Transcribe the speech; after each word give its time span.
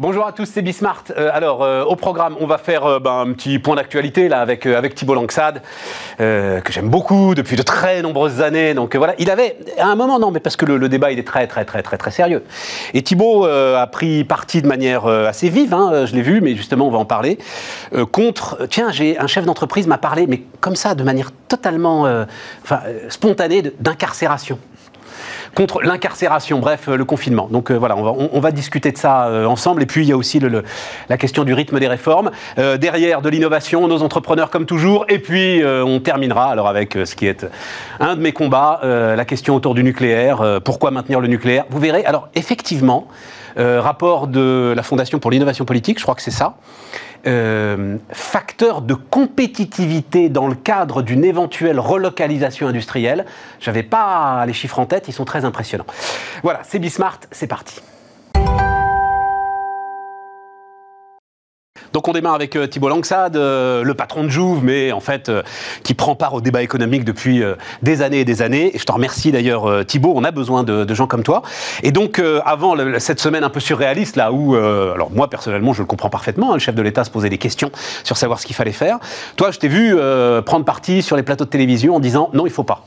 Bonjour 0.00 0.26
à 0.26 0.32
tous, 0.32 0.46
c'est 0.46 0.62
Bismart. 0.62 1.04
Euh, 1.14 1.28
alors, 1.30 1.62
euh, 1.62 1.84
au 1.84 1.94
programme, 1.94 2.34
on 2.40 2.46
va 2.46 2.56
faire 2.56 2.86
euh, 2.86 2.98
ben, 3.00 3.18
un 3.18 3.32
petit 3.34 3.58
point 3.58 3.76
d'actualité 3.76 4.30
là 4.30 4.40
avec, 4.40 4.64
avec 4.64 4.94
Thibault 4.94 5.12
Langsad, 5.12 5.60
que 6.16 6.62
j'aime 6.70 6.88
beaucoup 6.88 7.34
depuis 7.34 7.54
de 7.54 7.60
très 7.60 8.00
nombreuses 8.00 8.40
années. 8.40 8.72
Donc 8.72 8.96
voilà, 8.96 9.14
il 9.18 9.30
avait, 9.30 9.58
à 9.76 9.88
un 9.88 9.96
moment, 9.96 10.18
non, 10.18 10.30
mais 10.30 10.40
parce 10.40 10.56
que 10.56 10.64
le, 10.64 10.88
débat, 10.88 11.12
il 11.12 11.18
est 11.18 11.26
très, 11.26 11.46
très, 11.46 11.66
très, 11.66 11.82
très, 11.82 11.98
très 11.98 12.10
sérieux. 12.10 12.44
Et 12.94 13.02
Thibault 13.02 13.44
a 13.44 13.86
pris 13.88 14.24
parti 14.24 14.62
de 14.62 14.66
manière 14.66 15.06
assez 15.06 15.50
vive, 15.50 15.74
hein, 15.74 16.06
je 16.06 16.14
l'ai 16.14 16.22
vu, 16.22 16.40
mais 16.40 16.54
justement, 16.56 16.86
on 16.86 16.90
va 16.90 16.98
en 16.98 17.04
parler, 17.04 17.38
contre, 18.10 18.66
tiens, 18.70 18.92
j'ai 18.92 19.18
un 19.18 19.26
chef 19.26 19.44
d'entreprise 19.44 19.86
m'a 19.86 19.98
parlé, 19.98 20.26
mais 20.26 20.42
comme 20.60 20.76
ça, 20.76 20.94
de 20.94 21.02
manière 21.02 21.30
totalement 21.48 22.06
enfin, 22.62 22.80
spontanée, 23.10 23.62
d'incarcération 23.80 24.58
contre 25.54 25.82
l'incarcération, 25.82 26.58
bref, 26.58 26.88
euh, 26.88 26.96
le 26.96 27.04
confinement. 27.04 27.48
Donc 27.50 27.70
euh, 27.70 27.74
voilà, 27.74 27.96
on 27.96 28.40
va, 28.40 28.50
discuter 28.50 28.92
de 28.92 28.98
ça 28.98 29.26
euh, 29.26 29.46
ensemble. 29.46 29.82
Et 29.82 29.86
puis 29.86 30.02
il 30.02 30.08
y 30.08 30.12
a 30.12 30.16
aussi 30.16 30.40
la 31.08 31.16
question 31.16 31.44
du 31.44 31.54
rythme 31.54 31.78
des 31.78 31.88
réformes. 31.88 32.30
derrière, 32.56 33.22
de 33.22 33.28
l'innovation, 33.28 33.86
nos 33.86 34.02
entrepreneurs 34.02 34.50
comme 34.50 34.66
toujours. 34.66 35.04
Et 35.08 35.18
puis 35.18 35.62
on 35.64 36.00
terminera 36.00 36.50
alors 36.50 36.68
avec 36.68 36.94
ce 36.94 37.14
qui 37.14 37.26
est 37.26 37.46
un 38.00 38.16
de 38.16 38.20
mes 38.20 38.32
combats, 38.32 38.80
la 38.82 39.24
question 39.24 39.54
autour 39.54 39.74
du 39.74 39.84
nucléaire. 39.84 40.60
pourquoi 40.64 40.90
maintenir 40.90 41.20
le 41.20 41.28
nucléaire? 41.28 41.64
Vous 41.70 41.78
verrez. 41.78 42.04
Alors 42.04 42.28
effectivement, 42.34 43.06
rapport 43.56 44.26
de 44.26 44.72
la 44.74 44.82
Fondation 44.82 45.18
pour 45.18 45.30
l'innovation 45.30 45.64
politique, 45.64 45.98
je 45.98 46.02
crois 46.02 46.14
que 46.14 46.22
c'est 46.22 46.30
ça. 46.30 46.56
Euh, 47.26 47.98
facteur 48.10 48.80
de 48.80 48.94
compétitivité 48.94 50.30
dans 50.30 50.48
le 50.48 50.54
cadre 50.54 51.02
d'une 51.02 51.22
éventuelle 51.22 51.78
relocalisation 51.78 52.66
industrielle. 52.66 53.26
Je 53.60 53.68
n'avais 53.68 53.82
pas 53.82 54.44
les 54.46 54.54
chiffres 54.54 54.78
en 54.78 54.86
tête, 54.86 55.06
ils 55.08 55.12
sont 55.12 55.26
très 55.26 55.44
impressionnants. 55.44 55.86
Voilà, 56.42 56.60
c'est 56.62 56.78
Bismart, 56.78 57.20
c'est 57.30 57.46
parti. 57.46 57.82
Donc 61.92 62.06
on 62.08 62.12
démarre 62.12 62.34
avec 62.34 62.56
euh, 62.56 62.66
Thibault 62.66 62.88
Langsad, 62.88 63.36
euh, 63.36 63.82
le 63.82 63.94
patron 63.94 64.24
de 64.24 64.28
Jouve, 64.28 64.62
mais 64.64 64.92
en 64.92 65.00
fait 65.00 65.28
euh, 65.28 65.42
qui 65.82 65.94
prend 65.94 66.14
part 66.14 66.34
au 66.34 66.40
débat 66.40 66.62
économique 66.62 67.04
depuis 67.04 67.42
des 67.82 68.02
années 68.02 68.20
et 68.20 68.24
des 68.24 68.42
années. 68.42 68.74
Et 68.74 68.78
je 68.78 68.84
te 68.84 68.92
remercie 68.92 69.32
d'ailleurs 69.32 69.84
Thibault, 69.86 70.12
on 70.14 70.24
a 70.24 70.30
besoin 70.30 70.62
de, 70.62 70.94
gens 70.94 71.06
comme 71.06 71.22
toi. 71.22 71.42
Et 71.82 71.92
donc 71.92 72.20
avant 72.44 72.76
cette 72.98 73.20
semaine 73.20 73.44
un 73.44 73.50
peu 73.50 73.60
surréaliste 73.60 74.16
là 74.16 74.32
où, 74.32 74.54
alors 74.54 75.10
moi 75.10 75.28
personnellement 75.28 75.72
je 75.72 75.80
le 75.80 75.86
comprends 75.86 76.10
parfaitement, 76.10 76.50
hein, 76.50 76.54
le 76.54 76.60
chef 76.60 76.74
de 76.74 76.82
l'État 76.82 77.04
se 77.04 77.10
posait 77.10 77.28
des 77.28 77.38
questions 77.38 77.70
sur 78.04 78.16
savoir 78.16 78.40
ce 78.40 78.46
qu'il 78.46 78.56
fallait 78.56 78.72
faire. 78.72 78.98
Toi 79.36 79.50
je 79.50 79.58
t'ai 79.58 79.68
vu 79.68 79.96
prendre 80.44 80.64
parti 80.64 81.02
sur 81.02 81.16
les 81.16 81.22
plateaux 81.22 81.44
de 81.44 81.50
télévision 81.50 81.96
en 81.96 82.00
disant 82.00 82.30
non 82.32 82.46
il 82.46 82.52
faut 82.52 82.64
pas. 82.64 82.84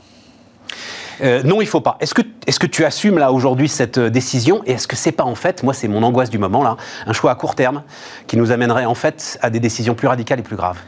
Euh, 1.22 1.42
non, 1.42 1.60
il 1.60 1.66
faut 1.66 1.80
pas. 1.80 1.96
Est-ce 2.00 2.14
que, 2.14 2.22
est 2.46 2.58
que 2.58 2.66
tu 2.66 2.84
assumes 2.84 3.18
là 3.18 3.32
aujourd'hui 3.32 3.68
cette 3.68 3.98
euh, 3.98 4.10
décision 4.10 4.62
et 4.66 4.72
est-ce 4.72 4.88
que 4.88 4.96
c'est 4.96 5.12
pas 5.12 5.24
en 5.24 5.34
fait, 5.34 5.62
moi 5.62 5.74
c'est 5.74 5.88
mon 5.88 6.02
angoisse 6.02 6.30
du 6.30 6.38
moment 6.38 6.62
là, 6.62 6.76
un 7.06 7.12
choix 7.12 7.30
à 7.30 7.34
court 7.34 7.54
terme 7.54 7.82
qui 8.26 8.36
nous 8.36 8.52
amènerait 8.52 8.84
en 8.84 8.94
fait 8.94 9.38
à 9.42 9.50
des 9.50 9.60
décisions 9.60 9.94
plus 9.94 10.08
radicales 10.08 10.40
et 10.40 10.42
plus 10.42 10.56
graves? 10.56 10.78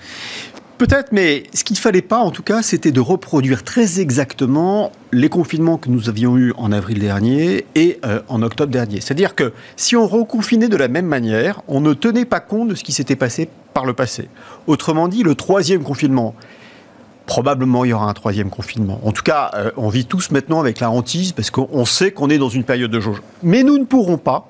Peut-être, 0.78 1.10
mais 1.10 1.44
ce 1.54 1.64
qu'il 1.64 1.74
ne 1.74 1.80
fallait 1.80 2.02
pas, 2.02 2.18
en 2.18 2.30
tout 2.30 2.42
cas, 2.42 2.60
c'était 2.60 2.92
de 2.92 3.00
reproduire 3.00 3.64
très 3.64 3.98
exactement 3.98 4.92
les 5.10 5.30
confinements 5.30 5.78
que 5.78 5.88
nous 5.88 6.10
avions 6.10 6.36
eus 6.36 6.52
en 6.58 6.70
avril 6.70 6.98
dernier 6.98 7.64
et 7.74 7.98
euh, 8.04 8.20
en 8.28 8.42
octobre 8.42 8.70
dernier. 8.70 9.00
C'est-à-dire 9.00 9.34
que 9.34 9.54
si 9.76 9.96
on 9.96 10.06
reconfinait 10.06 10.68
de 10.68 10.76
la 10.76 10.88
même 10.88 11.06
manière, 11.06 11.62
on 11.66 11.80
ne 11.80 11.94
tenait 11.94 12.26
pas 12.26 12.40
compte 12.40 12.68
de 12.68 12.74
ce 12.74 12.84
qui 12.84 12.92
s'était 12.92 13.16
passé 13.16 13.48
par 13.72 13.86
le 13.86 13.94
passé. 13.94 14.28
Autrement 14.66 15.08
dit, 15.08 15.22
le 15.22 15.34
troisième 15.34 15.82
confinement, 15.82 16.34
probablement 17.26 17.84
il 17.84 17.90
y 17.90 17.92
aura 17.92 18.08
un 18.08 18.14
troisième 18.14 18.50
confinement. 18.50 19.00
En 19.04 19.12
tout 19.12 19.22
cas, 19.22 19.50
euh, 19.54 19.70
on 19.76 19.88
vit 19.88 20.06
tous 20.06 20.30
maintenant 20.30 20.60
avec 20.60 20.80
la 20.80 20.90
hantise 20.90 21.32
parce 21.32 21.50
qu'on 21.50 21.84
sait 21.84 22.12
qu'on 22.12 22.30
est 22.30 22.38
dans 22.38 22.48
une 22.48 22.64
période 22.64 22.90
de 22.90 23.00
jauge. 23.00 23.20
Mais 23.42 23.62
nous 23.62 23.78
ne 23.78 23.84
pourrons 23.84 24.18
pas 24.18 24.48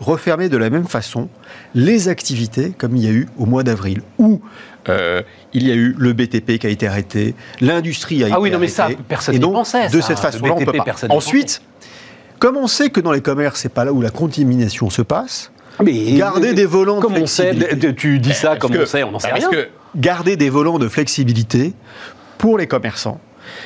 refermer 0.00 0.48
de 0.48 0.56
la 0.56 0.68
même 0.68 0.86
façon 0.86 1.28
les 1.74 2.08
activités 2.08 2.72
comme 2.76 2.96
il 2.96 3.04
y 3.04 3.08
a 3.08 3.12
eu 3.12 3.28
au 3.38 3.46
mois 3.46 3.62
d'avril, 3.62 4.02
où 4.18 4.40
euh, 4.88 5.22
il 5.54 5.66
y 5.66 5.72
a 5.72 5.74
eu 5.74 5.94
le 5.96 6.12
BTP 6.12 6.58
qui 6.58 6.66
a 6.66 6.70
été 6.70 6.86
arrêté, 6.86 7.34
l'industrie 7.60 8.16
a 8.16 8.26
été 8.26 8.32
arrêtée. 8.32 8.36
Ah 8.36 8.40
oui, 8.40 8.50
non 8.50 8.58
mais 8.58 8.68
ça, 8.68 8.88
personne 9.08 9.34
n'y 9.34 9.40
pensait. 9.40 9.88
De 9.88 10.00
cette 10.00 10.18
façon-là, 10.18 10.54
on 10.54 10.64
peut 10.64 10.72
pas. 10.72 10.84
Ensuite, 11.08 11.62
comme 12.38 12.56
on 12.56 12.66
sait 12.66 12.90
que 12.90 13.00
dans 13.00 13.12
les 13.12 13.22
commerces, 13.22 13.60
c'est 13.60 13.72
pas 13.72 13.84
là 13.84 13.92
où 13.92 14.02
la 14.02 14.10
contamination 14.10 14.90
se 14.90 15.02
passe, 15.02 15.50
mais 15.82 16.12
garder 16.12 16.54
des 16.54 16.66
volants 16.66 17.00
de 17.00 17.26
flexibilité. 17.26 17.94
tu 17.94 18.18
dis 18.18 18.34
ça 18.34 18.56
comme 18.56 18.76
on 18.76 18.86
sait, 18.86 19.02
on 19.02 19.12
n'en 19.12 19.18
sait 19.18 19.32
rien. 19.32 19.48
Que 19.48 19.68
garder 19.96 20.36
des 20.36 20.50
volants 20.50 20.78
de 20.78 20.88
flexibilité 20.88 21.72
pour 22.38 22.58
les 22.58 22.66
commerçants, 22.66 23.20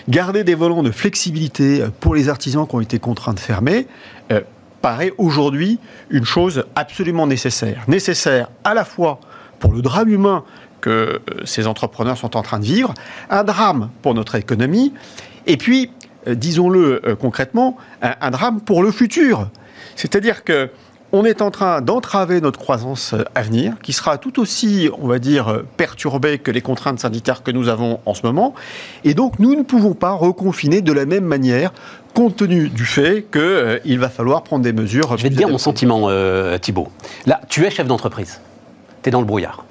garder 0.08 0.44
des 0.44 0.54
volants 0.54 0.82
de 0.82 0.90
flexibilité 0.90 1.84
pour 2.00 2.14
les 2.14 2.28
artisans 2.28 2.66
qui 2.66 2.74
ont 2.74 2.80
été 2.80 2.98
contraints 2.98 3.34
de 3.34 3.40
fermer, 3.40 3.86
euh, 4.32 4.40
paraît 4.82 5.12
aujourd'hui 5.18 5.78
une 6.08 6.24
chose 6.24 6.64
absolument 6.74 7.26
nécessaire. 7.26 7.84
Nécessaire 7.88 8.50
à 8.64 8.74
la 8.74 8.84
fois 8.84 9.20
pour 9.58 9.72
le 9.72 9.82
drame 9.82 10.08
humain 10.08 10.44
que 10.80 10.90
euh, 10.90 11.18
ces 11.44 11.66
entrepreneurs 11.66 12.16
sont 12.16 12.36
en 12.36 12.42
train 12.42 12.58
de 12.58 12.64
vivre, 12.64 12.94
un 13.28 13.44
drame 13.44 13.90
pour 14.02 14.14
notre 14.14 14.36
économie, 14.36 14.94
et 15.46 15.56
puis, 15.56 15.90
euh, 16.26 16.34
disons-le 16.34 17.16
concrètement, 17.20 17.76
un, 18.02 18.30
drame 18.30 18.60
pour 18.60 18.82
le 18.82 18.90
futur. 18.90 19.48
C'est-à-dire 19.96 20.44
que 20.44 20.70
on 21.12 21.24
est 21.24 21.42
en 21.42 21.50
train 21.50 21.80
d'entraver 21.80 22.40
notre 22.40 22.58
croissance 22.58 23.14
euh, 23.14 23.24
à 23.34 23.42
venir, 23.42 23.74
qui 23.82 23.92
sera 23.92 24.18
tout 24.18 24.40
aussi, 24.40 24.90
on 25.00 25.08
va 25.08 25.18
dire, 25.18 25.48
euh, 25.48 25.66
perturbée 25.76 26.38
que 26.38 26.50
les 26.50 26.60
contraintes 26.60 27.00
sanitaires 27.00 27.42
que 27.42 27.50
nous 27.50 27.68
avons 27.68 28.00
en 28.06 28.14
ce 28.14 28.22
moment. 28.22 28.54
Et 29.04 29.14
donc, 29.14 29.38
nous 29.38 29.54
ne 29.54 29.62
pouvons 29.62 29.94
pas 29.94 30.12
reconfiner 30.12 30.82
de 30.82 30.92
la 30.92 31.06
même 31.06 31.24
manière, 31.24 31.72
compte 32.14 32.36
tenu 32.36 32.68
du 32.68 32.84
fait 32.84 33.26
qu'il 33.30 33.40
euh, 33.40 33.98
va 33.98 34.08
falloir 34.08 34.42
prendre 34.42 34.62
des 34.62 34.72
mesures. 34.72 35.16
Je 35.16 35.22
vais 35.22 35.30
te 35.30 35.34
dire 35.34 35.48
mon 35.48 35.58
sentiment, 35.58 36.08
Thibault. 36.58 36.88
Là, 37.26 37.40
tu 37.48 37.64
es 37.64 37.70
chef 37.70 37.86
d'entreprise. 37.86 38.40
Tu 39.02 39.08
es 39.08 39.12
dans 39.12 39.20
le 39.20 39.26
brouillard. 39.26 39.64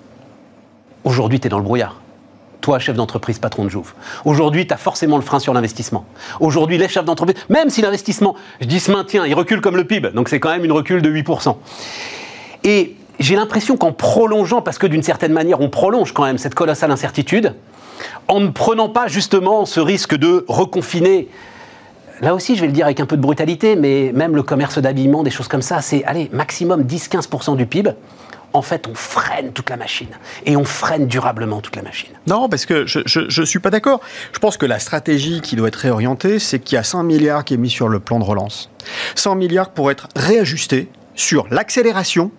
Aujourd'hui, 1.03 1.39
tu 1.39 1.47
es 1.47 1.49
dans 1.49 1.57
le 1.57 1.63
brouillard 1.63 1.95
toi, 2.61 2.79
chef 2.79 2.95
d'entreprise, 2.95 3.39
patron 3.39 3.63
de 3.63 3.69
Jouve. 3.69 3.93
Aujourd'hui, 4.25 4.67
tu 4.67 4.73
as 4.73 4.77
forcément 4.77 5.17
le 5.17 5.23
frein 5.23 5.39
sur 5.39 5.53
l'investissement. 5.53 6.05
Aujourd'hui, 6.39 6.77
les 6.77 6.87
chefs 6.87 7.05
d'entreprise, 7.05 7.37
même 7.49 7.69
si 7.69 7.81
l'investissement, 7.81 8.35
je 8.61 8.67
dis, 8.67 8.79
se 8.79 8.91
maintient, 8.91 9.25
il 9.25 9.33
recule 9.33 9.61
comme 9.61 9.75
le 9.75 9.85
PIB, 9.85 10.11
donc 10.11 10.29
c'est 10.29 10.39
quand 10.39 10.49
même 10.49 10.65
une 10.65 10.71
recul 10.71 11.01
de 11.01 11.09
8%. 11.09 11.55
Et 12.63 12.95
j'ai 13.19 13.35
l'impression 13.35 13.77
qu'en 13.77 13.91
prolongeant, 13.91 14.61
parce 14.61 14.77
que 14.77 14.87
d'une 14.87 15.03
certaine 15.03 15.33
manière, 15.33 15.61
on 15.61 15.69
prolonge 15.69 16.13
quand 16.13 16.23
même 16.23 16.37
cette 16.37 16.55
colossale 16.55 16.91
incertitude, 16.91 17.55
en 18.27 18.39
ne 18.39 18.49
prenant 18.49 18.89
pas 18.89 19.07
justement 19.07 19.65
ce 19.65 19.79
risque 19.79 20.15
de 20.15 20.45
reconfiner 20.47 21.27
là 22.21 22.35
aussi, 22.35 22.55
je 22.55 22.61
vais 22.61 22.67
le 22.67 22.73
dire 22.73 22.85
avec 22.85 22.99
un 22.99 23.05
peu 23.05 23.17
de 23.17 23.21
brutalité, 23.21 23.75
mais 23.75 24.11
même 24.13 24.35
le 24.35 24.43
commerce 24.43 24.77
d'habillement, 24.79 25.23
des 25.23 25.31
choses 25.31 25.47
comme 25.47 25.61
ça, 25.61 25.81
c'est, 25.81 26.03
allez, 26.03 26.29
maximum 26.33 26.83
10-15% 26.83 27.55
du 27.55 27.65
PIB 27.65 27.91
en 28.53 28.61
fait, 28.61 28.87
on 28.87 28.95
freine 28.95 29.51
toute 29.53 29.69
la 29.69 29.77
machine. 29.77 30.09
Et 30.45 30.55
on 30.55 30.65
freine 30.65 31.07
durablement 31.07 31.61
toute 31.61 31.75
la 31.75 31.81
machine. 31.81 32.09
Non, 32.27 32.49
parce 32.49 32.65
que 32.65 32.85
je 32.85 33.41
ne 33.41 33.45
suis 33.45 33.59
pas 33.59 33.69
d'accord. 33.69 34.01
Je 34.33 34.39
pense 34.39 34.57
que 34.57 34.65
la 34.65 34.79
stratégie 34.79 35.41
qui 35.41 35.55
doit 35.55 35.67
être 35.67 35.75
réorientée, 35.75 36.39
c'est 36.39 36.59
qu'il 36.59 36.75
y 36.75 36.79
a 36.79 36.83
100 36.83 37.03
milliards 37.03 37.45
qui 37.45 37.53
est 37.53 37.57
mis 37.57 37.69
sur 37.69 37.89
le 37.89 37.99
plan 37.99 38.19
de 38.19 38.23
relance. 38.23 38.69
100 39.15 39.35
milliards 39.35 39.71
pour 39.71 39.91
être 39.91 40.07
réajustés 40.15 40.89
sur 41.15 41.47
l'accélération 41.51 42.31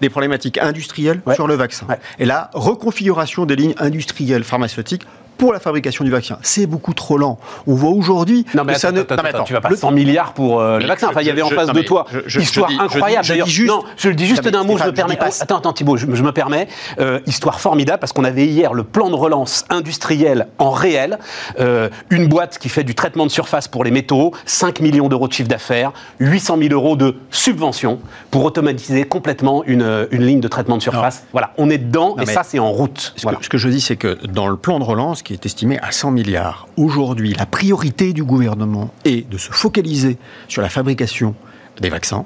des 0.00 0.10
problématiques 0.10 0.58
industrielles 0.58 1.22
sur 1.34 1.46
le 1.46 1.54
vaccin. 1.54 1.86
Et 2.18 2.26
la 2.26 2.50
reconfiguration 2.52 3.46
des 3.46 3.56
lignes 3.56 3.74
industrielles 3.78 4.44
pharmaceutiques 4.44 5.06
pour 5.40 5.54
la 5.54 5.58
fabrication 5.58 6.04
du 6.04 6.10
vaccin. 6.10 6.38
C'est 6.42 6.66
beaucoup 6.66 6.92
trop 6.92 7.16
lent. 7.16 7.38
On 7.66 7.74
voit 7.74 7.88
aujourd'hui 7.88 8.44
non, 8.52 8.62
mais 8.62 8.74
ça 8.74 8.92
ne... 8.92 9.00
tu 9.00 9.54
vas 9.54 9.62
pas 9.62 9.74
100 9.74 9.90
milliards 9.90 10.34
pour 10.34 10.60
euh, 10.60 10.78
le 10.78 10.86
vaccin. 10.86 11.08
Enfin, 11.08 11.22
il 11.22 11.26
y 11.26 11.30
avait 11.30 11.40
en 11.40 11.48
face 11.48 11.72
de 11.72 11.80
toi 11.80 12.04
histoire 12.36 12.70
incroyable. 12.78 13.24
Je, 13.24 13.64
non, 13.64 13.82
je 13.96 14.10
le 14.10 14.14
dis 14.14 14.26
juste 14.26 14.46
d'un 14.46 14.64
mot. 14.64 14.76
Je 14.76 14.84
me 14.84 14.92
permets. 14.92 15.18
attends, 15.18 15.56
attends, 15.56 15.72
Thibault, 15.72 15.96
je, 15.96 16.06
me 16.06 16.32
permets. 16.32 16.68
Euh, 16.98 17.20
histoire 17.26 17.58
formidable 17.58 18.00
parce 18.00 18.12
qu'on 18.12 18.24
avait 18.24 18.46
hier 18.46 18.74
le 18.74 18.84
plan 18.84 19.08
de 19.08 19.14
relance 19.14 19.64
industriel 19.70 20.48
en 20.58 20.70
réel. 20.70 21.18
Euh, 21.58 21.88
une 22.10 22.28
boîte 22.28 22.58
qui 22.58 22.68
fait 22.68 22.84
du 22.84 22.94
traitement 22.94 23.24
de 23.24 23.30
surface 23.30 23.66
pour 23.66 23.82
les 23.82 23.90
métaux, 23.90 24.32
5 24.44 24.80
millions 24.80 25.08
d'euros 25.08 25.26
de 25.26 25.32
chiffre 25.32 25.48
d'affaires, 25.48 25.92
800 26.18 26.58
000 26.58 26.74
euros 26.74 26.96
de 26.96 27.16
subvention 27.30 27.98
pour 28.30 28.44
automatiser 28.44 29.04
complètement 29.04 29.64
une, 29.64 30.06
une 30.10 30.22
ligne 30.22 30.40
de 30.40 30.48
traitement 30.48 30.76
de 30.76 30.82
surface. 30.82 31.24
Voilà, 31.32 31.54
on 31.56 31.70
est 31.70 31.78
dedans 31.78 32.16
et 32.20 32.26
ça, 32.26 32.42
c'est 32.42 32.58
en 32.58 32.70
route. 32.70 33.14
Ce, 33.16 33.26
que, 33.26 33.44
ce 33.44 33.48
que 33.48 33.58
je 33.58 33.70
dis, 33.70 33.80
c'est 33.80 33.96
que 33.96 34.18
dans 34.26 34.46
le 34.46 34.56
plan 34.56 34.78
de 34.78 34.84
relance, 34.84 35.22
qui 35.30 35.34
est 35.34 35.46
estimé 35.46 35.78
à 35.78 35.92
100 35.92 36.10
milliards. 36.10 36.66
Aujourd'hui, 36.76 37.34
la 37.34 37.46
priorité 37.46 38.12
du 38.12 38.24
gouvernement 38.24 38.92
est 39.04 39.30
de 39.30 39.38
se 39.38 39.52
focaliser 39.52 40.18
sur 40.48 40.60
la 40.60 40.68
fabrication 40.68 41.36
des 41.80 41.88
vaccins 41.88 42.24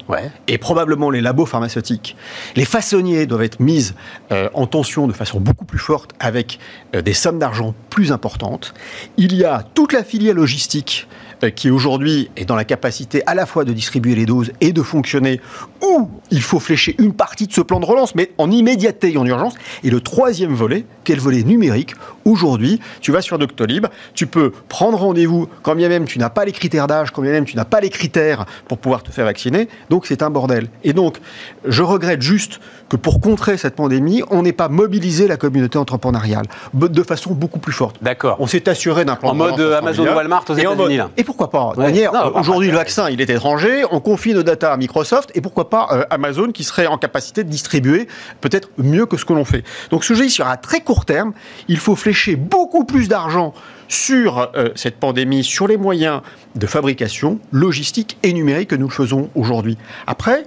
et 0.49 0.57
probablement 0.57 1.11
les 1.11 1.21
labos 1.21 1.45
pharmaceutiques. 1.45 2.17
Les 2.57 2.65
façonniers 2.65 3.27
doivent 3.27 3.43
être 3.43 3.61
mis 3.61 3.93
euh, 4.33 4.49
en 4.55 4.67
tension 4.67 5.07
de 5.07 5.13
façon 5.13 5.39
beaucoup 5.39 5.67
plus 5.67 5.79
forte 5.79 6.13
avec 6.19 6.59
euh, 6.95 7.03
des 7.03 7.13
sommes 7.13 7.39
d'argent 7.39 7.75
plus 7.91 8.11
importantes. 8.11 8.73
Il 9.19 9.35
y 9.35 9.45
a 9.45 9.63
toute 9.75 9.93
la 9.93 10.03
filière 10.03 10.35
logistique 10.35 11.07
euh, 11.45 11.51
qui 11.51 11.71
aujourd'hui 11.71 12.31
est 12.37 12.47
dans 12.47 12.57
la 12.57 12.65
capacité 12.65 13.23
à 13.27 13.35
la 13.35 13.45
fois 13.45 13.65
de 13.65 13.75
distribuer 13.75 14.15
les 14.15 14.25
doses 14.25 14.51
et 14.63 14.73
de 14.73 14.83
fonctionner, 14.83 15.43
où 15.85 16.11
il 16.31 16.43
faut 16.43 16.61
flécher 16.61 16.95
une 16.99 17.13
partie 17.13 17.47
de 17.47 17.53
ce 17.53 17.61
plan 17.61 17.81
de 17.81 17.85
relance, 17.85 18.15
mais 18.15 18.31
en 18.39 18.51
immédiateté 18.51 19.13
et 19.13 19.19
en 19.19 19.27
urgence. 19.27 19.55
Et 19.83 19.91
le 19.91 20.01
troisième 20.01 20.55
volet, 20.55 20.85
quel 21.05 21.21
volet 21.21 21.43
numérique. 21.43 21.95
Aujourd'hui, 22.25 22.81
tu 23.01 23.13
vas 23.13 23.21
sur 23.21 23.39
Doctolib, 23.39 23.87
tu 24.15 24.27
peux 24.27 24.51
prendre 24.69 24.99
rendez-vous 24.99 25.47
quand 25.63 25.75
bien 25.75 25.89
même 25.89 26.07
tu 26.07 26.19
n'as 26.19 26.31
pas 26.31 26.47
les 26.47 26.53
critères 26.53 26.87
d'âge, 26.87 27.11
quand 27.11 27.21
bien 27.21 27.33
même 27.33 27.45
tu 27.45 27.57
n'as 27.57 27.67
pas 27.67 27.81
les 27.81 27.91
critères 27.91 28.47
pour 28.67 28.79
pouvoir 28.79 29.03
te 29.03 29.11
faire 29.11 29.27
vacciner. 29.27 29.69
Donc 29.91 30.07
c'est 30.07 30.23
un 30.23 30.31
bordel. 30.31 30.69
Et 30.83 30.95
donc, 30.95 31.19
je 31.67 31.83
regrette 31.83 32.23
juste 32.23 32.61
que 32.89 32.97
pour 32.97 33.21
contrer 33.21 33.59
cette 33.59 33.75
pandémie, 33.77 34.23
on 34.31 34.43
n'ait 34.43 34.53
pas 34.53 34.69
mobilisé 34.69 35.29
la 35.29 35.37
communauté 35.37 35.79
entrepreneuriale 35.79 36.47
de 36.73 37.03
façon 37.03 37.33
beaucoup 37.33 37.59
plus 37.59 37.73
forte. 37.73 37.97
D'accord. 38.03 38.37
On 38.39 38.47
s'est 38.47 38.69
assuré 38.69 39.05
d'un 39.05 39.17
plan 39.17 39.31
en 39.31 39.35
mode 39.35 39.61
Amazon 39.61 40.05
Walmart 40.05 40.45
aux 40.49 40.55
États-Unis. 40.55 41.01
Et 41.17 41.25
pourquoi 41.25 41.51
pas? 41.51 41.73
Aujourd'hui, 42.35 42.71
le 42.71 42.77
vaccin, 42.77 43.11
il 43.11 43.21
est 43.21 43.29
étranger. 43.29 43.85
On 43.91 44.01
confie 44.01 44.33
nos 44.33 44.43
data 44.43 44.73
à 44.73 44.77
Microsoft. 44.77 45.31
Et 45.35 45.41
pourquoi 45.41 45.69
pas 45.69 45.74
euh, 45.75 46.05
Amazon 46.11 46.53
qui 46.53 46.65
serait 46.65 46.87
en 46.87 46.99
capacité 46.99 47.45
de 47.45 47.49
distribuer 47.49 48.09
peut-être 48.41 48.71
mieux 48.79 49.07
que 49.07 49.17
ce 49.17 49.25
que 49.25 49.33
l'on 49.33 49.45
fait. 49.45 49.65
Donc, 49.91 50.05
ce 50.05 50.15
sur 50.29 50.47
un 50.47 50.57
très 50.57 50.81
court 50.81 51.05
terme, 51.05 51.33
il 51.69 51.79
faut 51.79 51.97
flécher 51.97 52.37
beaucoup 52.37 52.85
plus 52.85 53.09
d'argent 53.09 53.53
sur 53.89 54.51
euh, 54.55 54.71
cette 54.75 54.99
pandémie, 54.99 55.45
sur 55.45 55.67
les 55.67 55.77
moyens 55.77 56.23
de 56.55 56.67
fabrication, 56.67 57.39
logistique 57.53 58.17
et 58.23 58.33
numérique 58.33 58.71
que 58.71 58.77
nous 58.77 58.89
le 58.89 58.93
faisons 58.93 59.31
aujourd'hui. 59.35 59.77
Après, 60.07 60.45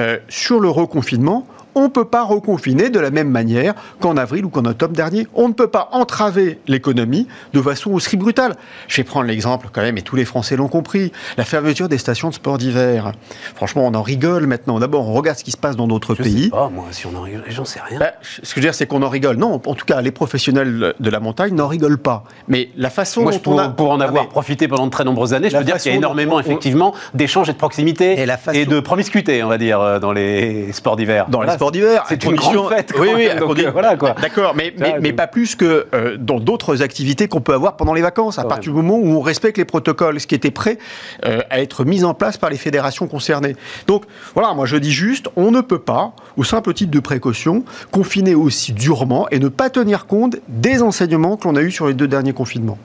euh, 0.00 0.18
sur 0.28 0.60
le 0.60 0.68
reconfinement, 0.68 1.46
on 1.78 1.84
ne 1.84 1.88
peut 1.88 2.04
pas 2.04 2.24
reconfiner 2.24 2.90
de 2.90 2.98
la 2.98 3.10
même 3.10 3.30
manière 3.30 3.74
qu'en 4.00 4.16
avril 4.16 4.44
ou 4.44 4.48
qu'en 4.48 4.64
octobre 4.64 4.94
dernier. 4.94 5.28
On 5.34 5.46
ne 5.46 5.52
peut 5.52 5.68
pas 5.68 5.88
entraver 5.92 6.58
l'économie 6.66 7.28
de 7.52 7.62
façon 7.62 7.92
aussi 7.92 8.16
brutale. 8.16 8.56
Je 8.88 8.96
vais 8.96 9.04
prendre 9.04 9.26
l'exemple 9.26 9.68
quand 9.72 9.82
même, 9.82 9.96
et 9.96 10.02
tous 10.02 10.16
les 10.16 10.24
Français 10.24 10.56
l'ont 10.56 10.66
compris, 10.66 11.12
la 11.36 11.44
fermeture 11.44 11.88
des 11.88 11.98
stations 11.98 12.30
de 12.30 12.34
sport 12.34 12.58
d'hiver. 12.58 13.12
Franchement, 13.54 13.86
on 13.86 13.94
en 13.94 14.02
rigole 14.02 14.46
maintenant. 14.46 14.80
D'abord, 14.80 15.08
on 15.08 15.12
regarde 15.12 15.38
ce 15.38 15.44
qui 15.44 15.52
se 15.52 15.56
passe 15.56 15.76
dans 15.76 15.86
d'autres 15.86 16.16
pays. 16.16 16.44
Sais 16.44 16.50
pas, 16.50 16.68
moi, 16.68 16.86
si 16.90 17.06
on 17.06 17.14
en 17.14 17.22
rigole, 17.22 17.44
j'en 17.48 17.64
sais 17.64 17.80
rien. 17.88 18.00
Bah, 18.00 18.12
ce 18.22 18.40
que 18.40 18.46
je 18.46 18.54
veux 18.56 18.60
dire, 18.62 18.74
c'est 18.74 18.86
qu'on 18.86 19.02
en 19.02 19.08
rigole. 19.08 19.36
Non, 19.36 19.54
en 19.54 19.74
tout 19.74 19.86
cas, 19.86 20.00
les 20.00 20.10
professionnels 20.10 20.94
de 20.98 21.10
la 21.10 21.20
montagne 21.20 21.54
n'en 21.54 21.68
rigolent 21.68 21.98
pas. 21.98 22.24
Mais 22.48 22.70
la 22.76 22.90
façon 22.90 23.22
moi, 23.22 23.30
dont 23.30 23.38
pour, 23.38 23.54
on 23.54 23.58
a... 23.58 23.68
pour 23.68 23.90
en 23.92 24.00
avoir 24.00 24.28
profité 24.28 24.66
pendant 24.66 24.86
de 24.86 24.90
très 24.90 25.04
nombreuses 25.04 25.32
années, 25.32 25.48
je 25.48 25.56
peux 25.56 25.62
dire 25.62 25.76
qu'il 25.76 25.92
y 25.92 25.94
a 25.94 25.98
énormément, 25.98 26.40
effectivement, 26.40 26.92
d'échanges 27.14 27.48
et 27.48 27.52
de 27.52 27.58
proximité 27.58 28.20
et, 28.52 28.66
de 28.66 28.80
promiscuité, 28.80 29.44
on 29.44 29.48
va 29.48 29.58
dire, 29.58 29.80
euh, 29.80 29.98
dans 30.00 30.12
les 30.12 30.72
sports 30.72 30.96
d'hiver. 30.96 31.26
Dans 31.28 31.42
les 31.42 31.52
sports 31.52 31.67
d'hiver. 31.70 32.04
C'est 32.08 32.24
une 32.24 32.36
grande 32.36 32.68
fête. 32.68 32.92
Oui, 32.98 33.08
oui, 33.14 33.28
euh, 33.28 33.70
voilà 33.70 33.96
quoi. 33.96 34.14
D'accord, 34.20 34.54
mais, 34.54 34.74
mais, 35.00 35.12
pas 35.12 35.26
plus 35.26 35.54
que 35.54 35.86
euh, 35.94 36.16
dans 36.18 36.40
d'autres 36.40 36.82
activités 36.82 37.28
qu'on 37.28 37.40
peut 37.40 37.54
avoir 37.54 37.76
pendant 37.76 37.94
les 37.94 38.02
vacances, 38.02 38.38
à 38.38 38.44
partir 38.44 38.72
du 38.72 38.76
moment 38.80 38.98
où 38.98 39.16
on 39.16 39.20
respecte 39.20 39.58
les 39.58 39.64
protocoles, 39.64 40.20
ce 40.20 40.26
qui 40.26 40.34
était 40.34 40.50
prêt 40.50 40.78
euh, 41.24 41.40
à 41.50 41.60
être 41.60 41.84
mis 41.84 42.04
en 42.04 42.14
place 42.14 42.36
par 42.36 42.50
les 42.50 42.56
fédérations 42.56 43.06
concernées. 43.06 43.56
Donc 43.86 44.04
voilà, 44.34 44.54
moi 44.54 44.66
je 44.66 44.76
dis 44.76 44.92
juste, 44.92 45.28
on 45.36 45.50
ne 45.50 45.60
peut 45.60 45.78
pas, 45.78 46.14
au 46.36 46.44
simple 46.44 46.72
titre 46.74 46.90
de 46.90 47.00
précaution, 47.00 47.64
confiner 47.90 48.34
aussi 48.34 48.72
durement 48.72 49.28
et 49.30 49.38
ne 49.38 49.48
pas 49.48 49.70
tenir 49.70 50.06
compte 50.06 50.36
des 50.48 50.82
enseignements 50.82 51.36
que 51.36 51.48
l'on 51.48 51.56
a 51.56 51.62
eus 51.62 51.72
sur 51.72 51.86
les 51.86 51.94
deux 51.94 52.08
derniers 52.08 52.32
confinements. 52.32 52.78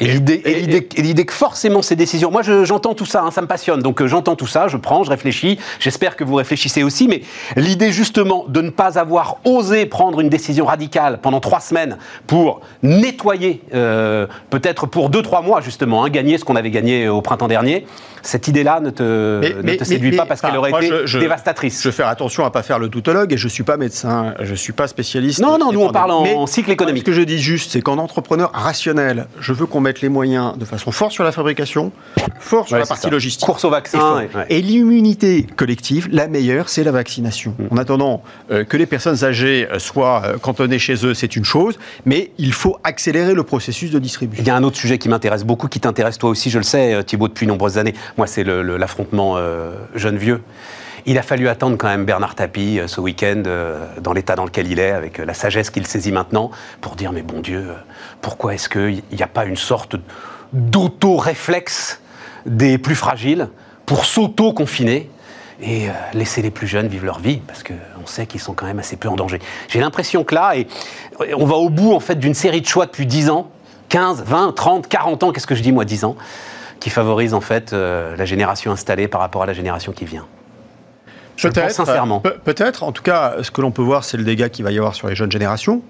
Et 0.00 0.06
l'idée 1.02 1.24
que 1.26 1.32
forcément 1.32 1.82
ces 1.82 1.94
décisions, 1.94 2.30
moi 2.30 2.42
j'entends 2.42 2.94
tout 2.94 3.04
ça, 3.04 3.22
hein, 3.22 3.30
ça 3.30 3.42
me 3.42 3.46
passionne, 3.46 3.82
donc 3.82 4.00
euh, 4.00 4.06
j'entends 4.06 4.34
tout 4.34 4.46
ça, 4.46 4.66
je 4.66 4.78
prends, 4.78 5.04
je 5.04 5.10
réfléchis, 5.10 5.58
j'espère 5.78 6.16
que 6.16 6.24
vous 6.24 6.34
réfléchissez 6.36 6.82
aussi, 6.82 7.06
mais 7.06 7.22
l'idée 7.56 7.92
justement 7.92 8.44
de 8.48 8.62
ne 8.62 8.70
pas 8.70 8.98
avoir 8.98 9.36
osé 9.44 9.84
prendre 9.84 10.20
une 10.20 10.30
décision 10.30 10.64
radicale 10.64 11.18
pendant 11.20 11.40
trois 11.40 11.60
semaines 11.60 11.98
pour 12.26 12.62
nettoyer, 12.82 13.62
euh, 13.74 14.26
peut-être 14.48 14.86
pour 14.86 15.10
deux, 15.10 15.22
trois 15.22 15.42
mois 15.42 15.60
justement, 15.60 16.04
hein, 16.04 16.08
gagner 16.08 16.38
ce 16.38 16.44
qu'on 16.44 16.56
avait 16.56 16.70
gagné 16.70 17.08
au 17.08 17.20
printemps 17.20 17.48
dernier, 17.48 17.86
cette 18.22 18.48
idée-là 18.48 18.80
ne 18.80 18.90
te, 18.90 19.40
séduit 19.82 20.16
pas 20.16 20.26
parce 20.26 20.40
qu'elle 20.40 20.56
aurait 20.56 20.70
été 20.70 21.18
dévastatrice. 21.18 21.82
Je 21.82 21.88
veux 21.88 21.92
faire 21.92 22.08
attention 22.08 22.44
à 22.44 22.46
ne 22.46 22.52
pas 22.52 22.62
faire 22.62 22.78
le 22.78 22.88
toutologue 22.88 23.32
et 23.32 23.36
je 23.36 23.46
ne 23.46 23.50
suis 23.50 23.62
pas 23.62 23.76
médecin, 23.76 24.34
je 24.40 24.50
ne 24.50 24.56
suis 24.56 24.72
pas 24.72 24.86
spécialiste. 24.86 25.40
Non, 25.40 25.58
non, 25.58 25.72
nous 25.72 25.80
on 25.80 25.92
parle 25.92 26.10
en, 26.10 26.46
cycle 26.46 26.70
économique. 26.70 27.02
Ce 27.02 27.06
que 27.06 27.12
je 27.12 27.22
dis 27.22 27.38
juste, 27.38 27.72
c'est 27.72 27.80
qu'en 27.80 27.98
entrepreneur 27.98 28.50
rationnel, 28.52 29.26
je 29.40 29.52
veux 29.52 29.66
qu'on 29.66 29.80
mette 29.80 30.00
les 30.00 30.08
moyens 30.08 30.56
de 30.56 30.64
façon 30.64 30.92
forte 30.92 31.12
sur 31.12 31.24
la 31.24 31.32
fabrication, 31.32 31.92
fort 32.38 32.68
sur 32.68 32.76
la 32.76 32.86
partie 32.86 33.10
logistique. 33.10 33.46
Course 33.46 33.64
au 33.64 33.70
vaccin. 33.70 34.22
Et, 34.48 34.60
l'immunité 34.60 35.46
collective, 35.56 36.08
la 36.12 36.28
meilleure, 36.28 36.68
c'est 36.68 36.84
la 36.84 36.92
vaccination. 36.92 37.54
Mm. 37.58 37.74
En 37.74 37.76
attendant 37.78 38.22
euh, 38.50 38.64
que 38.64 38.76
les 38.76 38.86
personnes 38.86 39.24
âgées 39.24 39.66
euh, 39.70 39.78
soient 39.78 40.22
euh, 40.24 40.38
cantonnées 40.38 40.78
chez 40.78 41.06
eux, 41.06 41.14
c'est 41.14 41.34
une 41.36 41.44
chose, 41.44 41.78
mais 42.04 42.30
il 42.38 42.52
faut 42.52 42.76
accélérer 42.84 43.34
le 43.34 43.42
processus 43.42 43.90
de 43.90 43.98
distribution. 43.98 44.44
Il 44.44 44.46
y 44.46 44.50
a 44.50 44.56
un 44.56 44.62
autre 44.62 44.76
sujet 44.76 44.98
qui 44.98 45.08
m'intéresse 45.08 45.44
beaucoup, 45.44 45.68
qui 45.68 45.80
t'intéresse 45.80 46.18
toi 46.18 46.30
aussi, 46.30 46.50
je 46.50 46.58
le 46.58 46.64
sais, 46.64 47.02
Thibault, 47.04 47.28
depuis 47.28 47.46
nombreuses 47.46 47.78
années. 47.78 47.94
Moi, 48.16 48.26
c'est 48.26 48.44
l'affrontement 48.44 49.36
jeune-vieux. 49.94 50.42
Il 51.06 51.16
a 51.18 51.22
fallu 51.22 51.48
attendre 51.48 51.76
quand 51.78 51.88
même 51.88 52.04
Bernard 52.04 52.34
Tapie 52.34 52.80
ce 52.86 53.00
week-end, 53.00 53.42
dans 54.00 54.12
l'état 54.12 54.36
dans 54.36 54.44
lequel 54.44 54.70
il 54.70 54.78
est, 54.78 54.90
avec 54.90 55.18
la 55.18 55.34
sagesse 55.34 55.70
qu'il 55.70 55.86
saisit 55.86 56.12
maintenant, 56.12 56.50
pour 56.80 56.94
dire 56.94 57.12
mais 57.12 57.22
bon 57.22 57.40
Dieu, 57.40 57.68
pourquoi 58.20 58.54
est-ce 58.54 58.68
qu'il 58.68 59.02
n'y 59.12 59.22
a 59.22 59.26
pas 59.26 59.46
une 59.46 59.56
sorte 59.56 59.96
d'auto-réflexe 60.52 62.00
des 62.46 62.78
plus 62.78 62.94
fragiles 62.94 63.48
pour 63.86 64.04
s'auto-confiner 64.04 65.10
et 65.62 65.88
euh, 65.88 65.92
laisser 66.14 66.42
les 66.42 66.50
plus 66.50 66.66
jeunes 66.66 66.88
vivre 66.88 67.04
leur 67.04 67.18
vie, 67.18 67.38
parce 67.46 67.62
qu'on 67.62 68.06
sait 68.06 68.26
qu'ils 68.26 68.40
sont 68.40 68.54
quand 68.54 68.66
même 68.66 68.78
assez 68.78 68.96
peu 68.96 69.08
en 69.08 69.16
danger. 69.16 69.38
J'ai 69.68 69.80
l'impression 69.80 70.24
que 70.24 70.34
là, 70.34 70.54
on 71.36 71.44
va 71.44 71.56
au 71.56 71.68
bout 71.68 71.92
en 71.92 72.00
fait 72.00 72.14
d'une 72.16 72.34
série 72.34 72.60
de 72.60 72.66
choix 72.66 72.86
depuis 72.86 73.06
10 73.06 73.30
ans, 73.30 73.50
15, 73.90 74.24
20, 74.24 74.54
30, 74.54 74.88
40 74.88 75.22
ans, 75.22 75.32
qu'est-ce 75.32 75.46
que 75.46 75.54
je 75.54 75.62
dis 75.62 75.72
moi, 75.72 75.84
10 75.84 76.04
ans, 76.04 76.16
qui 76.80 76.90
favorisent 76.90 77.34
en 77.34 77.40
fait 77.40 77.72
euh, 77.72 78.16
la 78.16 78.24
génération 78.24 78.72
installée 78.72 79.06
par 79.06 79.20
rapport 79.20 79.42
à 79.42 79.46
la 79.46 79.52
génération 79.52 79.92
qui 79.92 80.04
vient. 80.04 80.26
Je 81.36 81.48
pense 81.48 81.72
sincèrement. 81.72 82.20
Peut-être, 82.20 82.82
en 82.82 82.92
tout 82.92 83.02
cas, 83.02 83.36
ce 83.42 83.50
que 83.50 83.60
l'on 83.62 83.70
peut 83.70 83.82
voir, 83.82 84.04
c'est 84.04 84.16
le 84.16 84.24
dégât 84.24 84.50
qu'il 84.50 84.64
va 84.64 84.72
y 84.72 84.78
avoir 84.78 84.94
sur 84.94 85.08
les 85.08 85.14
jeunes 85.14 85.32
générations 85.32 85.82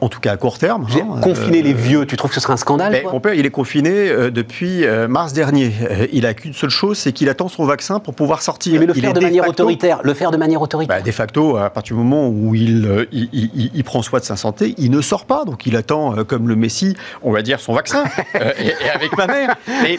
en 0.00 0.08
tout 0.08 0.20
cas 0.20 0.32
à 0.32 0.36
court 0.36 0.58
terme. 0.58 0.86
Hein, 0.94 1.20
confiner 1.22 1.62
les 1.62 1.72
euh, 1.72 1.76
vieux, 1.76 2.06
tu 2.06 2.16
trouves 2.16 2.30
que 2.30 2.34
ce 2.34 2.40
serait 2.40 2.52
un 2.52 2.58
scandale 2.58 3.02
Mon 3.10 3.20
père, 3.20 3.34
il 3.34 3.46
est 3.46 3.50
confiné 3.50 3.90
euh, 3.90 4.30
depuis 4.30 4.84
euh, 4.84 5.08
mars 5.08 5.32
dernier. 5.32 5.72
il 6.12 6.26
a 6.26 6.34
qu'une 6.34 6.52
seule 6.52 6.70
chose, 6.70 6.98
c'est 6.98 7.12
qu'il 7.12 7.28
attend 7.28 7.48
son 7.48 7.64
vaccin 7.64 7.98
pour 7.98 8.14
pouvoir 8.14 8.42
sortir. 8.42 8.80
Mais 8.80 8.86
le 8.86 8.94
faire 8.94 9.12
de 9.12 9.20
manière 9.20 9.48
autoritaire, 9.48 10.00
le 10.02 10.14
faire 10.14 10.30
de 10.30 10.36
manière 10.36 10.60
autoritaire. 10.60 11.02
De 11.02 11.10
facto, 11.10 11.56
à 11.56 11.70
partir 11.70 11.96
du 11.96 12.02
moment 12.02 12.28
où 12.28 12.54
il, 12.54 13.06
il, 13.12 13.84
prend 13.84 14.02
soin 14.02 14.18
de 14.18 14.24
sa 14.24 14.36
santé, 14.36 14.74
il 14.78 14.90
ne 14.90 15.00
sort 15.00 15.24
pas. 15.24 15.44
Donc 15.44 15.66
il 15.66 15.76
attend, 15.76 16.24
comme 16.24 16.48
le 16.48 16.56
Messie, 16.56 16.96
on 17.22 17.32
va 17.32 17.42
dire 17.42 17.60
son 17.60 17.72
vaccin, 17.72 18.04
et, 18.34 18.88
avec 18.94 19.16
ma 19.16 19.26
mère. 19.26 19.56
Mais 19.82 19.98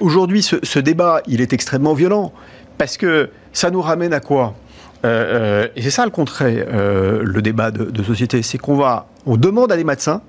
aujourd'hui, 0.00 0.42
ce, 0.42 0.56
ce 0.62 0.78
débat, 0.78 1.20
il 1.26 1.40
est 1.40 1.52
extrêmement 1.52 1.94
violent 1.94 2.32
parce 2.78 2.96
que 2.96 3.30
ça 3.52 3.70
nous 3.70 3.82
ramène 3.82 4.12
à 4.12 4.20
quoi? 4.20 4.54
Euh, 5.04 5.68
et 5.76 5.82
c'est 5.82 5.90
ça 5.90 6.04
le 6.04 6.10
contraire, 6.10 6.66
euh, 6.72 7.22
le 7.22 7.42
débat 7.42 7.70
de, 7.70 8.02
société, 8.02 8.42
c'est 8.42 8.58
qu'on 8.58 8.76
va, 8.76 9.06
on 9.26 9.36
demande 9.36 9.72
à 9.72 9.76
des 9.76 9.84
médecins, 9.84 10.22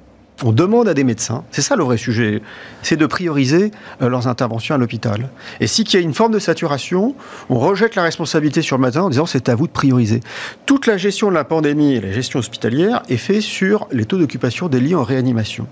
on 0.43 0.51
demande 0.51 0.87
à 0.87 0.93
des 0.93 1.03
médecins, 1.03 1.43
c'est 1.51 1.61
ça 1.61 1.75
le 1.75 1.83
vrai 1.83 1.97
sujet, 1.97 2.41
c'est 2.81 2.97
de 2.97 3.05
prioriser 3.05 3.71
euh, 4.01 4.09
leurs 4.09 4.27
interventions 4.27 4.73
à 4.73 4.77
l'hôpital. 4.77 5.29
Et 5.59 5.67
si 5.67 5.83
qu'il 5.83 5.99
y 5.99 6.03
a 6.03 6.05
une 6.05 6.13
forme 6.13 6.31
de 6.31 6.39
saturation, 6.39 7.15
on 7.49 7.59
rejette 7.59 7.95
la 7.95 8.03
responsabilité 8.03 8.61
sur 8.61 8.77
le 8.77 8.83
médecin 8.83 9.01
en 9.01 9.09
disant 9.09 9.27
c'est 9.27 9.47
à 9.47 9.55
vous 9.55 9.67
de 9.67 9.71
prioriser. 9.71 10.21
Toute 10.65 10.87
la 10.87 10.97
gestion 10.97 11.29
de 11.29 11.35
la 11.35 11.43
pandémie 11.43 11.93
et 11.93 12.01
la 12.01 12.11
gestion 12.11 12.39
hospitalière 12.39 13.03
est 13.09 13.17
faite 13.17 13.41
sur 13.41 13.87
les 13.91 14.05
taux 14.05 14.17
d'occupation 14.17 14.69
des 14.69 14.79
lits 14.79 14.95
en 14.95 15.03
réanimation. 15.03 15.67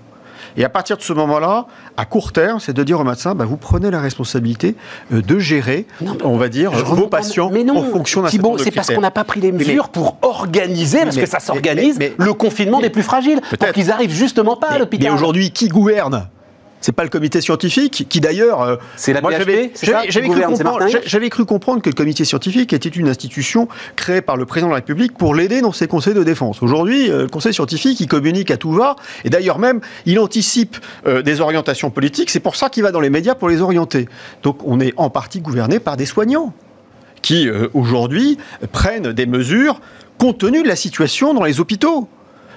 Et 0.56 0.64
à 0.64 0.68
partir 0.68 0.96
de 0.96 1.02
ce 1.02 1.12
moment-là, 1.12 1.66
à 1.96 2.04
court 2.04 2.32
terme, 2.32 2.60
c'est 2.60 2.72
de 2.72 2.82
dire 2.82 3.00
au 3.00 3.04
médecin, 3.04 3.34
bah, 3.34 3.44
vous 3.44 3.56
prenez 3.56 3.90
la 3.90 4.00
responsabilité 4.00 4.74
euh, 5.12 5.22
de 5.22 5.38
gérer, 5.38 5.86
on 6.24 6.36
va 6.36 6.48
dire, 6.48 6.70
vos 6.70 7.06
patients 7.06 7.50
mais 7.52 7.64
non, 7.64 7.78
en 7.78 7.84
fonction 7.84 8.22
d'un 8.22 8.28
C'est 8.28 8.70
parce 8.70 8.88
qu'on 8.88 9.00
n'a 9.00 9.10
pas 9.10 9.24
pris 9.24 9.40
les 9.40 9.52
mesures 9.52 9.88
pour 9.88 10.16
organiser, 10.22 11.02
parce 11.02 11.16
que 11.16 11.26
ça 11.26 11.40
s'organise, 11.40 11.98
le 12.16 12.34
confinement 12.34 12.80
des 12.80 12.90
plus 12.90 13.02
fragiles, 13.02 13.40
pour 13.58 13.72
qu'ils 13.72 13.90
arrivent 13.90 14.14
justement 14.14 14.56
pas 14.56 14.68
à 14.68 14.78
l'hôpital. 14.78 15.10
Mais 15.10 15.14
aujourd'hui, 15.14 15.50
qui 15.50 15.68
gouverne? 15.68 16.28
C'est 16.82 16.92
pas 16.92 17.04
le 17.04 17.08
comité 17.08 17.40
scientifique 17.40 18.06
qui 18.08 18.20
d'ailleurs. 18.20 18.60
Euh, 18.60 18.76
c'est 18.96 19.14
la 19.14 19.22
J'avais 21.06 21.30
cru, 21.30 21.46
comprendre 21.46 21.80
que 21.80 21.88
le 21.88 21.94
comité 21.94 22.24
scientifique 22.24 22.72
était 22.72 22.88
une 22.88 23.08
institution 23.08 23.68
créée 23.96 24.20
par 24.20 24.36
le 24.36 24.44
président 24.44 24.68
de 24.68 24.72
la 24.72 24.76
République 24.76 25.16
pour 25.16 25.34
l'aider 25.34 25.62
dans 25.62 25.72
ses 25.72 25.86
conseils 25.86 26.14
de 26.14 26.24
défense. 26.24 26.62
Aujourd'hui, 26.62 27.10
euh, 27.10 27.22
le 27.22 27.28
conseil 27.28 27.54
scientifique, 27.54 28.00
il 28.00 28.08
communique 28.08 28.50
à 28.50 28.56
tout 28.56 28.72
va 28.72 28.96
et 29.24 29.30
d'ailleurs 29.30 29.58
même, 29.58 29.80
il 30.04 30.18
anticipe 30.18 30.76
euh, 31.06 31.22
des 31.22 31.40
orientations 31.40 31.90
politiques. 31.90 32.30
C'est 32.30 32.40
pour 32.40 32.56
ça 32.56 32.68
qu'il 32.68 32.82
va 32.82 32.90
dans 32.90 33.00
les 33.00 33.10
médias 33.10 33.34
pour 33.34 33.48
les 33.48 33.60
orienter. 33.60 34.08
Donc 34.42 34.58
on 34.64 34.80
est 34.80 34.92
en 34.96 35.08
partie 35.08 35.40
gouverné 35.40 35.78
par 35.78 35.96
des 35.96 36.06
soignants 36.06 36.52
qui 37.22 37.48
aujourd'hui 37.72 38.36
prennent 38.72 39.12
des 39.12 39.26
mesures 39.26 39.80
compte 40.18 40.38
tenu 40.38 40.64
de 40.64 40.68
la 40.68 40.74
situation 40.74 41.34
dans 41.34 41.44
les 41.44 41.60
hôpitaux. 41.60 42.08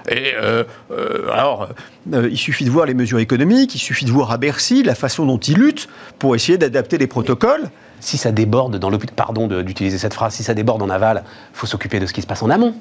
Et 0.10 0.34
euh, 0.36 0.64
euh, 0.92 1.30
alors, 1.32 1.70
euh, 2.14 2.30
il 2.30 2.38
suffit 2.38 2.66
de 2.66 2.70
voir 2.70 2.86
les 2.86 2.94
mesures 2.94 3.20
économiques, 3.20 3.76
il 3.76 3.80
suffit 3.80 4.06
de 4.06 4.12
voir 4.12 4.32
à 4.32 4.38
Bercy 4.38 4.84
la 4.84 4.96
façon 4.96 5.26
dont 5.26 5.38
ils 5.38 5.58
luttent 5.58 5.88
pour 6.20 6.36
essayer 6.36 6.58
d'adapter 6.58 6.98
les 6.98 7.08
protocoles. 7.08 7.70
Si 8.00 8.18
ça 8.18 8.32
déborde 8.32 8.78
dans 8.78 8.90
l'hôpital, 8.90 9.16
pardon 9.16 9.48
d'utiliser 9.48 9.98
cette 9.98 10.14
phrase, 10.14 10.36
si 10.36 10.44
ça 10.44 10.54
déborde 10.54 10.82
en 10.82 10.90
aval, 10.90 11.24
il 11.26 11.58
faut 11.58 11.66
s'occuper 11.66 12.00
de 12.00 12.06
ce 12.06 12.14
qui 12.14 12.22
se 12.22 12.28
passe 12.28 12.44
en 12.44 12.50
amont. 12.50 12.76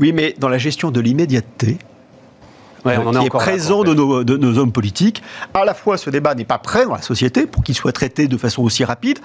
Oui, 0.00 0.12
mais 0.12 0.34
dans 0.38 0.48
la 0.48 0.58
gestion 0.58 0.90
de 0.90 1.00
l'immédiateté, 1.00 1.78
Ouais, 2.84 2.96
on 2.98 3.06
en 3.06 3.12
qui 3.12 3.16
est 3.18 3.20
est 3.22 3.24
encore 3.26 3.40
là, 3.40 3.46
présent 3.46 3.82
de, 3.82 3.94
nos, 3.94 4.24
de 4.24 4.36
nos 4.36 4.58
hommes 4.58 4.72
politiques. 4.72 5.22
À 5.54 5.64
la 5.64 5.74
fois, 5.74 5.96
ce 5.96 6.10
débat 6.10 6.34
n'est 6.34 6.44
pas 6.44 6.58
prêt 6.58 6.84
dans 6.84 6.94
la 6.94 7.02
société 7.02 7.46
pour 7.46 7.62
qu'il 7.62 7.74
soit 7.74 7.92
traité 7.92 8.28
de 8.28 8.36
façon 8.36 8.62
aussi 8.62 8.84
rapide. 8.84 9.18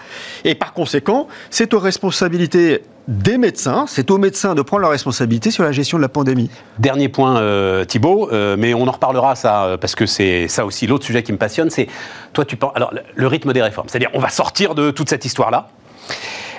Et 0.45 0.55
par 0.55 0.73
conséquent, 0.73 1.27
c'est 1.49 1.73
aux 1.73 1.79
responsabilités 1.79 2.83
des 3.07 3.37
médecins, 3.39 3.85
c'est 3.87 4.11
aux 4.11 4.17
médecins 4.19 4.53
de 4.55 4.61
prendre 4.61 4.81
leurs 4.81 4.91
responsabilités 4.91 5.49
sur 5.51 5.63
la 5.63 5.71
gestion 5.71 5.97
de 5.97 6.03
la 6.03 6.09
pandémie. 6.09 6.49
Dernier 6.77 7.09
point, 7.09 7.37
euh, 7.37 7.83
Thibault, 7.83 8.29
euh, 8.31 8.55
mais 8.57 8.73
on 8.75 8.87
en 8.87 8.91
reparlera 8.91 9.35
ça 9.35 9.63
euh, 9.65 9.77
parce 9.77 9.95
que 9.95 10.05
c'est 10.05 10.47
ça 10.47 10.63
aussi 10.65 10.85
l'autre 10.85 11.05
sujet 11.05 11.23
qui 11.23 11.31
me 11.31 11.37
passionne. 11.37 11.69
C'est 11.71 11.87
toi, 12.33 12.45
tu 12.45 12.55
penses 12.55 12.71
alors 12.75 12.93
le- 12.93 13.01
le 13.15 13.27
rythme 13.27 13.51
des 13.51 13.63
réformes, 13.63 13.87
c'est-à-dire 13.89 14.11
on 14.13 14.19
va 14.19 14.29
sortir 14.29 14.75
de 14.75 14.91
toute 14.91 15.09
cette 15.09 15.25
histoire-là. 15.25 15.69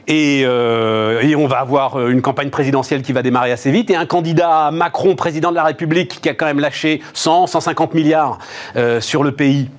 Et, 0.07 0.43
euh, 0.45 1.21
et 1.21 1.37
on 1.37 1.47
va 1.47 1.59
avoir 1.59 1.97
euh, 1.97 2.11
une 2.11 2.23
campagne 2.23 2.51
présidentielle 2.51 3.03
qui 3.03 3.13
va 3.13 3.23
démarrer 3.23 3.53
assez 3.53 3.71
vite 3.71 3.91
et 3.91 3.97
un 3.97 4.07
candidat 4.07 4.71
Macron, 4.71 5.15
président 5.15 5.51
de 5.51 5.57
la 5.57 5.65
République, 5.65 6.21
qui 6.21 6.29
a 6.29 6.35
quand 6.35 6.47
même 6.47 6.61
lâché 6.61 7.01
100, 7.15 7.47
150 7.47 7.95
milliards 7.95 8.39
euh, 8.77 9.01
sur 9.01 9.23
le 9.23 9.33
pays, 9.33 9.71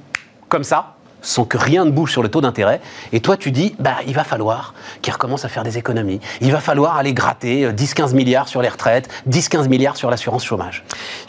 comme 0.49 0.63
ça, 0.63 0.95
sans 1.21 1.45
que 1.45 1.57
rien 1.57 1.85
ne 1.85 1.91
bouge 1.91 2.11
sur 2.11 2.23
le 2.23 2.29
taux 2.29 2.41
d'intérêt. 2.41 2.81
Et 3.13 3.19
toi, 3.19 3.37
tu 3.37 3.51
dis, 3.51 3.75
bah, 3.79 3.97
il 4.07 4.13
va 4.13 4.23
falloir 4.23 4.73
qu'il 5.01 5.13
recommence 5.13 5.45
à 5.45 5.49
faire 5.49 5.63
des 5.63 5.77
économies. 5.77 6.19
Il 6.41 6.51
va 6.51 6.59
falloir 6.59 6.97
aller 6.97 7.13
gratter 7.13 7.65
euh, 7.65 7.71
10-15 7.71 8.13
milliards 8.15 8.47
sur 8.47 8.61
les 8.61 8.69
retraites, 8.69 9.07
10-15 9.29 9.67
milliards 9.69 9.97
sur 9.97 10.09
l'assurance 10.09 10.43
chômage. 10.45 10.83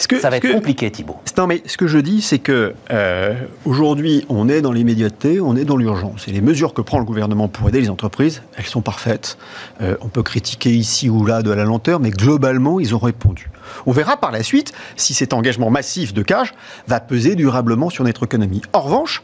Que- 0.08 0.20
ça 0.20 0.30
va 0.30 0.36
être 0.38 0.42
que- 0.42 0.52
compliqué, 0.52 0.90
Thibault. 0.90 1.16
Non, 1.38 1.46
mais 1.46 1.62
ce 1.66 1.76
que 1.76 1.86
je 1.86 1.98
dis, 1.98 2.22
c'est 2.22 2.38
que 2.38 2.74
euh, 2.90 3.34
aujourd'hui, 3.64 4.24
on 4.28 4.48
est 4.48 4.60
dans 4.60 4.72
l'immédiateté, 4.72 5.40
on 5.40 5.56
est 5.56 5.64
dans 5.64 5.76
l'urgence. 5.76 6.26
Et 6.28 6.32
les 6.32 6.40
mesures 6.40 6.74
que 6.74 6.80
prend 6.82 6.98
le 6.98 7.04
gouvernement 7.04 7.48
pour 7.48 7.68
aider 7.68 7.80
les 7.80 7.90
entreprises, 7.90 8.42
elles 8.56 8.66
sont 8.66 8.82
parfaites. 8.82 9.38
Euh, 9.80 9.96
on 10.00 10.08
peut 10.08 10.22
critiquer 10.22 10.70
ici 10.70 11.08
ou 11.10 11.24
là 11.24 11.42
de 11.42 11.50
la 11.50 11.64
lenteur, 11.64 12.00
mais 12.00 12.10
globalement, 12.10 12.80
ils 12.80 12.94
ont 12.94 12.98
répondu. 12.98 13.50
On 13.86 13.92
verra 13.92 14.16
par 14.16 14.32
la 14.32 14.42
suite 14.42 14.72
si 14.96 15.14
cet 15.14 15.32
engagement 15.32 15.70
massif 15.70 16.12
de 16.12 16.22
cash 16.22 16.52
va 16.88 17.00
peser 17.00 17.34
durablement 17.34 17.90
sur 17.90 18.04
notre 18.04 18.24
économie. 18.24 18.62
En 18.72 18.80
revanche, 18.80 19.22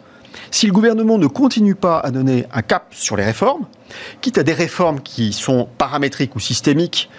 si 0.50 0.66
le 0.66 0.72
gouvernement 0.72 1.18
ne 1.18 1.26
continue 1.26 1.74
pas 1.74 1.98
à 2.00 2.10
donner 2.10 2.46
un 2.52 2.62
cap 2.62 2.86
sur 2.90 3.16
les 3.16 3.24
réformes, 3.24 3.66
quitte 4.20 4.38
à 4.38 4.42
des 4.42 4.52
réformes 4.52 5.00
qui 5.00 5.32
sont 5.32 5.68
paramétriques 5.78 6.36
ou 6.36 6.40
systémiques, 6.40 7.10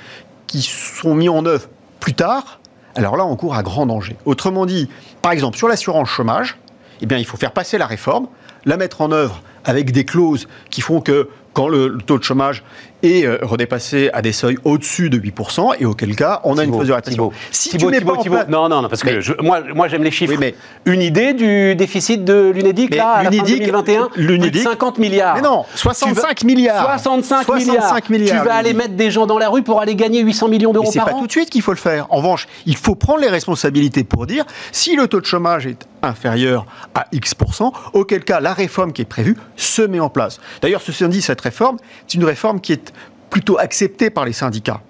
qui 0.47 0.61
sont 0.61 1.15
mis 1.15 1.29
en 1.29 1.45
œuvre 1.45 1.67
plus 1.99 2.13
tard, 2.13 2.59
alors 2.95 3.15
là, 3.15 3.25
on 3.25 3.35
court 3.35 3.55
à 3.55 3.63
grand 3.63 3.85
danger. 3.85 4.17
Autrement 4.25 4.65
dit, 4.65 4.89
par 5.21 5.31
exemple, 5.31 5.57
sur 5.57 5.67
l'assurance 5.67 6.09
chômage, 6.09 6.57
eh 7.01 7.05
il 7.15 7.25
faut 7.25 7.37
faire 7.37 7.53
passer 7.53 7.77
la 7.77 7.85
réforme, 7.85 8.27
la 8.65 8.77
mettre 8.77 9.01
en 9.01 9.11
œuvre 9.11 9.41
avec 9.63 9.91
des 9.91 10.05
clauses 10.05 10.47
qui 10.69 10.81
font 10.81 11.01
que 11.01 11.29
quand 11.53 11.67
le 11.67 11.97
taux 12.05 12.17
de 12.17 12.23
chômage 12.23 12.63
est 13.03 13.25
euh, 13.25 13.37
redépassé 13.41 14.09
à 14.13 14.21
des 14.21 14.31
seuils 14.31 14.57
au-dessus 14.63 15.09
de 15.09 15.17
8%, 15.17 15.75
et 15.79 15.85
auquel 15.85 16.15
cas, 16.15 16.41
on 16.43 16.57
a 16.57 16.63
une 16.63 16.71
mesure 16.75 16.95
d'attention. 16.95 17.29
Thibault, 17.29 17.33
Si 17.51 17.69
Thibault, 17.69 17.91
tu 17.91 17.95
mets 17.99 18.01
pas 18.01 18.13
en 18.13 18.21
Thibault. 18.21 18.35
place- 18.35 18.47
Non, 18.49 18.69
non, 18.69 18.81
non, 18.81 18.89
parce 18.89 19.01
que 19.03 19.21
je- 19.21 19.33
moi, 19.41 19.61
moi 19.73 19.87
j'aime 19.87 20.03
les 20.03 20.11
chiffres. 20.11 20.33
Oui, 20.33 20.37
mais- 20.39 20.55
Une 20.85 21.01
idée 21.01 21.33
du 21.33 21.75
déficit 21.75 22.23
de 22.25 22.51
l'UNEDIC, 22.53 22.95
là, 22.95 23.09
à 23.11 23.23
la 23.23 23.29
fin 23.31 23.35
l'UNEDIC, 23.35 23.59
2021 23.59 24.09
Plus 24.09 24.23
de 24.23 24.27
l'UNEDIC 24.27 24.63
50 24.63 24.97
milliards. 24.97 25.35
Mais 25.35 25.41
non, 25.41 25.65
Tu 25.71 25.77
65 25.77 26.41
vas- 26.41 26.45
milliards. 26.47 26.83
65, 26.83 27.45
65 27.45 28.09
milliards, 28.09 28.41
Tu 28.41 28.47
vas 28.47 28.55
aller 28.55 28.73
mettre 28.73 28.95
des 28.95 29.11
gens 29.11 29.25
dans 29.27 29.37
la 29.37 29.49
rue 29.49 29.63
pour 29.63 29.81
aller 29.81 29.95
gagner 29.95 30.21
800 30.21 30.47
millions 30.47 30.73
d'euros 30.73 30.89
c'est 30.91 30.99
par 30.99 31.09
pas 31.09 31.13
an 31.15 31.19
tout 31.19 31.27
de 31.27 31.31
suite 31.31 31.49
qu'il 31.49 31.61
faut 31.61 31.71
le 31.71 31.77
faire. 31.77 32.07
En 32.09 32.17
revanche, 32.17 32.47
il 32.65 32.75
faut 32.75 32.95
prendre 32.95 33.19
les 33.21 33.29
responsabilités 33.29 34.03
pour 34.03 34.25
dire 34.27 34.45
si 34.71 34.95
le 34.95 35.07
taux 35.07 35.21
de 35.21 35.25
chômage 35.25 35.65
est 35.67 35.85
inférieur 36.01 36.65
à 36.95 37.05
X%, 37.11 37.73
auquel 37.93 38.23
cas 38.23 38.39
la 38.39 38.53
réforme 38.53 38.93
qui 38.93 39.01
est 39.01 39.05
prévue 39.05 39.35
se 39.57 39.81
met 39.81 39.99
en 39.99 40.09
place. 40.09 40.39
D'ailleurs, 40.61 40.81
ceci 40.81 41.05
dit, 41.09 41.21
cette 41.21 41.41
réforme, 41.41 41.77
c'est 42.07 42.15
une 42.17 42.23
réforme 42.25 42.59
qui 42.61 42.73
est 42.73 42.88
plutôt 43.29 43.57
acceptée 43.57 44.09
par 44.09 44.25
les 44.25 44.33
syndicats. 44.33 44.81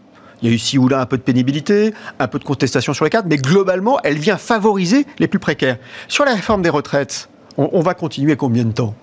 Il 0.42 0.50
y 0.50 0.52
a 0.52 0.56
ici 0.56 0.78
ou 0.78 0.88
là 0.88 1.02
un 1.02 1.06
peu 1.06 1.18
de 1.18 1.22
pénibilité, 1.22 1.94
un 2.18 2.28
peu 2.28 2.40
de 2.40 2.46
contestation 2.46 2.94
sur 2.94 3.04
les 3.04 3.12
cadres, 3.12 3.28
mais 3.30 3.38
globalement, 3.38 4.00
elle 4.04 4.18
vient 4.18 4.38
favoriser 4.38 5.06
les 5.20 5.28
plus 5.28 5.40
précaires. 5.40 5.78
Sur 6.08 6.24
la 6.24 6.34
réforme 6.34 6.62
des 6.62 6.70
retraites, 6.70 7.30
on, 7.58 7.70
on 7.74 7.82
va 7.82 7.94
continuer 7.94 8.38
combien 8.38 8.64
de 8.64 8.72
temps? 8.72 8.96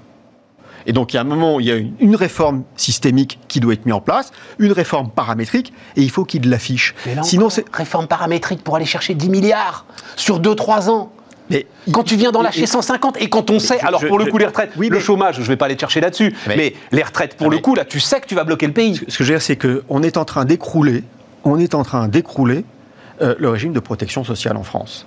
Et 0.86 0.92
donc, 0.92 1.12
il 1.12 1.16
y 1.16 1.18
a 1.18 1.22
un 1.22 1.24
moment 1.24 1.56
où 1.56 1.60
il 1.60 1.66
y 1.66 1.72
a 1.72 1.76
une, 1.76 2.16
réforme 2.16 2.62
systémique 2.76 3.38
qui 3.48 3.60
doit 3.60 3.74
être 3.74 3.84
mise 3.84 3.94
en 3.94 4.00
place, 4.00 4.32
une 4.58 4.72
réforme 4.72 5.10
paramétrique, 5.10 5.72
et 5.96 6.02
il 6.02 6.10
faut 6.10 6.24
qu'il 6.24 6.48
l'affiche. 6.48 6.94
Sinon, 7.22 7.50
c'est. 7.50 7.64
réforme 7.72 8.06
paramétrique 8.06 8.62
pour 8.62 8.76
aller 8.76 8.86
chercher 8.86 9.14
10 9.14 9.28
milliards 9.28 9.84
sur 10.14 10.40
2-3 10.40 10.88
ans. 10.88 11.12
Mais 11.50 11.66
Quand 11.92 12.02
tu 12.02 12.16
viens 12.16 12.32
d'en 12.32 12.42
lâcher 12.42 12.62
et- 12.62 12.66
150 12.66 13.20
et 13.20 13.28
quand 13.28 13.50
on 13.50 13.58
sait, 13.58 13.78
je- 13.80 13.86
alors 13.86 14.00
je- 14.00 14.06
pour 14.08 14.18
le 14.18 14.24
je- 14.26 14.30
coup 14.30 14.38
les 14.38 14.46
retraites, 14.46 14.70
Oui, 14.76 14.88
le 14.88 14.96
mais- 14.96 15.02
chômage, 15.02 15.36
je 15.36 15.42
vais 15.42 15.56
pas 15.56 15.66
aller 15.66 15.76
te 15.76 15.80
chercher 15.80 16.00
là-dessus, 16.00 16.34
mais, 16.48 16.56
Mais- 16.56 16.74
les 16.92 17.02
retraites 17.02 17.36
pour 17.36 17.50
le 17.50 17.58
coup 17.58 17.74
là, 17.74 17.84
tu 17.84 18.00
sais 18.00 18.20
que 18.20 18.26
tu 18.26 18.34
vas 18.34 18.44
bloquer 18.44 18.66
le 18.66 18.72
pays. 18.72 18.96
Ce 19.08 19.16
que 19.18 19.24
je 19.24 19.32
veux 19.32 19.38
dire, 19.38 19.42
c'est 19.42 19.56
qu'on 19.56 20.02
est 20.02 20.16
en 20.16 20.24
train 20.24 20.44
d'écrouler, 20.44 21.04
on 21.44 21.58
est 21.58 21.74
en 21.74 21.84
train 21.84 22.08
d'écrouler 22.08 22.64
euh, 23.22 23.34
le 23.38 23.48
régime 23.48 23.72
de 23.72 23.80
protection 23.80 24.24
sociale 24.24 24.56
en 24.58 24.62
France. 24.62 25.06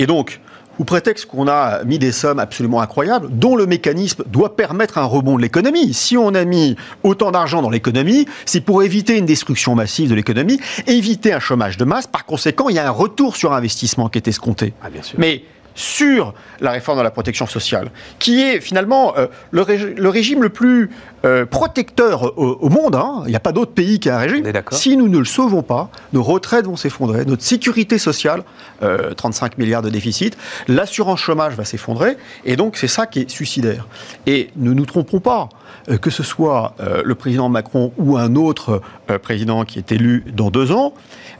Et 0.00 0.06
donc, 0.06 0.40
au 0.80 0.82
prétexte 0.84 1.26
qu'on 1.26 1.46
a 1.46 1.84
mis 1.84 2.00
des 2.00 2.10
sommes 2.10 2.40
absolument 2.40 2.80
incroyables, 2.80 3.28
dont 3.30 3.54
le 3.54 3.64
mécanisme 3.66 4.24
doit 4.26 4.56
permettre 4.56 4.98
un 4.98 5.04
rebond 5.04 5.36
de 5.36 5.42
l'économie. 5.42 5.94
Si 5.94 6.16
on 6.16 6.34
a 6.34 6.44
mis 6.44 6.74
autant 7.04 7.30
d'argent 7.30 7.62
dans 7.62 7.70
l'économie, 7.70 8.26
c'est 8.44 8.60
pour 8.60 8.82
éviter 8.82 9.16
une 9.18 9.24
destruction 9.26 9.76
massive 9.76 10.10
de 10.10 10.16
l'économie, 10.16 10.58
éviter 10.88 11.32
un 11.32 11.38
chômage 11.38 11.76
de 11.76 11.84
masse. 11.84 12.08
Par 12.08 12.24
conséquent, 12.24 12.68
il 12.70 12.74
y 12.74 12.80
a 12.80 12.88
un 12.88 12.90
retour 12.90 13.36
sur 13.36 13.52
investissement 13.52 14.08
qui 14.08 14.18
est 14.18 14.26
escompté. 14.26 14.72
Ah, 14.82 14.90
bien 14.90 15.02
sûr. 15.02 15.16
Mais 15.20 15.44
sur 15.74 16.34
la 16.60 16.70
réforme 16.70 16.98
de 16.98 17.02
la 17.02 17.10
protection 17.10 17.46
sociale, 17.46 17.90
qui 18.18 18.40
est 18.42 18.60
finalement 18.60 19.14
euh, 19.16 19.26
le, 19.50 19.62
rég- 19.62 19.94
le 19.96 20.08
régime 20.08 20.42
le 20.42 20.48
plus 20.48 20.90
euh, 21.24 21.46
protecteur 21.46 22.38
au, 22.38 22.58
au 22.60 22.68
monde. 22.68 22.94
hein. 22.94 23.22
Il 23.26 23.30
n'y 23.30 23.36
a 23.36 23.40
pas 23.40 23.52
d'autre 23.52 23.72
pays 23.72 23.98
qui 23.98 24.08
a 24.10 24.16
un 24.16 24.20
régime. 24.20 24.44
Si 24.76 24.96
nous 24.96 25.08
ne 25.08 25.18
le 25.18 25.24
sauvons 25.24 25.62
pas, 25.62 25.90
nos 26.12 26.22
retraites 26.22 26.66
vont 26.66 26.76
s'effondrer, 26.76 27.24
notre 27.24 27.42
sécurité 27.42 27.98
sociale, 27.98 28.42
euh, 28.82 29.14
35 29.14 29.58
milliards 29.58 29.82
de 29.82 29.90
déficit, 29.90 30.36
l'assurance 30.68 31.20
chômage 31.20 31.54
va 31.54 31.64
s'effondrer, 31.64 32.16
et 32.44 32.56
donc 32.56 32.76
c'est 32.76 32.88
ça 32.88 33.06
qui 33.06 33.20
est 33.20 33.30
suicidaire. 33.30 33.88
Et 34.26 34.50
ne 34.56 34.72
nous 34.72 34.86
trompons 34.86 35.20
pas, 35.20 35.48
euh, 35.88 35.96
que 35.98 36.10
ce 36.10 36.22
soit 36.22 36.74
euh, 36.80 37.02
le 37.04 37.14
président 37.14 37.48
Macron 37.48 37.92
ou 37.98 38.16
un 38.16 38.36
autre 38.36 38.80
euh, 39.10 39.18
président 39.18 39.64
qui 39.64 39.78
est 39.78 39.90
élu 39.92 40.24
dans 40.32 40.50
deux 40.50 40.72
ans, 40.72 40.94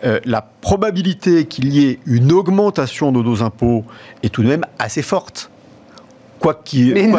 euh, 0.05 0.19
la 0.25 0.43
probabilité 0.85 1.47
qu'il 1.47 1.73
y 1.73 1.87
ait 1.89 1.99
une 2.07 2.33
augmentation 2.33 3.13
de 3.13 3.23
nos 3.23 3.43
impôts 3.43 3.85
est 4.25 4.31
tout 4.31 4.43
de 4.43 4.49
même 4.49 4.65
assez 4.79 5.03
forte. 5.03 5.51
Quoi 6.41 6.55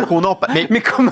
qu'on 0.08 0.24
en 0.24 0.36
pa- 0.36 0.48
mais, 0.54 0.68
Mais 0.70 0.82
comment 0.82 1.12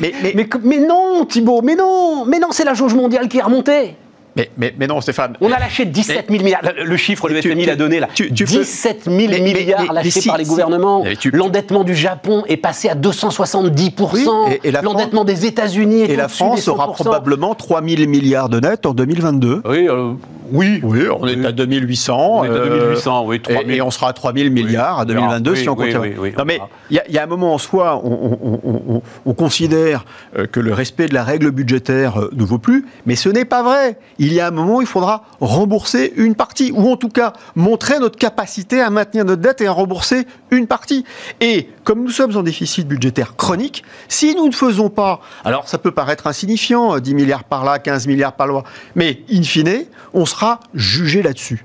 mais, 0.00 0.12
mais, 0.22 0.32
mais, 0.36 0.48
mais 0.62 0.78
non, 0.78 1.24
Thibault, 1.28 1.62
mais 1.62 1.74
non, 1.74 2.24
mais 2.24 2.38
non, 2.38 2.48
c'est 2.52 2.64
la 2.64 2.74
jauge 2.74 2.94
mondiale 2.94 3.28
qui 3.28 3.38
est 3.38 3.42
remontée. 3.42 3.96
mais, 4.36 4.50
mais- 4.56 4.72
mais 4.78 4.86
non, 4.86 5.00
Stéphane. 5.00 5.36
On 5.40 5.50
a 5.50 5.58
lâché 5.58 5.84
17 5.84 6.26
000 6.30 6.44
milliards. 6.44 6.60
Le, 6.62 6.84
le 6.84 6.96
chiffre, 6.96 7.28
le 7.28 7.40
Tu- 7.40 7.50
FMI 7.50 7.66
l'a 7.66 7.74
donné 7.74 7.98
là. 7.98 8.08
tu- 8.14 8.32
tu 8.32 8.44
peux- 8.44 8.50
17 8.60 9.04
000 9.06 9.16
Mais- 9.16 9.26
mais- 9.28 9.40
milliards 9.40 9.82
mais- 9.88 9.92
lâchés 9.94 10.10
si- 10.20 10.28
par 10.28 10.38
les 10.38 10.44
si- 10.44 10.50
gouvernements. 10.50 11.04
L'endettement 11.32 11.82
du 11.82 11.96
Japon 11.96 12.44
est 12.46 12.56
passé 12.56 12.88
à 12.88 12.94
270 12.94 13.92
Oui, 14.12 14.70
L'endettement 14.82 15.24
des 15.24 15.46
États-Unis 15.46 16.02
est 16.02 16.10
Et 16.10 16.16
la 16.16 16.28
France 16.28 16.68
aura 16.68 16.84
100%. 16.86 17.02
probablement 17.04 17.54
3 17.56 17.82
000 17.82 18.08
milliards 18.08 18.48
de 18.48 18.60
net 18.60 18.86
en 18.86 18.94
2022. 18.94 19.62
Oui, 19.64 19.88
euh, 19.88 20.12
oui. 20.52 20.80
Oui, 20.82 21.04
on 21.10 21.26
est 21.26 21.44
à 21.46 21.52
2800. 21.52 22.16
On 22.40 22.44
est 22.44 22.48
à 22.48 22.52
euh, 22.52 22.68
2800, 22.88 23.24
oui, 23.26 23.40
3 23.40 23.54
000. 23.58 23.68
Et, 23.70 23.76
et 23.76 23.82
on 23.82 23.90
sera 23.90 24.08
à 24.08 24.12
3 24.12 24.32
000 24.34 24.50
milliards 24.50 24.98
à 24.98 25.02
Oui, 25.02 25.08
2022 25.14 25.50
oui, 25.52 25.56
si 25.58 25.68
on 25.68 25.76
continue. 25.76 25.98
oui, 25.98 26.14
oui, 26.18 26.32
non 26.36 26.42
on 26.42 26.44
mais 26.44 26.60
il 26.90 26.96
y, 26.96 26.98
a- 27.00 27.04
il 27.08 27.14
y 27.14 27.18
a 27.18 27.22
un 27.22 27.26
moment 27.26 27.54
en 27.54 27.58
soi, 27.58 28.00
on, 28.04 28.10
on- 28.42 28.60
on- 28.64 28.82
on- 28.96 29.02
on 29.26 29.34
considère 29.34 30.04
euh, 30.38 30.46
que 30.46 30.60
le 30.60 30.72
respect 30.72 31.06
de 31.08 31.14
la 31.14 31.24
règle 31.24 31.50
budgétaire 31.50 32.20
euh, 32.20 32.30
ne 32.32 32.44
vaut 32.44 32.58
plus, 32.58 32.86
mais 33.06 33.16
ce 33.16 33.28
n'est 33.28 33.44
pas 33.44 33.62
vrai. 33.62 33.98
Il 34.18 34.32
y 34.32 34.40
a 34.40 34.46
un 34.48 34.50
moment 34.50 34.76
où 34.76 34.80
il 34.80 34.86
faudra 34.86 35.24
rembourser 35.40 36.12
une 36.16 36.34
partie, 36.34 36.72
ou 36.74 36.90
en 36.90 36.96
tout 36.96 37.08
cas 37.08 37.32
montrer 37.54 37.98
notre 37.98 38.18
capacité 38.18 38.80
à 38.80 38.90
maintenir 38.90 39.24
notre 39.24 39.42
dette 39.42 39.60
et 39.60 39.66
à 39.66 39.72
rembourser 39.72 40.26
une 40.50 40.66
partie. 40.66 41.04
Et 41.40 41.68
comme 41.84 42.02
nous 42.02 42.10
sommes 42.10 42.36
en 42.36 42.42
déficit 42.42 42.86
budgétaire 42.88 43.36
chronique, 43.36 43.82
si 44.08 44.34
nous 44.34 44.46
ne 44.46 44.52
faisons 44.52 44.90
pas, 44.90 45.20
alors 45.44 45.68
ça 45.68 45.78
peut 45.78 45.90
paraître 45.92 46.26
insignifiant, 46.26 46.96
euh, 46.96 47.00
10 47.00 47.14
milliards 47.14 47.44
par 47.44 47.64
là, 47.64 47.78
15 47.78 48.06
milliards 48.06 48.32
par 48.34 48.46
là, 48.46 48.62
mais 48.94 49.20
in 49.32 49.42
fine, 49.42 49.84
on 50.14 50.26
sera 50.26 50.39
jugé 50.74 51.22
là-dessus. 51.22 51.62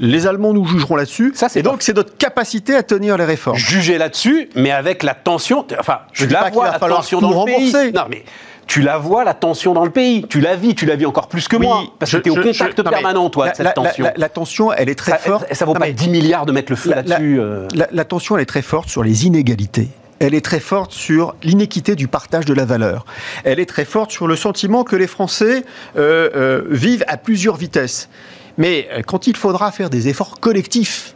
Les 0.00 0.26
Allemands 0.26 0.52
nous 0.52 0.64
jugeront 0.66 0.96
là-dessus. 0.96 1.32
Ça, 1.36 1.48
c'est 1.48 1.60
et 1.60 1.62
donc, 1.62 1.82
c'est 1.82 1.94
notre 1.94 2.16
capacité 2.16 2.74
à 2.74 2.82
tenir 2.82 3.16
les 3.16 3.24
réformes. 3.24 3.56
Juger 3.56 3.96
là-dessus, 3.96 4.48
mais 4.56 4.72
avec 4.72 5.02
la 5.04 5.14
tension. 5.14 5.64
Enfin, 5.78 6.00
Je 6.12 6.26
la 6.26 6.50
vois 6.50 6.70
la 6.70 6.78
tension 6.78 7.20
dans 7.20 7.44
le 7.44 7.46
pays. 7.46 7.92
Non, 7.92 8.02
mais 8.10 8.24
tu 8.66 8.80
la 8.82 8.98
vois 8.98 9.22
la 9.22 9.34
tension 9.34 9.72
dans 9.72 9.84
le 9.84 9.90
pays. 9.90 10.26
Tu 10.28 10.40
la 10.40 10.56
vis, 10.56 10.74
tu 10.74 10.84
la 10.86 10.96
vis 10.96 11.06
encore 11.06 11.28
plus 11.28 11.46
que 11.46 11.54
Oui, 11.56 11.66
moi, 11.66 11.84
parce 12.00 12.10
que 12.10 12.16
tu 12.16 12.28
es 12.28 12.32
au 12.32 12.42
contact 12.42 12.76
je- 12.78 12.82
permanent, 12.82 13.30
toi, 13.30 13.46
la, 13.46 13.52
de 13.52 13.56
cette 13.56 13.66
la- 13.66 13.72
tension. 13.72 14.04
la- 14.04 14.14
la 14.16 14.28
tension, 14.28 14.72
elle 14.72 14.88
est 14.88 14.94
très 14.96 15.12
ça, 15.12 15.18
forte. 15.18 15.54
ça 15.54 15.64
vaut 15.64 15.74
Non, 15.74 15.80
pas 15.80 15.86
mais 15.86 15.92
10 15.92 16.08
milliards 16.08 16.44
de 16.46 16.50
mettre 16.52 16.72
le 16.72 16.76
feu 16.76 16.90
là-dessus. 16.90 17.38
euh. 17.38 17.68
La, 17.74 17.86
la 17.92 18.04
tension, 18.04 18.36
elle 18.36 18.42
est 18.42 18.46
très 18.46 18.62
forte 18.62 18.88
sur 18.88 19.04
les 19.04 19.26
inégalités. 19.26 19.90
Elle 20.18 20.34
est 20.34 20.44
très 20.44 20.60
forte 20.60 20.92
sur 20.92 21.34
l'inéquité 21.42 21.96
du 21.96 22.08
partage 22.08 22.44
de 22.44 22.54
la 22.54 22.64
valeur. 22.64 23.04
Elle 23.44 23.58
est 23.58 23.66
très 23.66 23.84
forte 23.84 24.10
sur 24.10 24.26
le 24.26 24.36
sentiment 24.36 24.84
que 24.84 24.96
les 24.96 25.06
Français 25.06 25.64
euh, 25.96 26.30
euh, 26.34 26.62
vivent 26.68 27.04
à 27.08 27.16
plusieurs 27.16 27.56
vitesses. 27.56 28.08
Mais 28.56 28.88
euh, 28.92 29.02
quand 29.02 29.26
il 29.26 29.36
faudra 29.36 29.72
faire 29.72 29.90
des 29.90 30.08
efforts 30.08 30.40
collectifs, 30.40 31.14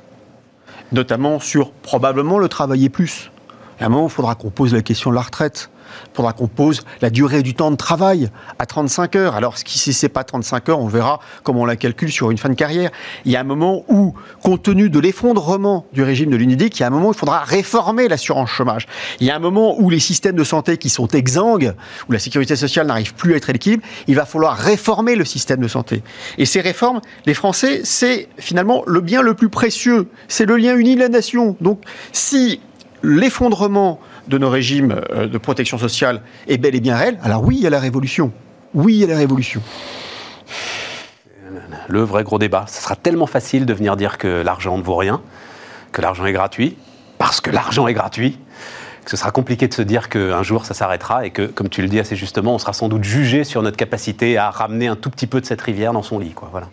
notamment 0.92 1.38
sur 1.38 1.70
probablement 1.70 2.38
le 2.38 2.48
travailler 2.48 2.88
plus, 2.88 3.30
à 3.80 3.86
un 3.86 3.88
moment, 3.88 4.08
il 4.08 4.12
faudra 4.12 4.34
qu'on 4.34 4.50
pose 4.50 4.74
la 4.74 4.82
question 4.82 5.10
de 5.10 5.14
la 5.14 5.22
retraite. 5.22 5.70
Il 6.12 6.16
faudra 6.16 6.32
qu'on 6.32 6.48
pose 6.48 6.82
la 7.00 7.10
durée 7.10 7.42
du 7.42 7.54
temps 7.54 7.70
de 7.70 7.76
travail 7.76 8.30
à 8.58 8.66
35 8.66 9.16
heures. 9.16 9.34
Alors, 9.34 9.56
si 9.58 9.92
ce 9.92 10.06
n'est 10.06 10.10
pas 10.10 10.24
35 10.24 10.68
heures, 10.68 10.80
on 10.80 10.88
verra 10.88 11.20
comment 11.42 11.62
on 11.62 11.64
la 11.66 11.76
calcule 11.76 12.10
sur 12.10 12.30
une 12.30 12.38
fin 12.38 12.48
de 12.48 12.54
carrière. 12.54 12.90
Il 13.24 13.32
y 13.32 13.36
a 13.36 13.40
un 13.40 13.44
moment 13.44 13.84
où, 13.88 14.14
compte 14.42 14.62
tenu 14.62 14.90
de 14.90 14.98
l'effondrement 14.98 15.86
du 15.92 16.02
régime 16.02 16.30
de 16.30 16.36
l'UNIDIC, 16.36 16.78
il 16.78 16.80
y 16.80 16.84
a 16.84 16.88
un 16.88 16.90
moment 16.90 17.08
où 17.08 17.12
il 17.12 17.18
faudra 17.18 17.40
réformer 17.44 18.08
l'assurance 18.08 18.50
chômage. 18.50 18.86
Il 19.20 19.26
y 19.26 19.30
a 19.30 19.36
un 19.36 19.40
moment 19.40 19.78
où 19.78 19.90
les 19.90 19.98
systèmes 19.98 20.36
de 20.36 20.44
santé 20.44 20.76
qui 20.76 20.88
sont 20.88 21.08
exsangues, 21.08 21.74
où 22.08 22.12
la 22.12 22.18
sécurité 22.18 22.56
sociale 22.56 22.86
n'arrive 22.86 23.14
plus 23.14 23.34
à 23.34 23.36
être 23.36 23.50
à 23.50 23.52
l'équilibre, 23.52 23.82
il 24.06 24.14
va 24.14 24.26
falloir 24.26 24.56
réformer 24.56 25.16
le 25.16 25.24
système 25.24 25.60
de 25.60 25.68
santé. 25.68 26.02
Et 26.38 26.44
ces 26.44 26.60
réformes, 26.60 27.00
les 27.26 27.34
Français, 27.34 27.80
c'est 27.84 28.28
finalement 28.38 28.82
le 28.86 29.00
bien 29.00 29.22
le 29.22 29.34
plus 29.34 29.48
précieux. 29.48 30.08
C'est 30.28 30.46
le 30.46 30.56
lien 30.56 30.76
uni 30.76 30.94
de 30.94 31.00
la 31.00 31.08
nation. 31.08 31.56
Donc, 31.60 31.82
si 32.12 32.60
l'effondrement 33.02 34.00
de 34.28 34.38
nos 34.38 34.50
régimes 34.50 35.00
euh, 35.10 35.26
de 35.26 35.38
protection 35.38 35.78
sociale 35.78 36.22
est 36.46 36.58
bel 36.58 36.74
et 36.74 36.80
bien 36.80 36.96
réel, 36.96 37.18
alors 37.22 37.42
oui, 37.44 37.56
il 37.56 37.62
y 37.62 37.66
a 37.66 37.70
la 37.70 37.80
révolution. 37.80 38.32
Oui, 38.74 38.94
il 38.94 39.00
y 39.00 39.04
a 39.04 39.08
la 39.08 39.16
révolution. 39.16 39.62
Le 41.88 42.02
vrai 42.02 42.22
gros 42.22 42.38
débat. 42.38 42.66
Ce 42.68 42.82
sera 42.82 42.96
tellement 42.96 43.26
facile 43.26 43.64
de 43.64 43.72
venir 43.72 43.96
dire 43.96 44.18
que 44.18 44.42
l'argent 44.42 44.76
ne 44.76 44.82
vaut 44.82 44.96
rien, 44.96 45.22
que 45.92 46.02
l'argent 46.02 46.26
est 46.26 46.32
gratuit, 46.32 46.76
parce 47.16 47.40
que 47.40 47.50
l'argent 47.50 47.88
est 47.88 47.94
gratuit, 47.94 48.38
que 49.04 49.10
ce 49.10 49.16
sera 49.16 49.30
compliqué 49.30 49.68
de 49.68 49.74
se 49.74 49.80
dire 49.80 50.10
qu'un 50.10 50.42
jour 50.42 50.66
ça 50.66 50.74
s'arrêtera 50.74 51.24
et 51.24 51.30
que, 51.30 51.46
comme 51.46 51.70
tu 51.70 51.80
le 51.80 51.88
dis 51.88 51.98
assez 51.98 52.14
justement, 52.14 52.54
on 52.54 52.58
sera 52.58 52.74
sans 52.74 52.88
doute 52.88 53.04
jugé 53.04 53.42
sur 53.42 53.62
notre 53.62 53.78
capacité 53.78 54.36
à 54.36 54.50
ramener 54.50 54.86
un 54.86 54.96
tout 54.96 55.08
petit 55.08 55.26
peu 55.26 55.40
de 55.40 55.46
cette 55.46 55.62
rivière 55.62 55.94
dans 55.94 56.02
son 56.02 56.18
lit. 56.18 56.34
Voilà. 56.50 56.68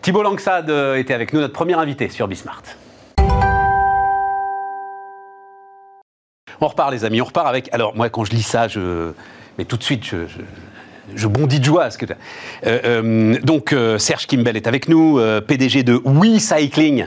Thibault 0.00 0.22
Langsad 0.22 0.70
euh, 0.70 0.96
était 0.96 1.12
avec 1.12 1.32
nous, 1.32 1.40
notre 1.40 1.52
premier 1.52 1.74
invité 1.74 2.08
sur 2.08 2.28
Bismart. 2.28 2.62
On 6.60 6.68
repart, 6.68 6.90
les 6.90 7.04
amis. 7.04 7.20
On 7.20 7.24
repart 7.24 7.46
avec. 7.46 7.68
Alors, 7.72 7.96
moi, 7.96 8.08
quand 8.10 8.24
je 8.24 8.32
lis 8.32 8.42
ça, 8.42 8.68
je. 8.68 9.12
Mais 9.58 9.64
tout 9.64 9.76
de 9.76 9.82
suite, 9.82 10.04
je, 11.14 11.26
bondis 11.26 11.60
de 11.60 11.64
joie. 11.64 11.88
que... 11.90 12.06
Euh, 12.06 12.14
euh, 12.84 13.38
donc, 13.42 13.72
euh, 13.72 13.98
Serge 13.98 14.26
Kimbel 14.26 14.56
est 14.56 14.66
avec 14.66 14.88
nous, 14.88 15.20
PDG 15.46 15.82
de 15.82 16.00
We 16.04 16.38
Cycling. 16.40 17.06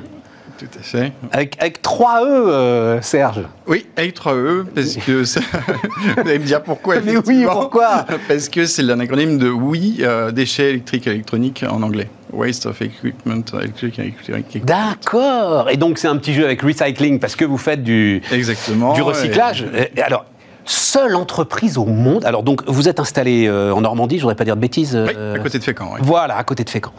Tout 0.58 0.66
à 0.80 0.84
fait. 0.84 1.12
Avec, 1.32 1.82
3 1.82 2.26
E, 2.26 3.00
Serge. 3.02 3.42
Oui, 3.68 3.86
avec 3.96 4.14
3 4.14 4.34
E, 4.36 4.66
parce 4.74 4.96
que. 4.96 5.24
Vous 6.16 6.20
allez 6.20 6.40
me 6.40 6.46
dire 6.46 6.62
pourquoi. 6.62 7.00
Mais 7.02 7.18
oui, 7.18 7.46
pourquoi 7.46 8.06
Parce 8.28 8.50
que 8.50 8.66
c'est 8.66 8.84
l'acronyme 8.84 9.38
de 9.38 9.50
Oui, 9.50 10.02
déchets 10.34 10.70
électriques 10.70 11.08
et 11.08 11.12
électroniques 11.12 11.66
en 11.68 11.82
anglais. 11.82 12.10
Waste 12.34 12.66
of 12.66 12.82
Equipment 12.82 13.44
Electric 13.54 14.66
D'accord. 14.66 15.70
Et 15.70 15.78
donc 15.78 16.00
c'est 16.00 16.08
un 16.08 16.18
petit 16.18 16.34
jeu 16.34 16.46
avec 16.46 16.62
recycling 16.62 17.20
parce 17.20 17.36
que 17.36 17.46
vous 17.46 17.58
faites 17.58 17.84
du, 17.84 18.22
Exactement, 18.32 18.94
du 18.94 19.02
recyclage. 19.02 19.66
Alors, 20.04 20.26
seule 20.66 21.16
entreprise 21.16 21.78
au 21.78 21.86
monde. 21.86 22.26
Alors 22.26 22.44
donc 22.44 22.64
vous 22.68 22.88
êtes 22.88 23.00
installé 23.00 23.48
euh, 23.48 23.74
en 23.74 23.82
Normandie, 23.82 24.18
je 24.18 24.22
voudrais 24.22 24.36
pas 24.36 24.46
dire 24.46 24.56
de 24.56 24.62
bêtises. 24.62 24.96
Oui, 24.96 25.16
à 25.36 25.40
côté 25.40 25.60
de 25.60 25.64
Fécamp. 25.64 25.96
Voilà, 26.02 26.38
à 26.38 26.44
côté 26.44 26.64
de 26.64 26.70
Fécamp. 26.70 26.94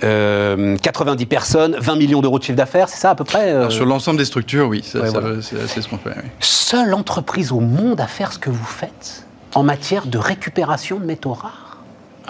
90 0.00 0.04
mm. 0.04 0.78
euh, 0.84 1.26
personnes, 1.28 1.76
20 1.78 1.96
millions 1.96 2.20
d'euros 2.20 2.38
de 2.38 2.44
chiffre 2.44 2.56
d'affaires, 2.56 2.88
c'est 2.88 2.98
ça 2.98 3.10
à 3.10 3.14
peu 3.14 3.24
près 3.24 3.52
euh 3.52 3.70
Sur 3.70 3.86
l'ensemble 3.86 4.18
des 4.18 4.24
structures, 4.24 4.68
oui, 4.68 4.82
c'est 4.84 4.98
ce 4.98 5.88
qu'on 5.88 5.98
fait. 5.98 6.14
Seule 6.40 6.94
entreprise 6.94 7.52
au 7.52 7.60
monde 7.60 8.00
à 8.00 8.06
faire 8.06 8.32
ce 8.32 8.38
que 8.38 8.50
vous 8.50 8.64
faites 8.64 9.24
en 9.54 9.62
matière 9.62 10.06
de 10.06 10.18
récupération 10.18 10.98
de 10.98 11.04
métaux 11.04 11.32
rares 11.32 11.64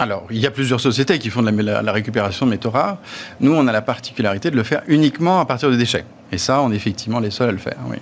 alors, 0.01 0.29
il 0.31 0.39
y 0.39 0.47
a 0.47 0.53
plusieurs 0.53 0.79
sociétés 0.79 1.19
qui 1.19 1.29
font 1.29 1.43
de 1.43 1.51
la, 1.51 1.93
récupération 1.93 2.47
de 2.47 2.53
métaux 2.53 2.71
rares. 2.71 2.99
Nous, 3.41 3.53
on 3.53 3.67
a 3.67 3.73
la 3.73 3.83
particularité 3.83 4.49
de 4.49 4.55
le 4.55 4.63
faire 4.63 4.83
uniquement 4.87 5.41
à 5.41 5.45
partir 5.45 5.73
de 5.73 5.75
déchets. 5.75 6.05
Et 6.31 6.39
ça, 6.39 6.63
on 6.63 6.71
est 6.71 6.77
effectivement 6.77 7.19
les 7.19 7.33
seuls 7.33 7.49
à 7.49 7.53
le 7.53 7.59
faire, 7.59 7.79
oui 7.91 7.97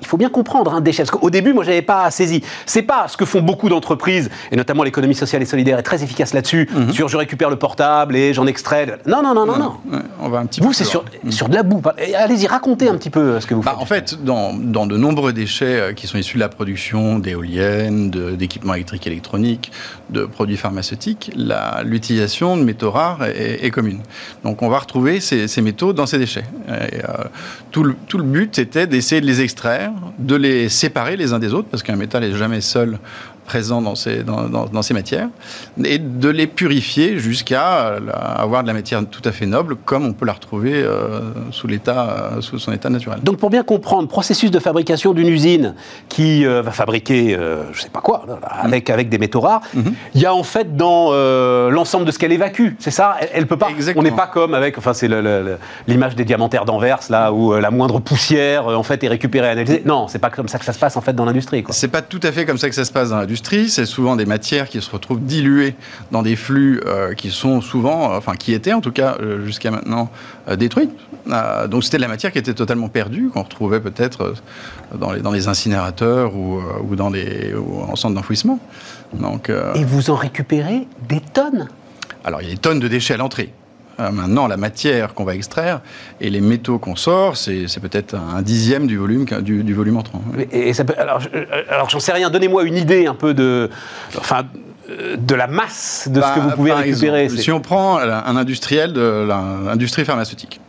il 0.00 0.06
faut 0.06 0.16
bien 0.16 0.28
comprendre 0.28 0.74
un 0.74 0.80
déchet. 0.80 1.02
Parce 1.02 1.10
qu'au 1.10 1.30
début, 1.30 1.52
moi, 1.52 1.64
j'avais 1.64 1.82
pas 1.82 2.10
saisi. 2.10 2.42
C'est 2.66 2.82
pas 2.82 3.08
ce 3.08 3.16
que 3.16 3.24
font 3.24 3.40
beaucoup 3.40 3.68
d'entreprises, 3.68 4.30
et 4.50 4.56
notamment 4.56 4.82
l'économie 4.82 5.14
sociale 5.14 5.42
et 5.42 5.46
solidaire 5.46 5.78
est 5.78 5.82
très 5.82 6.02
efficace 6.02 6.34
là-dessus, 6.34 6.68
mhm. 6.72 6.92
sur 6.92 7.08
je 7.08 7.16
récupère 7.16 7.50
le 7.50 7.56
portable 7.56 8.16
et 8.16 8.32
j'en 8.34 8.46
extrais. 8.46 8.98
Non, 9.06 9.22
non, 9.22 9.34
non, 9.34 9.46
non, 9.46 9.58
non. 9.58 10.02
on 10.20 10.28
va 10.28 10.38
un 10.38 10.46
petit 10.46 10.60
Vous, 10.60 10.72
c'est 10.72 10.84
sur, 10.84 11.04
sur 11.30 11.48
de 11.48 11.54
la 11.54 11.62
boue. 11.62 11.82
Allez-y, 12.16 12.46
racontez 12.46 12.88
un 12.88 12.96
petit 12.96 13.10
peu 13.10 13.20
euh, 13.20 13.40
ce 13.40 13.46
que 13.46 13.54
vous 13.54 13.62
bah, 13.62 13.72
faites. 13.72 13.82
En 13.82 13.86
fait, 13.86 14.24
dans, 14.24 14.54
dans, 14.54 14.86
de 14.86 14.96
nombreux 14.96 15.32
déchets 15.32 15.80
euh, 15.80 15.92
qui 15.92 16.06
sont 16.06 16.18
issus 16.18 16.36
de 16.36 16.40
la 16.40 16.48
production 16.48 17.18
d'éoliennes, 17.18 18.10
d'équipements 18.10 18.74
électriques 18.74 19.06
et 19.06 19.10
électroniques, 19.10 19.72
de 20.10 20.24
produits 20.24 20.56
pharmaceutiques, 20.56 21.32
l'utilisation 21.84 22.56
de 22.56 22.62
métaux 22.62 22.90
rares 22.90 23.24
est, 23.24 23.70
commune. 23.70 24.00
Donc, 24.44 24.62
on 24.62 24.68
va 24.68 24.78
retrouver 24.78 25.20
ces, 25.20 25.46
ces 25.46 25.62
métaux 25.62 25.92
dans 25.92 26.06
ces 26.06 26.18
déchets. 26.18 26.44
Et, 26.68 27.04
euh, 27.04 27.24
tout, 27.70 27.84
le, 27.84 27.94
tout 28.08 28.18
le 28.18 28.24
but 28.24 28.58
était 28.58 28.86
d'essayer 28.86 29.20
de 29.20 29.26
les 29.26 29.40
extraire 29.40 29.89
de 30.18 30.34
les 30.34 30.68
séparer 30.68 31.16
les 31.16 31.32
uns 31.32 31.38
des 31.38 31.52
autres, 31.52 31.68
parce 31.70 31.82
qu'un 31.82 31.96
métal 31.96 32.22
n'est 32.22 32.36
jamais 32.36 32.60
seul 32.60 32.98
présent 33.50 33.82
dans 33.82 33.96
ces, 33.96 34.22
dans, 34.22 34.82
ces 34.82 34.94
matières, 34.94 35.28
et 35.84 35.98
de 35.98 36.28
les 36.28 36.46
purifier 36.46 37.18
jusqu'à 37.18 37.96
avoir 38.14 38.62
de 38.62 38.68
la 38.68 38.74
matière 38.74 39.02
tout 39.04 39.22
à 39.24 39.32
fait 39.32 39.44
noble, 39.44 39.74
comme 39.74 40.06
on 40.06 40.12
peut 40.12 40.24
la 40.24 40.34
retrouver 40.34 40.74
euh, 40.74 41.32
sous, 41.50 41.66
l'état, 41.66 42.30
euh, 42.36 42.40
sous 42.40 42.60
son 42.60 42.70
état 42.72 42.90
naturel. 42.90 43.18
Donc 43.24 43.38
pour 43.38 43.50
bien 43.50 43.64
comprendre, 43.64 44.06
processus 44.06 44.52
de 44.52 44.60
fabrication 44.60 45.14
d'une 45.14 45.26
usine 45.26 45.74
qui 46.08 46.46
euh, 46.46 46.62
va 46.62 46.70
fabriquer, 46.70 47.36
je 47.72 47.76
ne 47.76 47.82
sais 47.82 47.88
pas 47.88 48.00
quoi, 48.00 48.24
avec, 48.48 48.88
avec 48.88 49.08
des 49.08 49.18
métaux 49.18 49.40
rares, 49.40 49.62
mhm. 49.74 49.94
il 50.14 50.20
y 50.20 50.26
a 50.26 50.32
en 50.32 50.44
fait 50.44 50.76
dans 50.76 51.10
l'ensemble 51.70 52.04
de 52.04 52.12
ce 52.12 52.20
qu'elle 52.20 52.30
évacue, 52.30 52.68
c'est 52.78 52.92
ça? 52.92 53.16
Elle, 53.34 53.48
peut 53.48 53.56
pas, 53.56 53.70
On 53.96 54.02
n'est 54.04 54.12
pas 54.12 54.28
comme 54.28 54.54
avec, 54.54 54.78
enfin 54.78 54.94
c'est 54.94 55.08
l'image 55.88 56.14
des 56.14 56.24
diamantaires 56.24 56.66
d'Anvers, 56.66 57.00
là 57.10 57.32
où 57.32 57.52
la 57.52 57.72
moindre 57.72 57.98
poussière 57.98 58.68
en 58.68 58.84
fait 58.84 59.02
est 59.02 59.08
récupérée 59.08 59.48
et 59.48 59.50
analysée. 59.50 59.82
Non, 59.84 60.06
c'est 60.06 60.20
pas 60.20 60.30
comme 60.30 60.46
ça 60.46 60.60
que 60.60 60.64
ça 60.64 60.72
se 60.72 60.78
passe 60.78 60.96
en 60.96 61.00
fait 61.00 61.14
dans 61.14 61.24
l'industrie. 61.24 61.64
C'est 61.70 61.88
pas 61.88 62.02
tout 62.02 62.20
à 62.22 62.30
fait 62.30 62.46
comme 62.46 62.58
ça 62.58 62.68
que 62.68 62.76
ça 62.76 62.84
se 62.84 62.92
passe 62.92 63.10
dans 63.10 63.16
l'industrie 63.16 63.39
c'est 63.68 63.86
souvent 63.86 64.16
des 64.16 64.26
matières 64.26 64.68
qui 64.68 64.80
se 64.80 64.90
retrouvent 64.90 65.20
diluées 65.20 65.74
dans 66.12 66.22
des 66.22 66.36
flux 66.36 66.80
euh, 66.86 67.14
qui 67.14 67.30
sont 67.30 67.60
souvent, 67.60 68.14
enfin 68.16 68.34
qui 68.34 68.52
étaient 68.52 68.72
en 68.72 68.80
tout 68.80 68.92
cas 68.92 69.16
euh, 69.20 69.44
jusqu'à 69.44 69.70
maintenant 69.70 70.10
euh, 70.48 70.56
détruites. 70.56 70.90
donc 71.68 71.84
c'était 71.84 71.96
de 71.96 72.02
la 72.02 72.08
matière 72.08 72.32
qui 72.32 72.38
était 72.38 72.54
totalement 72.54 72.88
perdue, 72.88 73.28
qu'on 73.28 73.42
retrouvait 73.42 73.80
peut-être 73.80 74.34
dans 74.94 75.12
les, 75.12 75.20
dans 75.20 75.32
les 75.32 75.48
incinérateurs 75.48 76.34
ou, 76.34 76.60
ou 76.88 76.96
dans 76.96 77.10
les 77.10 77.54
en 77.88 77.96
centre 77.96 78.14
d'enfouissement. 78.14 78.58
Donc, 79.14 79.50
Et 79.74 79.84
vous 79.84 80.10
en 80.10 80.14
récupérez 80.14 80.86
des 81.08 81.20
tonnes? 81.20 81.68
Alors, 82.24 82.42
il 82.42 82.48
y 82.48 82.50
a 82.52 82.54
des 82.54 82.60
tonnes 82.60 82.80
de 82.80 82.88
déchets 82.88 83.14
à 83.14 83.16
l'entrée. 83.16 83.52
Euh, 84.00 84.10
maintenant, 84.10 84.46
la 84.46 84.56
matière 84.56 85.14
qu'on 85.14 85.24
va 85.24 85.34
extraire 85.34 85.80
et 86.20 86.30
les 86.30 86.40
métaux 86.40 86.78
qu'on 86.78 86.96
sort, 86.96 87.36
c'est 87.36 87.66
peut-être 87.80 88.14
un 88.14 88.42
dixième 88.42 88.86
du 88.86 88.96
volume, 88.96 89.24
du, 89.42 89.62
du 89.62 89.74
volume 89.74 89.96
entrant. 89.96 90.22
Et, 90.52 90.72
ça 90.72 90.84
alors, 90.96 91.20
euh, 91.34 91.44
alors 91.68 91.90
j'en 91.90 92.00
sais 92.00 92.12
rien. 92.12 92.30
Donnez-moi 92.30 92.64
une 92.64 92.76
idée 92.76 93.06
un 93.06 93.14
peu 93.14 93.34
de, 93.34 93.68
enfin, 94.16 94.44
de 94.88 95.34
la 95.34 95.46
masse 95.46 96.08
de 96.10 96.20
ce 96.20 96.26
que 96.34 96.40
bah, 96.40 96.46
vous 96.46 96.56
pouvez 96.56 96.72
récupérer. 96.72 97.28
si 97.28 97.52
on 97.52 97.60
prend 97.60 97.98
un 97.98 98.36
industriel 98.36 98.92
de 98.92 99.26
l'industrie 99.66 100.04
pharmaceutique, 100.04 100.60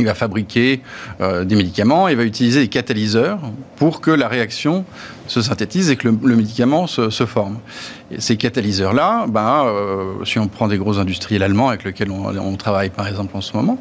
il 0.00 0.06
va 0.06 0.14
fabriquer 0.14 0.80
euh, 1.20 1.44
des 1.44 1.56
médicaments, 1.56 2.08
il 2.08 2.16
va 2.16 2.24
utiliser 2.24 2.60
des 2.60 2.68
catalyseurs 2.68 3.38
pour 3.76 4.00
que 4.00 4.10
la 4.10 4.28
réaction 4.28 4.84
se 5.26 5.40
synthétise 5.42 5.90
et 5.90 5.96
que 5.96 6.08
le, 6.08 6.36
médicament 6.36 6.86
se, 6.86 7.10
forme. 7.24 7.58
Ces 8.18 8.36
catalyseurs-là, 8.36 9.26
ben, 9.28 9.64
euh, 9.66 10.24
si 10.24 10.38
on 10.38 10.48
prend 10.48 10.66
des 10.66 10.78
gros 10.78 10.98
industriels 10.98 11.42
allemands 11.42 11.68
avec 11.68 11.84
lesquels 11.84 12.10
on, 12.10 12.56
travaille 12.56 12.90
par 12.90 13.06
exemple 13.06 13.36
en 13.36 13.40
ce 13.40 13.56
moment, 13.56 13.78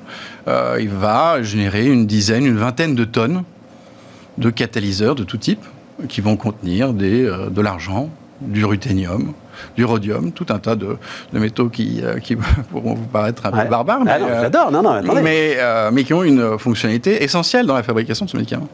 euh, 0.48 0.78
il 0.80 0.90
va 0.90 1.42
générer 1.42 1.88
une 1.88 2.06
dizaine, 2.06 2.46
une 2.46 2.58
vingtaine 2.58 2.94
de 2.94 3.06
tonnes 3.06 3.44
de 4.38 4.50
catalyseurs 4.52 5.16
de 5.16 5.24
tout 5.24 5.38
type 5.38 5.66
qui 6.08 6.22
vont 6.22 6.38
contenir 6.38 6.94
de 6.94 7.62
l'argent, 7.62 8.10
du 8.42 8.64
ruthénium, 8.64 9.34
du 9.76 9.86
rhodium, 9.86 10.32
tout 10.32 10.46
un 10.50 10.60
tas 10.60 10.76
de, 10.76 10.98
métaux 11.34 11.70
qui, 11.70 12.02
euh, 12.04 12.20
qui 12.20 12.36
pourront 12.72 12.96
vous 12.96 13.08
paraître 13.08 13.46
un 13.46 13.52
peu 13.52 13.70
barbares. 13.70 14.02
Mais, 14.04 14.12
ah 14.12 14.24
euh, 14.24 14.42
j'adore, 14.42 14.72
non, 14.72 14.82
non, 14.82 15.02
mais, 15.22 15.56
euh, 15.58 15.90
mais, 15.92 16.04
qui 16.04 16.14
ont 16.14 16.24
une 16.24 16.58
fonctionnalité 16.58 17.24
essentielle 17.24 17.66
dans 17.66 17.76
la 17.76 17.84
fabrication 17.84 18.26
de 18.26 18.30
ce 18.30 18.38
médicament. 18.38 18.68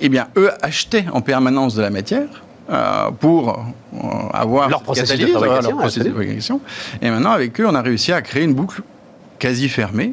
Eh 0.00 0.08
bien, 0.08 0.28
eux 0.36 0.50
achetaient 0.62 1.06
en 1.12 1.20
permanence 1.20 1.74
de 1.74 1.82
la 1.82 1.90
matière 1.90 2.28
pour 3.20 3.64
avoir 4.34 4.68
leur 4.68 4.82
processus, 4.82 5.18
de 5.18 5.26
fabrication, 5.26 5.70
leur 5.70 5.78
processus 5.78 6.04
de 6.04 6.10
fabrication. 6.10 6.60
Et 7.00 7.10
maintenant, 7.10 7.30
avec 7.30 7.58
eux, 7.60 7.66
on 7.66 7.74
a 7.74 7.80
réussi 7.80 8.12
à 8.12 8.20
créer 8.20 8.44
une 8.44 8.54
boucle 8.54 8.82
quasi 9.38 9.68
fermée 9.68 10.12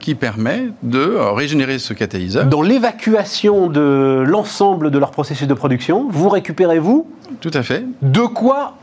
qui 0.00 0.14
permet 0.14 0.68
de 0.82 1.16
régénérer 1.34 1.78
ce 1.78 1.92
catalyseur. 1.94 2.46
Dans 2.46 2.62
l'évacuation 2.62 3.68
de 3.68 4.24
l'ensemble 4.26 4.90
de 4.90 4.98
leur 4.98 5.10
processus 5.10 5.46
de 5.46 5.54
production, 5.54 6.08
vous 6.10 6.28
récupérez, 6.28 6.78
vous 6.78 7.08
Tout 7.40 7.50
à 7.54 7.62
fait. 7.62 7.84
De 8.02 8.22
quoi 8.22 8.76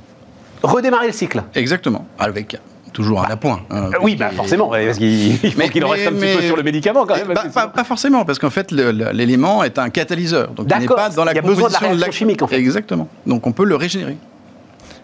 redémarrer 0.63 1.07
le 1.07 1.13
cycle. 1.13 1.43
Exactement, 1.53 2.05
avec 2.19 2.57
toujours 2.95 3.21
un 3.21 3.29
appoint. 3.29 3.61
Hein, 3.69 3.89
oui, 4.01 4.15
bah, 4.15 4.31
forcément, 4.31 4.69
parce 4.69 4.97
qu'il 4.97 5.37
faut 5.37 5.69
qu'il 5.69 5.85
reste 5.85 6.07
un 6.07 6.11
petit 6.13 6.35
peu 6.37 6.41
sur 6.41 6.55
le 6.55 6.63
médicament 6.63 7.05
quand 7.05 7.15
même. 7.15 7.33
pas, 7.53 7.83
forcément, 7.83 8.25
parce 8.25 8.39
qu'en 8.39 8.49
fait, 8.49 8.71
l'élément 8.71 9.63
est 9.63 9.77
un 9.77 9.89
catalyseur. 9.89 10.51
Donc 10.51 10.67
il 10.73 10.79
n'est 10.79 10.87
pas 10.87 11.09
dans 11.09 11.25
la 11.25 11.33
besoin 11.33 11.67
de 11.67 11.73
la 11.73 11.79
réaction 11.79 12.11
chimique 12.11 12.41
en 12.41 12.47
fait. 12.47 12.57
Exactement. 12.57 13.07
Donc 13.27 13.45
on 13.45 13.51
peut 13.51 13.65
le 13.65 13.75
régénérer. 13.75 14.17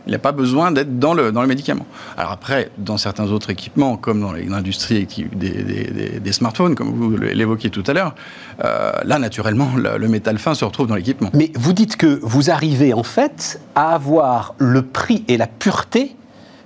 Il 0.08 0.12
n'a 0.14 0.20
pas 0.20 0.32
besoin 0.32 0.72
d'être 0.72 1.00
dans 1.00 1.14
le, 1.14 1.32
dans 1.32 1.42
le 1.42 1.48
médicament. 1.48 1.86
Alors 2.18 2.32
après, 2.32 2.72
dans 2.78 2.98
certains 2.98 3.28
autres 3.32 3.50
équipements, 3.50 3.98
comme 3.98 4.22
dans 4.22 4.34
l'industrie 4.34 5.08
des, 5.34 5.50
des, 5.50 6.20
des, 6.20 6.32
smartphones, 6.32 6.76
comme 6.76 6.92
vous 6.92 7.18
l'évoquiez 7.18 7.70
tout 7.70 7.84
à 7.88 7.94
l'heure, 7.94 8.16
euh, 8.64 8.92
là, 9.04 9.20
naturellement, 9.20 9.72
le, 9.76 9.98
le, 9.98 10.08
métal 10.08 10.38
fin 10.38 10.56
se 10.56 10.66
retrouve 10.66 10.88
dans 10.88 10.96
l'équipement. 10.96 11.30
Mais 11.34 11.52
vous 11.56 11.74
dites 11.74 11.98
que 11.98 12.20
vous 12.24 12.50
arrivez 12.50 12.94
en 12.94 13.04
fait 13.04 13.62
à 13.76 13.94
avoir 13.94 14.56
le 14.58 14.82
prix 14.82 15.24
et 15.28 15.38
la 15.38 15.48
pureté 15.48 16.16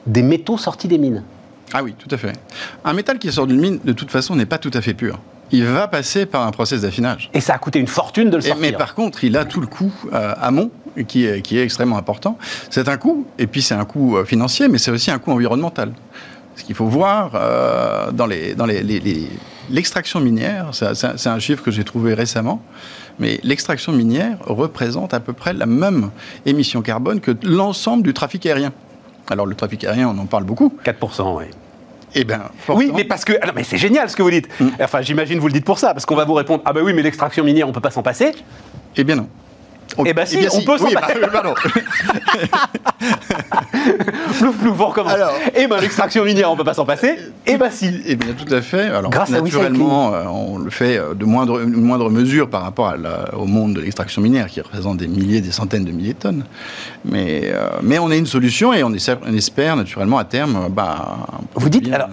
des 0.07 0.21
métaux 0.21 0.57
sortis 0.57 0.87
des 0.87 0.97
mines. 0.97 1.23
Ah 1.73 1.83
oui, 1.83 1.93
tout 1.97 2.13
à 2.13 2.17
fait. 2.17 2.33
Un 2.85 2.93
métal 2.93 3.19
qui 3.19 3.31
sort 3.31 3.47
d'une 3.47 3.59
mine, 3.59 3.79
de 3.83 3.93
toute 3.93 4.11
façon, 4.11 4.35
n'est 4.35 4.45
pas 4.45 4.59
tout 4.59 4.71
à 4.73 4.81
fait 4.81 4.93
pur 4.93 5.19
il 5.51 5.65
va 5.65 5.87
passer 5.87 6.25
par 6.25 6.45
un 6.45 6.51
process 6.51 6.81
d'affinage. 6.81 7.29
Et 7.33 7.41
ça 7.41 7.53
a 7.53 7.57
coûté 7.57 7.79
une 7.79 7.87
fortune 7.87 8.29
de 8.29 8.37
le 8.37 8.41
sortir. 8.41 8.61
mais 8.61 8.71
par 8.71 8.95
contre, 8.95 9.23
il 9.23 9.37
a 9.37 9.45
tout 9.45 9.61
le 9.61 9.67
coût 9.67 9.93
euh, 10.13 10.33
amont 10.39 10.71
qui 11.03 11.25
est, 11.25 11.41
qui 11.41 11.57
est 11.57 11.63
extrêmement 11.63 11.97
important. 11.97 12.37
C'est 12.69 12.87
un 12.87 12.97
coût, 12.97 13.25
et 13.37 13.47
puis 13.47 13.61
c'est 13.61 13.75
un 13.75 13.85
coût 13.85 14.17
euh, 14.17 14.25
financier, 14.25 14.67
mais 14.67 14.77
c'est 14.77 14.91
aussi 14.91 15.11
un 15.11 15.19
coût 15.19 15.31
environnemental. 15.31 15.91
Ce 16.55 16.63
qu'il 16.63 16.75
faut 16.75 16.85
voir 16.85 17.31
euh, 17.35 18.11
dans 18.11 18.25
les, 18.25 18.55
dans 18.55 18.65
les, 18.65 18.81
l'extraction 19.69 20.21
minière, 20.21 20.69
c'est 20.71 21.27
un 21.27 21.39
chiffre 21.39 21.63
que 21.63 21.71
j'ai 21.71 21.83
trouvé 21.83 22.13
récemment, 22.13 22.61
mais 23.19 23.39
l'extraction 23.43 23.91
minière 23.91 24.37
représente 24.45 25.13
à 25.13 25.19
peu 25.19 25.33
près 25.33 25.53
la 25.53 25.65
même 25.65 26.11
émission 26.45 26.81
carbone 26.81 27.19
que 27.19 27.31
l'ensemble 27.43 28.03
du 28.03 28.13
trafic 28.13 28.45
aérien. 28.45 28.71
Alors 29.29 29.45
le 29.45 29.55
trafic 29.55 29.83
aérien, 29.83 30.07
on 30.07 30.17
en 30.17 30.25
parle 30.25 30.43
beaucoup. 30.45 30.71
4%, 30.85 31.37
oui. 31.37 31.45
Eh 32.17 32.23
bien, 32.23 32.43
oui, 32.69 32.91
mais 32.95 33.03
parce 33.03 33.25
que. 33.25 33.33
Alors, 33.41 33.53
mais 33.53 33.65
c'est 33.65 33.77
génial 33.77 34.09
ce 34.09 34.15
que 34.15 34.23
vous 34.23 34.31
dites. 34.31 34.47
Mm. 34.59 34.67
Enfin, 34.79 35.01
j'imagine 35.01 35.37
vous 35.37 35.47
le 35.47 35.53
dites 35.53 35.65
pour 35.65 35.79
ça, 35.79 35.93
parce 35.93 36.05
qu'on 36.05 36.15
va 36.15 36.23
vous 36.23 36.33
répondre 36.33 36.63
Ah, 36.63 36.71
ben 36.71 36.81
oui, 36.81 36.93
mais 36.93 37.01
l'extraction 37.01 37.43
minière, 37.43 37.67
on 37.67 37.73
peut 37.73 37.81
pas 37.81 37.91
s'en 37.91 38.03
passer. 38.03 38.31
Eh 38.95 39.03
bien, 39.03 39.17
non. 39.17 39.27
Eh 40.05 40.13
bien, 40.13 40.25
si, 40.25 40.37
on 40.51 40.61
peut 40.61 40.77
s'en 40.77 40.87
oui, 40.87 40.93
passer. 40.93 41.19
Bah, 41.19 41.27
pardon. 41.31 41.53
flou, 44.33 44.51
flou, 44.51 44.73
vous 44.73 44.85
recommencez. 44.85 45.15
eh 45.55 45.67
bien, 45.67 45.77
l'extraction 45.77 46.25
minière, 46.25 46.51
on 46.51 46.57
peut 46.57 46.63
pas 46.63 46.73
s'en 46.73 46.85
passer. 46.85 47.17
Eh 47.45 47.57
bien, 47.57 47.69
si. 47.69 48.01
Eh 48.05 48.15
bien, 48.15 48.33
tout 48.33 48.53
à 48.53 48.61
fait. 48.61 48.89
Alors, 48.89 49.11
Grâce 49.11 49.29
naturellement, 49.29 50.13
euh, 50.13 50.25
on 50.25 50.57
le 50.57 50.69
fait 50.69 50.97
euh, 50.97 51.13
de 51.13 51.25
moindre, 51.25 51.61
une 51.61 51.81
moindre 51.81 52.09
mesure 52.09 52.49
par 52.49 52.63
rapport 52.63 52.93
au 53.33 53.45
monde 53.45 53.75
de 53.75 53.81
l'extraction 53.81 54.21
minière, 54.21 54.47
qui 54.47 54.61
représente 54.61 54.97
des 54.97 55.07
milliers, 55.07 55.41
des 55.41 55.51
centaines 55.51 55.85
de 55.85 55.91
milliers 55.91 56.13
de 56.13 56.19
tonnes. 56.19 56.45
Mais, 57.05 57.41
euh, 57.45 57.69
mais 57.83 57.99
on 57.99 58.09
a 58.09 58.15
une 58.15 58.25
solution 58.25 58.73
et 58.73 58.83
on, 58.83 58.93
espère, 58.93 59.75
naturellement, 59.75 60.17
à 60.17 60.23
terme, 60.23 60.69
bah, 60.69 61.27
vous 61.53 61.69
dites, 61.69 61.91
alors, 61.93 62.09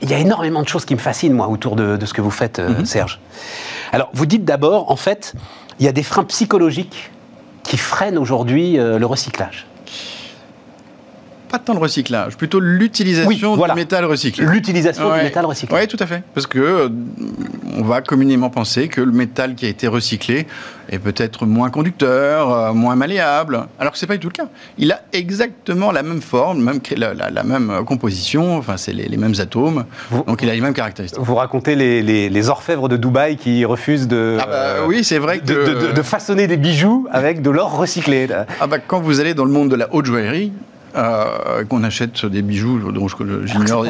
il 0.00 0.10
y 0.10 0.14
a 0.14 0.18
énormément 0.18 0.62
de 0.62 0.68
choses 0.68 0.84
qui 0.84 0.94
me 0.94 1.00
fascinent, 1.00 1.34
moi, 1.34 1.48
autour 1.48 1.76
de, 1.76 1.98
ce 2.04 2.14
que 2.14 2.22
vous 2.22 2.30
faites, 2.30 2.58
euh, 2.58 2.70
mhm. 2.70 2.86
Serge. 2.86 3.20
Alors, 3.92 4.10
vous 4.14 4.26
dites 4.26 4.44
d'abord, 4.44 4.90
en 4.90 4.96
fait, 4.96 5.34
il 5.78 5.86
y 5.86 5.88
a 5.88 5.92
des 5.92 6.02
freins 6.02 6.24
psychologiques 6.24 7.10
qui 7.62 7.76
freinent 7.76 8.18
aujourd'hui 8.18 8.78
euh, 8.78 8.98
le 8.98 9.06
recyclage 9.06 9.66
pas 11.58 11.64
tant 11.64 11.72
le 11.72 11.80
recyclage, 11.80 12.36
plutôt 12.36 12.60
l'utilisation 12.60 13.56
du 13.56 13.72
métal 13.74 14.04
recyclé. 14.04 14.44
L'utilisation 14.44 15.14
du 15.14 15.22
métal 15.22 15.46
recyclé. 15.46 15.76
Oui, 15.76 15.86
tout 15.86 15.96
à 16.00 16.06
fait. 16.06 16.22
Parce 16.34 16.46
que 16.46 16.58
euh, 16.58 16.88
on 17.76 17.82
va 17.82 18.02
communément 18.02 18.50
penser 18.50 18.88
que 18.88 19.00
le 19.00 19.12
métal 19.12 19.54
qui 19.54 19.64
a 19.66 19.68
été 19.68 19.86
recyclé 19.88 20.46
est 20.88 20.98
peut-être 20.98 21.46
moins 21.46 21.70
conducteur, 21.70 22.52
euh, 22.52 22.72
moins 22.72 22.94
malléable, 22.94 23.66
alors 23.78 23.92
que 23.92 23.98
c'est 23.98 24.06
pas 24.06 24.14
du 24.14 24.20
tout 24.20 24.28
le 24.28 24.34
cas. 24.34 24.48
Il 24.78 24.92
a 24.92 25.00
exactement 25.12 25.92
la 25.92 26.02
même 26.02 26.20
forme, 26.20 26.62
même, 26.62 26.80
la, 26.96 27.42
même 27.42 27.84
composition, 27.86 28.58
enfin 28.58 28.76
c'est 28.76 28.92
les, 28.92 29.16
mêmes 29.16 29.34
atomes, 29.38 29.84
donc 30.26 30.42
il 30.42 30.50
a 30.50 30.54
les 30.54 30.60
mêmes 30.60 30.74
caractéristiques. 30.74 31.20
Vous 31.22 31.34
racontez 31.34 31.74
les, 31.74 32.48
orfèvres 32.48 32.88
de 32.88 32.96
Dubaï 32.96 33.36
qui 33.36 33.64
refusent 33.64 34.06
de, 34.06 34.36
ah 34.40 34.46
bah, 34.46 34.86
oui, 34.86 35.02
c'est 35.02 35.18
vrai 35.18 35.40
de, 35.40 35.92
de, 35.92 36.02
façonner 36.02 36.46
des 36.46 36.56
bijoux 36.56 37.08
avec 37.10 37.42
de 37.42 37.50
l'or 37.50 37.76
recyclé. 37.76 38.28
Ah 38.60 38.66
bah, 38.66 38.78
quand 38.78 39.00
vous 39.00 39.20
allez 39.20 39.34
dans 39.34 39.44
le 39.44 39.50
monde 39.50 39.70
de 39.70 39.76
la 39.76 39.92
haute 39.92 40.06
joaillerie, 40.06 40.52
euh, 40.96 41.64
qu'on 41.64 41.84
achète 41.84 42.24
des 42.26 42.42
bijoux 42.42 42.90
dont 42.92 43.06
j'ignore 43.44 43.84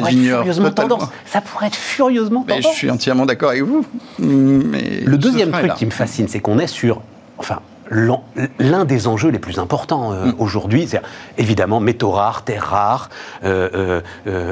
totalement. 0.55 0.99
Ça 1.25 1.41
pourrait 1.41 1.67
être 1.67 1.75
furieusement 1.75 2.43
tendance. 2.43 2.73
je 2.73 2.77
suis 2.77 2.89
entièrement 2.89 3.25
d'accord 3.25 3.51
avec 3.51 3.63
vous. 3.63 3.85
Mais 4.19 5.01
le 5.05 5.17
deuxième 5.17 5.51
truc 5.51 5.73
qui 5.75 5.85
me 5.85 5.91
fascine, 5.91 6.27
c'est 6.27 6.39
qu'on 6.39 6.59
est 6.59 6.67
sur, 6.67 7.01
enfin, 7.37 7.59
l'un 7.89 8.85
des 8.85 9.07
enjeux 9.07 9.29
les 9.29 9.39
plus 9.39 9.59
importants 9.59 10.11
euh, 10.11 10.25
mm. 10.25 10.35
aujourd'hui, 10.39 10.87
c'est 10.87 11.01
évidemment 11.37 11.79
métaux 11.79 12.11
rares, 12.11 12.43
terres 12.43 12.67
rares, 12.67 13.09
euh, 13.43 14.01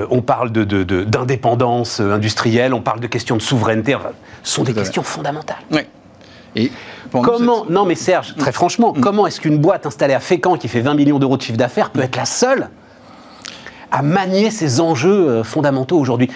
on 0.09 0.21
parle 0.21 0.51
d'indépendance 0.51 1.99
de, 1.99 2.11
industrielle, 2.11 2.73
on 2.73 2.81
parle 2.81 3.01
de 3.01 3.07
questions 3.07 3.35
de 3.35 3.41
souveraineté, 3.41 3.97
ce 4.43 4.55
sont 4.55 4.63
des 4.63 4.73
questions 4.73 5.03
fondamentales. 5.03 5.57
Oui. 5.71 5.81
Et 6.55 6.71
comment, 7.21 7.65
non 7.69 7.85
mais 7.85 7.95
Serge, 7.95 8.35
très 8.37 8.51
mm. 8.51 8.53
franchement, 8.53 8.93
mm. 8.95 9.01
comment 9.01 9.27
est-ce 9.27 9.41
qu'une 9.41 9.57
boîte 9.57 9.85
installée 9.85 10.13
à 10.13 10.19
Fécamp 10.19 10.57
qui 10.57 10.67
fait 10.67 10.81
20 10.81 10.95
millions 10.95 11.19
d'euros 11.19 11.37
de 11.37 11.41
chiffre 11.41 11.57
d'affaires 11.57 11.89
peut 11.89 12.01
être 12.01 12.15
la 12.15 12.25
seule 12.25 12.69
à 13.91 14.01
manier 14.01 14.51
ces 14.51 14.81
enjeux 14.81 15.29
euh, 15.29 15.43
fondamentaux 15.43 15.97
aujourd'hui 15.97 16.29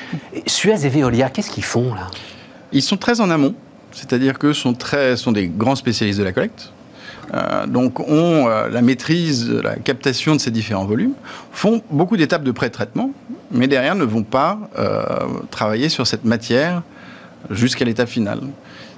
Suez 0.46 0.86
et 0.86 0.90
Veolia, 0.90 1.30
qu'est-ce 1.30 1.52
qu'ils 1.52 1.64
font 1.64 1.94
là? 1.94 2.08
Ils 2.72 2.82
sont 2.82 2.98
très 2.98 3.20
en 3.20 3.30
amont, 3.30 3.54
c'est-à-dire 3.92 4.40
que 4.40 4.54
sont, 4.54 4.74
très, 4.74 5.18
sont 5.18 5.32
des 5.32 5.48
grands 5.48 5.76
spécialistes 5.76 6.20
de 6.20 6.24
la 6.24 6.32
collecte. 6.32 6.72
Euh, 7.34 7.68
donc 7.68 8.00
ont 8.00 8.48
euh, 8.48 8.70
la 8.70 8.82
maîtrise 8.82 9.48
de 9.48 9.60
la 9.60 9.76
captation 9.76 10.36
de 10.36 10.40
ces 10.40 10.52
différents 10.52 10.86
volumes, 10.86 11.14
font 11.52 11.82
beaucoup 11.92 12.18
d'étapes 12.18 12.44
de 12.44 12.52
pré-traitement, 12.52 13.12
mais 13.52 13.68
derrière 13.68 13.96
ne 13.96 14.06
vont 14.06 14.24
pas 14.24 14.58
travailler 15.50 15.90
sur 15.90 16.06
cette 16.06 16.24
matière 16.24 16.84
jusqu'à 17.50 17.84
l'étape 17.84 18.10
finale 18.10 18.42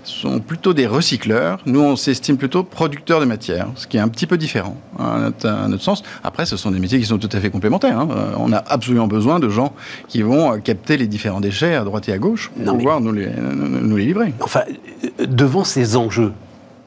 sont 0.03 0.39
plutôt 0.39 0.73
des 0.73 0.87
recycleurs. 0.87 1.59
Nous, 1.65 1.79
on 1.79 1.95
s'estime 1.95 2.37
plutôt 2.37 2.63
producteurs 2.63 3.19
de 3.19 3.25
matière, 3.25 3.67
ce 3.75 3.87
qui 3.87 3.97
est 3.97 3.99
un 3.99 4.07
petit 4.07 4.27
peu 4.27 4.37
différent 4.37 4.77
hein, 4.99 5.31
à 5.43 5.67
notre, 5.67 5.83
sens. 5.83 6.03
Après, 6.23 6.45
ce 6.45 6.57
sont 6.57 6.71
des 6.71 6.79
métiers 6.79 6.99
qui 6.99 7.05
sont 7.05 7.17
tout 7.17 7.29
à 7.31 7.39
fait 7.39 7.49
complémentaires. 7.49 7.99
Hein. 7.99 8.09
Euh, 8.11 8.33
on 8.37 8.51
a 8.51 8.57
absolument 8.57 9.07
besoin 9.07 9.39
de 9.39 9.49
gens 9.49 9.73
qui 10.07 10.21
vont 10.21 10.53
euh, 10.53 10.57
capter 10.57 10.97
les 10.97 11.07
différents 11.07 11.41
déchets 11.41 11.75
à 11.75 11.83
droite 11.83 12.09
et 12.09 12.13
à 12.13 12.17
gauche 12.17 12.51
pour 12.63 12.77
pouvoir 12.77 13.01
nous 13.01 13.11
les, 13.11 13.29
nous 13.29 13.97
les 13.97 14.05
livrer. 14.05 14.33
Enfin, 14.41 14.61
euh, 15.03 15.25
devant 15.25 15.63
ces 15.63 15.95
enjeux 15.95 16.33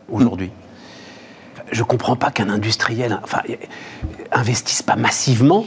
aujourd'hui, 0.08 0.50
je 1.72 1.80
ne 1.80 1.86
comprends 1.86 2.16
pas 2.16 2.30
qu'un 2.30 2.48
industriel 2.48 3.18
enfin, 3.22 3.40
investisse 4.32 4.82
pas 4.82 4.96
massivement 4.96 5.66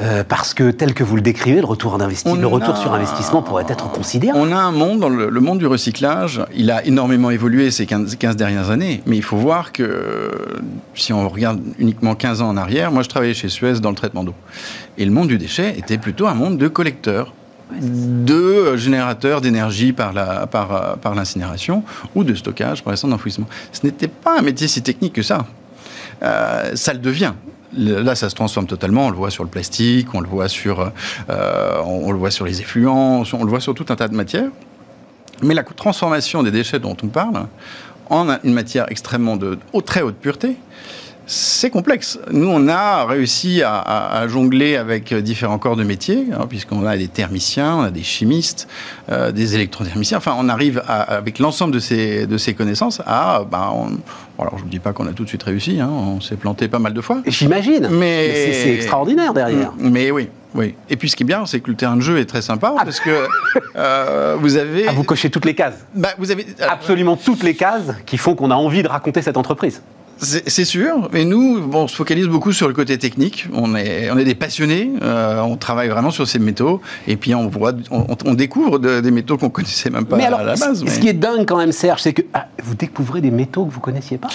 euh, 0.00 0.24
parce 0.24 0.54
que 0.54 0.70
tel 0.70 0.92
que 0.92 1.04
vous 1.04 1.14
le 1.14 1.22
décrivez, 1.22 1.60
le 1.60 1.66
retour, 1.66 1.96
le 1.98 2.46
retour 2.46 2.76
sur 2.76 2.92
investissement 2.92 3.42
pourrait 3.42 3.66
être 3.68 3.90
considérable. 3.92 4.40
On 4.42 4.50
a 4.50 4.56
un 4.56 4.72
monde, 4.72 5.00
dans 5.00 5.08
le, 5.08 5.40
monde 5.40 5.58
du 5.58 5.66
recyclage, 5.66 6.42
il 6.54 6.70
a 6.70 6.84
énormément 6.84 7.30
évolué 7.30 7.70
ces 7.70 7.86
15, 7.86 8.16
15, 8.16 8.36
dernières 8.36 8.70
années, 8.70 9.02
mais 9.06 9.16
il 9.16 9.22
faut 9.22 9.36
voir 9.36 9.70
que 9.70 10.32
si 10.94 11.12
on 11.12 11.28
regarde 11.28 11.60
uniquement 11.78 12.14
15 12.14 12.42
ans 12.42 12.48
en 12.48 12.56
arrière, 12.56 12.90
moi 12.90 13.02
je 13.02 13.08
travaillais 13.08 13.34
chez 13.34 13.48
Suez 13.48 13.80
dans 13.80 13.90
le 13.90 13.96
traitement 13.96 14.24
d'eau. 14.24 14.34
Et 14.98 15.04
le 15.04 15.12
monde 15.12 15.28
du 15.28 15.38
déchet 15.38 15.78
était 15.78 15.98
plutôt 15.98 16.26
un 16.26 16.34
monde 16.34 16.58
de 16.58 16.68
collecteurs 16.68 17.32
de 17.80 18.76
générateurs 18.76 19.40
d'énergie 19.40 19.92
par, 19.92 20.12
la, 20.12 20.46
par, 20.46 20.98
par 20.98 21.14
l'incinération 21.14 21.82
ou 22.14 22.24
de 22.24 22.34
stockage 22.34 22.82
par 22.82 22.92
les 22.92 22.96
centres 22.96 23.12
d'enfouissement. 23.12 23.46
Ce 23.72 23.86
n'était 23.86 24.08
pas 24.08 24.38
un 24.38 24.42
métier 24.42 24.68
si 24.68 24.82
technique 24.82 25.14
que 25.14 25.22
ça. 25.22 25.46
Euh, 26.22 26.72
ça 26.74 26.92
le 26.92 26.98
devient. 26.98 27.32
Là, 27.76 28.14
ça 28.14 28.30
se 28.30 28.34
transforme 28.34 28.66
totalement. 28.66 29.06
On 29.06 29.10
le 29.10 29.16
voit 29.16 29.30
sur 29.30 29.44
le 29.44 29.50
plastique, 29.50 30.14
on 30.14 30.20
le 30.20 30.28
voit 30.28 30.48
sur, 30.48 30.92
euh, 31.28 31.82
on, 31.84 32.12
le 32.12 32.18
voit 32.18 32.30
sur 32.30 32.44
les 32.44 32.60
effluents, 32.60 33.24
on 33.32 33.44
le 33.44 33.50
voit 33.50 33.60
sur 33.60 33.74
tout 33.74 33.86
un 33.88 33.96
tas 33.96 34.08
de 34.08 34.14
matières. 34.14 34.50
Mais 35.42 35.54
la 35.54 35.64
transformation 35.64 36.42
des 36.42 36.50
déchets 36.50 36.78
dont 36.78 36.96
on 37.02 37.08
parle 37.08 37.46
en 38.10 38.38
une 38.44 38.52
matière 38.52 38.86
extrêmement 38.90 39.36
de 39.36 39.58
très 39.84 40.02
haute 40.02 40.16
pureté, 40.16 40.56
c'est 41.26 41.70
complexe. 41.70 42.18
Nous, 42.30 42.48
on 42.48 42.68
a 42.68 43.04
réussi 43.06 43.62
à, 43.64 44.26
jongler 44.28 44.76
avec 44.76 45.14
différents 45.14 45.58
corps 45.58 45.76
de 45.76 45.84
métier, 45.84 46.26
hein, 46.32 46.46
puisqu'on 46.48 46.86
a 46.86 46.96
des 46.96 47.08
thermiciens, 47.08 47.76
on 47.76 47.82
a 47.82 47.90
des 47.90 48.02
chimistes, 48.02 48.68
euh, 49.10 49.32
des 49.32 49.54
électrothermiciens. 49.54 50.18
Enfin, 50.18 50.34
on 50.38 50.48
arrive 50.48 50.82
avec 50.86 51.38
l'ensemble 51.38 51.72
de 51.72 51.78
ces, 51.78 52.26
de 52.26 52.38
ces 52.38 52.54
connaissances 52.54 53.00
à. 53.06 53.44
Ben, 53.50 53.72
alors, 54.38 54.58
je 54.58 54.64
ne 54.64 54.68
dis 54.68 54.80
pas 54.80 54.92
qu'on 54.92 55.06
a 55.06 55.12
tout 55.12 55.22
de 55.22 55.28
suite 55.28 55.44
réussi, 55.44 55.80
hein, 55.80 55.88
on 55.90 56.20
s'est 56.20 56.36
planté 56.36 56.68
pas 56.68 56.80
mal 56.80 56.92
de 56.92 57.00
fois. 57.00 57.18
J'imagine. 57.26 57.88
Mais, 57.90 58.52
c'est 58.52 58.74
extraordinaire 58.74 59.32
derrière. 59.32 59.72
Mais 59.78 60.10
oui. 60.10 60.28
Oui. 60.54 60.74
Et 60.88 60.96
puis 60.96 61.10
ce 61.10 61.16
qui 61.16 61.24
est 61.24 61.26
bien, 61.26 61.46
c'est 61.46 61.60
que 61.60 61.70
le 61.70 61.76
terrain 61.76 61.96
de 61.96 62.00
jeu 62.00 62.18
est 62.18 62.26
très 62.26 62.42
sympa 62.42 62.74
ah. 62.78 62.84
parce 62.84 63.00
que 63.00 63.26
euh, 63.76 64.36
vous 64.38 64.56
avez. 64.56 64.86
Ah, 64.88 64.92
vous 64.92 65.02
cochez 65.02 65.28
toutes 65.28 65.44
les 65.44 65.54
cases. 65.54 65.84
Bah, 65.94 66.10
vous 66.18 66.30
avez 66.30 66.46
absolument 66.60 67.16
toutes 67.16 67.42
les 67.42 67.54
cases 67.54 67.92
qui 68.06 68.18
font 68.18 68.36
qu'on 68.36 68.50
a 68.50 68.54
envie 68.54 68.82
de 68.82 68.88
raconter 68.88 69.20
cette 69.20 69.36
entreprise. 69.36 69.82
C'est 70.18 70.64
sûr, 70.64 71.08
mais 71.12 71.24
nous, 71.24 71.60
bon, 71.66 71.84
on 71.84 71.88
se 71.88 71.96
focalise 71.96 72.26
beaucoup 72.26 72.52
sur 72.52 72.68
le 72.68 72.74
côté 72.74 72.98
technique. 72.98 73.46
On 73.52 73.74
est, 73.74 74.10
on 74.10 74.18
est 74.18 74.24
des 74.24 74.34
passionnés, 74.34 74.92
euh, 75.02 75.40
on 75.40 75.56
travaille 75.56 75.88
vraiment 75.88 76.10
sur 76.10 76.26
ces 76.26 76.38
métaux, 76.38 76.80
et 77.06 77.16
puis 77.16 77.34
on, 77.34 77.48
voit, 77.48 77.72
on, 77.90 78.34
découvre 78.34 78.78
des 78.78 79.10
métaux 79.10 79.36
qu'on 79.36 79.50
connaissait 79.50 79.90
même 79.90 80.06
pas 80.06 80.16
à 80.16 80.30
la 80.30 80.56
base. 80.56 80.84
Ce 80.86 80.98
qui 80.98 81.08
est 81.08 81.14
dingue 81.14 81.46
quand 81.46 81.56
même, 81.56 81.72
Serge, 81.72 82.02
c'est 82.02 82.12
que 82.12 82.22
ah, 82.32 82.46
vous 82.62 82.74
découvrez 82.74 83.20
des 83.20 83.30
métaux 83.30 83.64
que 83.64 83.72
vous 83.72 83.80
connaissiez 83.80 84.18
pas? 84.18 84.28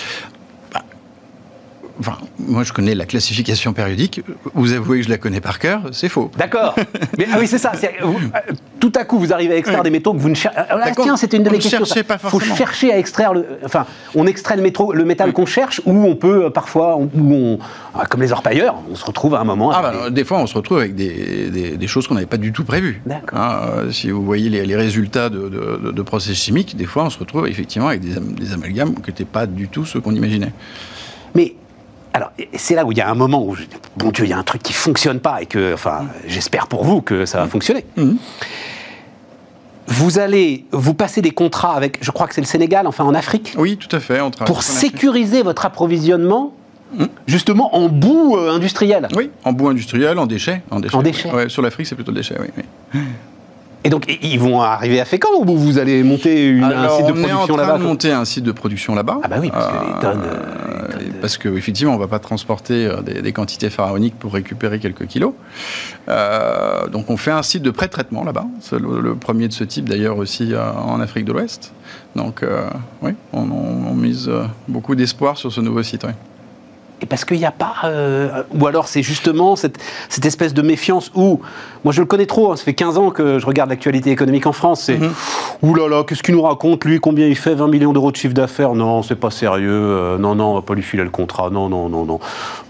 Enfin, 1.99 2.17
moi, 2.39 2.63
je 2.63 2.71
connais 2.71 2.95
la 2.95 3.05
classification 3.05 3.73
périodique. 3.73 4.21
Vous 4.53 4.71
avouez 4.73 4.99
que 4.99 5.03
je 5.05 5.09
la 5.09 5.17
connais 5.17 5.41
par 5.41 5.59
cœur, 5.59 5.81
c'est 5.91 6.07
faux. 6.07 6.31
D'accord. 6.37 6.75
Mais 7.17 7.27
ah 7.31 7.37
oui, 7.39 7.45
c'est 7.47 7.57
ça. 7.57 7.73
vous- 8.01 8.13
euh, 8.17 8.53
tout 8.79 8.93
à 8.95 9.03
coup, 9.03 9.19
vous 9.19 9.33
arrivez 9.33 9.55
à 9.55 9.57
extraire 9.57 9.79
Oui. 9.79 9.83
des 9.83 9.89
métaux 9.89 10.13
que 10.13 10.17
vous 10.19 10.29
ne 10.29 10.33
cherchez. 10.35 10.57
D'accord. 10.57 11.03
tiens, 11.03 11.17
c'était 11.17 11.35
une 11.37 11.43
de 11.43 11.49
mes 11.49 11.59
questions. 11.59 11.79
pas 12.07 12.17
faut 12.17 12.39
chercher 12.39 12.93
à 12.93 12.97
extraire 12.97 13.33
le. 13.33 13.45
Enfin, 13.65 13.85
on 14.15 14.25
extrait 14.27 14.55
le, 14.55 14.61
métro, 14.61 14.93
le 14.93 15.03
métal 15.03 15.33
qu'on 15.33 15.45
cherche, 15.45 15.81
ou 15.85 15.91
on 16.05 16.15
peut 16.15 16.45
euh, 16.45 16.49
parfois, 16.49 16.97
on, 16.97 17.59
ah, 17.93 18.05
comme 18.05 18.21
les 18.21 18.31
orpailleurs, 18.31 18.75
on 18.89 18.95
se 18.95 19.03
retrouve 19.03 19.35
à 19.35 19.41
un 19.41 19.43
moment. 19.43 19.71
Ah, 19.73 19.81
bah, 19.81 19.93
des- 20.09 20.15
des 20.15 20.23
fois, 20.23 20.39
on 20.39 20.47
se 20.47 20.53
retrouve 20.55 20.77
avec 20.79 20.95
des, 20.95 21.49
des- 21.49 21.77
des 21.77 21.87
choses 21.87 22.07
qu'on 22.07 22.13
n'avait 22.15 22.25
pas 22.25 22.37
du 22.37 22.53
tout 22.53 22.63
prévues. 22.63 23.01
D'accord. 23.05 23.37
Hein, 23.39 23.59
euh, 23.73 23.91
si 23.91 24.09
vous 24.09 24.23
voyez 24.23 24.49
les, 24.49 24.65
les 24.65 24.75
résultats 24.77 25.29
de, 25.29 25.49
de- 25.91 26.01
process 26.01 26.35
chimiques, 26.37 26.77
des 26.77 26.85
fois, 26.85 27.03
on 27.03 27.09
se 27.09 27.19
retrouve 27.19 27.47
effectivement 27.47 27.89
avec 27.89 27.99
des, 28.01 28.19
des 28.19 28.53
amalgames 28.53 28.93
qui 28.95 29.09
n'étaient 29.09 29.25
pas 29.25 29.45
du 29.45 29.67
tout 29.67 29.85
ceux 29.85 29.99
qu'on 29.99 30.15
imaginait. 30.15 30.53
Mais 31.35 31.53
alors, 32.13 32.31
c'est 32.55 32.75
là 32.75 32.85
où 32.85 32.91
il 32.91 32.97
y 32.97 33.01
a 33.01 33.09
un 33.09 33.15
moment 33.15 33.43
où, 33.43 33.55
bon 33.97 34.09
Dieu, 34.11 34.25
il 34.25 34.29
y 34.29 34.33
a 34.33 34.37
un 34.37 34.43
truc 34.43 34.63
qui 34.63 34.73
fonctionne 34.73 35.19
pas 35.19 35.41
et 35.41 35.45
que, 35.45 35.73
enfin, 35.73 36.07
j'espère 36.27 36.67
pour 36.67 36.83
vous 36.83 37.01
que 37.01 37.25
ça 37.25 37.39
va 37.39 37.47
fonctionner. 37.47 37.85
Mhm. 37.97 38.17
Vous 39.87 40.19
allez 40.19 40.65
vous 40.71 40.93
passer 40.93 41.21
des 41.21 41.31
contrats 41.31 41.73
avec, 41.73 41.97
je 42.01 42.11
crois 42.11 42.27
que 42.27 42.35
c'est 42.35 42.41
le 42.41 42.47
Sénégal, 42.47 42.85
enfin 42.87 43.03
en 43.03 43.15
Afrique, 43.15 43.55
Oui, 43.57 43.77
tout 43.77 43.93
à 43.95 43.99
fait. 43.99 44.21
On 44.21 44.29
pour 44.29 44.61
sécuriser 44.63 45.41
votre 45.41 45.65
approvisionnement, 45.65 46.53
justement 47.27 47.75
en 47.75 47.89
bout 47.89 48.35
euh, 48.37 48.51
industriel. 48.51 49.07
Oui, 49.15 49.31
en 49.43 49.51
bout 49.53 49.67
industriel, 49.69 50.17
en 50.19 50.27
déchets. 50.27 50.61
En 50.69 50.79
déchets, 50.79 50.95
En 50.95 51.01
déchets. 51.01 51.31
Ouais, 51.31 51.49
sur 51.49 51.61
l'Afrique, 51.61 51.87
c'est 51.87 51.95
plutôt 51.95 52.11
déchets, 52.11 52.37
oui. 52.39 52.47
oui. 52.93 52.99
Et 53.83 53.89
donc, 53.89 54.05
ils 54.21 54.39
vont 54.39 54.61
arriver 54.61 54.99
à 54.99 55.05
Fécamp 55.05 55.29
ou 55.39 55.57
vous 55.57 55.77
allez 55.77 56.03
monter 56.03 56.47
une, 56.47 56.63
un 56.65 56.69
Alors, 56.69 56.97
site 56.97 57.07
de 57.07 57.11
on 57.13 57.15
est 57.15 57.31
en 57.31 57.37
production 57.37 57.55
train 57.55 57.65
là-bas 57.65 57.77
de 57.77 57.83
monter 57.83 58.11
un 58.11 58.25
site 58.25 58.43
de 58.43 58.51
production 58.51 58.93
là-bas. 58.93 59.19
Ah 59.23 59.27
bah 59.29 59.37
oui, 59.39 59.49
parce 59.51 59.67
que 59.67 59.85
les 59.85 60.01
tonnes, 60.01 60.21
euh, 60.25 60.33
les 60.33 60.41
tonnes 60.67 60.68
Parce 61.21 61.37
qu'effectivement, 61.37 61.93
on 61.93 61.95
ne 61.95 62.01
va 62.01 62.07
pas 62.07 62.19
transporter 62.19 62.85
euh, 62.85 63.01
des, 63.01 63.33
quantités 63.33 63.69
pharaoniques 63.69 64.17
pour 64.17 64.33
récupérer 64.33 64.79
quelques 64.79 65.05
kilos. 65.07 65.33
Euh, 66.07 66.87
donc 66.87 67.09
on 67.09 67.17
fait 67.17 67.31
un 67.31 67.43
site 67.43 67.63
de 67.63 67.71
pré-traitement 67.71 68.23
là-bas. 68.23 68.45
C'est 68.61 68.79
le, 68.79 69.01
le 69.01 69.15
premier 69.15 69.47
de 69.47 69.53
ce 69.53 69.63
type 69.63 69.87
d'ailleurs 69.89 70.17
aussi 70.17 70.53
euh, 70.53 70.71
en 70.71 70.99
Afrique 70.99 71.25
de 71.25 71.33
l'Ouest. 71.33 71.73
Donc 72.15 72.43
euh, 72.43 72.69
oui, 73.01 73.11
on, 73.33 73.41
on- 73.51 73.87
on 73.89 73.93
mise 73.93 74.27
euh, 74.29 74.43
beaucoup 74.67 74.95
d'espoir 74.95 75.37
sur 75.37 75.51
ce 75.51 75.61
nouveau 75.61 75.83
site. 75.83 76.03
oui. 76.05 76.13
Et 77.01 77.05
parce 77.05 77.23
qu'il 77.25 77.37
n'y 77.37 77.45
a 77.45 77.51
pas. 77.51 77.73
euh, 77.85 78.43
ou 78.59 78.67
alors 78.67 78.87
c'est 78.87 79.01
justement 79.03 79.55
cette, 79.55 79.77
cette 80.09 80.25
espèce 80.25 80.53
de 80.53 80.61
méfiance 80.61 81.11
où. 81.15 81.39
Moi 81.85 81.93
je 81.93 82.01
le 82.01 82.05
connais 82.05 82.25
trop, 82.25 82.51
hein, 82.51 82.57
ça 82.57 82.65
fait 82.65 82.73
15 82.73 82.97
ans 82.97 83.09
que 83.09 83.39
je 83.39 83.45
regarde 83.45 83.69
l'actualité 83.69 84.11
économique 84.11 84.45
en 84.47 84.51
France. 84.51 84.81
C'est. 84.83 84.97
Mhm. 84.97 85.11
Ouh 85.63 85.75
là 85.75 85.87
là, 85.87 86.03
qu'est-ce 86.03 86.21
qu'il 86.23 86.35
nous 86.35 86.41
raconte 86.41 86.83
lui 86.83 86.99
Combien 86.99 87.25
il 87.27 87.37
fait 87.37 87.55
20 87.55 87.67
millions 87.69 87.93
d'euros 87.93 88.11
de 88.11 88.17
chiffre 88.17 88.33
d'affaires? 88.33 88.73
Non, 88.73 89.01
c'est 89.01 89.15
pas 89.15 89.31
sérieux. 89.31 89.69
euh, 89.71 90.17
non, 90.17 90.35
non, 90.35 90.51
on 90.51 90.55
va 90.55 90.61
pas 90.61 90.73
lui 90.73 90.81
filer 90.83 91.03
le 91.03 91.09
contrat. 91.09 91.49
Non, 91.49 91.69
non, 91.69 91.87
non, 91.87 92.03
non. 92.05 92.19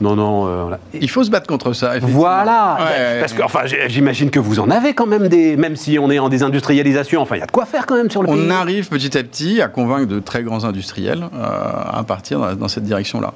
Non, 0.01 0.15
non. 0.15 0.45
euh, 0.47 0.61
voilà. 0.61 0.79
Il 0.93 1.09
faut 1.09 1.23
se 1.23 1.31
battre 1.31 1.47
contre 1.47 1.73
ça. 1.73 1.93
Voilà, 2.01 2.77
Ouais, 2.79 2.83
ouais, 2.85 3.19
parce 3.19 3.33
que 3.33 3.41
enfin, 3.41 3.61
j'imagine 3.87 4.29
que 4.29 4.39
vous 4.39 4.59
en 4.59 4.69
avez 4.69 4.93
quand 4.93 5.07
même 5.07 5.27
des, 5.27 5.57
même 5.57 5.75
si 5.75 5.97
on 5.97 6.11
est 6.11 6.19
en 6.19 6.29
désindustrialisation, 6.29 7.21
enfin 7.21 7.35
il 7.35 7.39
y 7.39 7.43
a 7.43 7.47
de 7.47 7.51
quoi 7.51 7.65
faire 7.65 7.85
quand 7.87 7.95
même 7.95 8.11
sur 8.11 8.21
le 8.21 8.27
pays. 8.29 8.37
On 8.47 8.49
arrive 8.51 8.89
petit 8.89 9.17
à 9.17 9.23
petit 9.23 9.59
à 9.61 9.67
convaincre 9.69 10.07
de 10.07 10.19
très 10.19 10.43
grands 10.43 10.65
industriels 10.65 11.23
à 11.41 12.03
partir 12.03 12.55
dans 12.57 12.67
cette 12.67 12.83
direction-là. 12.83 13.33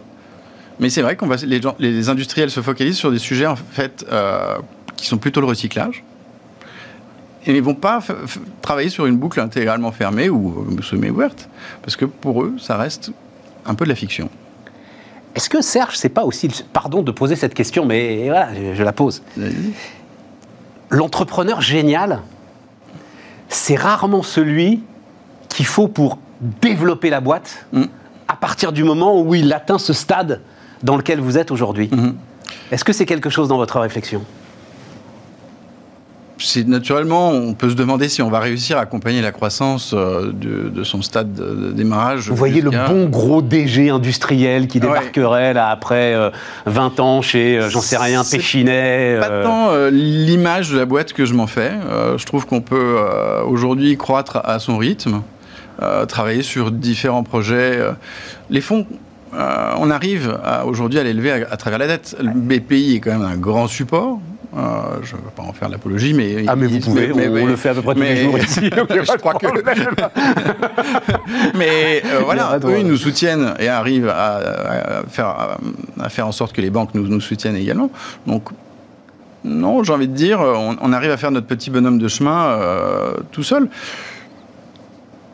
Mais 0.79 0.89
c'est 0.89 1.01
vrai 1.01 1.15
qu'on 1.15 1.27
va 1.27 1.35
les, 1.37 1.61
gens- 1.61 1.75
les 1.79 2.09
industriels 2.09 2.49
se 2.49 2.61
focalisent 2.61 2.97
sur 2.97 3.11
des 3.11 3.19
sujets 3.19 3.45
en 3.45 3.55
fait 3.55 4.05
euh, 4.11 4.57
qui 4.95 5.05
sont 5.07 5.17
plutôt 5.17 5.39
le 5.41 5.47
recyclage. 5.47 6.03
Et 7.45 7.55
ils 7.55 7.61
vont 7.61 7.75
pas 7.75 7.99
travailler 8.61 8.89
sur 8.89 9.05
une 9.05 9.17
boucle 9.17 9.39
intégralement 9.39 9.91
fermée 9.91 10.29
ou 10.29 10.65
euh, 10.77 10.81
semi-ouverte, 10.81 11.49
parce 11.81 11.95
que 11.97 12.05
pour 12.05 12.41
eux, 12.43 12.55
ça 12.59 12.77
reste 12.77 13.11
un 13.65 13.75
peu 13.75 13.83
de 13.85 13.89
la 13.89 13.95
fiction. 13.95 14.29
Est-ce 15.35 15.49
que 15.49 15.61
Serge, 15.61 15.97
c'est 15.97 16.09
pas 16.09 16.23
aussi, 16.23 16.47
pardon 16.71 17.01
de 17.01 17.11
poser 17.11 17.35
cette 17.35 17.53
question, 17.53 17.85
mais 17.85 18.25
voilà, 18.29 18.49
je, 18.53 18.75
je 18.75 18.83
la 18.83 18.93
pose. 18.93 19.23
L'entrepreneur 20.89 21.59
génial, 21.61 22.21
c'est 23.49 23.75
rarement 23.75 24.23
celui 24.23 24.81
qu'il 25.49 25.65
faut 25.65 25.87
pour 25.87 26.19
développer 26.61 27.09
la 27.09 27.19
boîte 27.21 27.65
Mm. 27.73 27.83
à 28.27 28.35
partir 28.35 28.71
du 28.71 28.83
moment 28.83 29.19
où 29.21 29.33
il 29.35 29.51
atteint 29.53 29.79
ce 29.79 29.93
stade 29.93 30.41
dans 30.83 30.97
lequel 30.97 31.19
vous 31.19 31.37
êtes 31.37 31.51
aujourd'hui. 31.51 31.89
Mhm. 31.91 32.15
Est-ce 32.71 32.83
que 32.83 32.93
c'est 32.93 33.05
quelque 33.05 33.29
chose 33.29 33.47
dans 33.47 33.57
votre 33.57 33.79
réflexion? 33.79 34.21
Naturellement, 36.65 37.29
on 37.29 37.53
peut 37.53 37.69
se 37.69 37.75
demander 37.75 38.09
si 38.09 38.21
on 38.21 38.29
va 38.29 38.39
réussir 38.39 38.77
à 38.77 38.81
accompagner 38.81 39.21
la 39.21 39.31
croissance 39.31 39.93
euh, 39.93 40.31
de, 40.33 40.67
de 40.67 40.83
son 40.83 41.01
stade 41.01 41.33
de, 41.33 41.71
démarrage. 41.71 42.27
Vous 42.27 42.35
voyez 42.35 42.59
le 42.59 42.69
bon 42.69 43.05
gros 43.05 43.41
DG 43.41 43.89
industriel 43.89 44.67
qui 44.67 44.79
Ouais. 44.79 44.87
débarquerait 44.87 45.53
là 45.53 45.69
après 45.69 46.13
euh, 46.13 46.31
20 46.65 46.99
ans 46.99 47.21
chez, 47.21 47.57
euh, 47.57 47.69
j'en 47.69 47.79
sais 47.79 47.95
rien, 47.97 48.23
Péchinet. 48.29 49.19
Pas 49.21 49.29
euh, 49.29 49.43
tant 49.43 49.69
euh, 49.69 49.89
l'image 49.89 50.71
de 50.71 50.77
la 50.77 50.85
boîte 50.85 51.13
que 51.13 51.25
je 51.25 51.33
m'en 51.33 51.47
fais. 51.47 51.71
Je 52.17 52.25
trouve 52.25 52.45
qu'on 52.45 52.61
peut 52.61 52.97
aujourd'hui 53.47 53.95
croître 53.95 54.41
à 54.43 54.59
son 54.59 54.77
rythme, 54.77 55.21
travailler 56.09 56.43
sur 56.43 56.71
différents 56.71 57.23
projets. 57.23 57.79
Les 58.49 58.61
fonds, 58.61 58.85
euh, 59.35 59.71
on 59.77 59.89
arrive 59.89 60.37
aujourd'hui 60.65 60.99
à 60.99 61.03
l'élever 61.03 61.31
à, 61.31 61.47
à 61.51 61.57
travers 61.57 61.79
la 61.79 61.87
dette. 61.87 62.15
Le 62.21 62.31
BPI 62.31 62.95
est 62.95 62.99
quand 62.99 63.11
même 63.11 63.21
un 63.21 63.37
grand 63.37 63.67
support. 63.67 64.19
Euh, 64.55 64.59
je 65.01 65.15
ne 65.15 65.21
vais 65.21 65.31
pas 65.35 65.41
en 65.41 65.51
faire 65.51 65.67
l'apologie, 65.67 66.13
mais... 66.13 66.45
Ah 66.47 66.55
mais 66.55 66.67
vous 66.67 66.79
pouvez, 66.79 67.11
on, 67.11 67.15
mais- 67.15 67.27
on 67.41 67.47
le 67.47 67.55
fait 67.55 67.69
à 67.69 67.73
peu 67.73 67.81
près 67.81 67.95
tous 67.95 68.01
les 68.01 68.23
jours 68.23 68.37
ici. 68.47 68.69
Je 68.71 69.17
crois 69.17 69.33
que-. 69.33 69.47
Mais 71.55 72.03
euh, 72.05 72.19
voilà, 72.23 72.59
eux, 72.63 72.79
ils 72.79 72.85
nous 72.87 72.97
soutiennent 72.97 73.55
et 73.59 73.67
arrivent 73.67 74.09
à, 74.09 74.35
à 74.35 75.03
faire, 75.09 75.25
à, 75.27 75.57
à 75.99 76.09
faire 76.09 76.27
en 76.27 76.31
sorte 76.31 76.53
que 76.53 76.61
les 76.61 76.69
banques 76.69 76.93
nous, 76.93 77.07
nous 77.07 77.21
soutiennent 77.21 77.55
également. 77.55 77.89
Donc, 78.27 78.49
non, 79.43 79.83
j'ai 79.83 79.91
envie 79.93 80.07
de 80.07 80.13
dire, 80.15 80.39
on, 80.39 80.75
on 80.79 80.93
arrive 80.93 81.11
à 81.11 81.17
faire 81.17 81.31
notre 81.31 81.47
petit 81.47 81.71
bonhomme 81.71 81.97
de 81.97 82.07
chemin 82.07 82.59
tout 83.31 83.43
seul. 83.43 83.69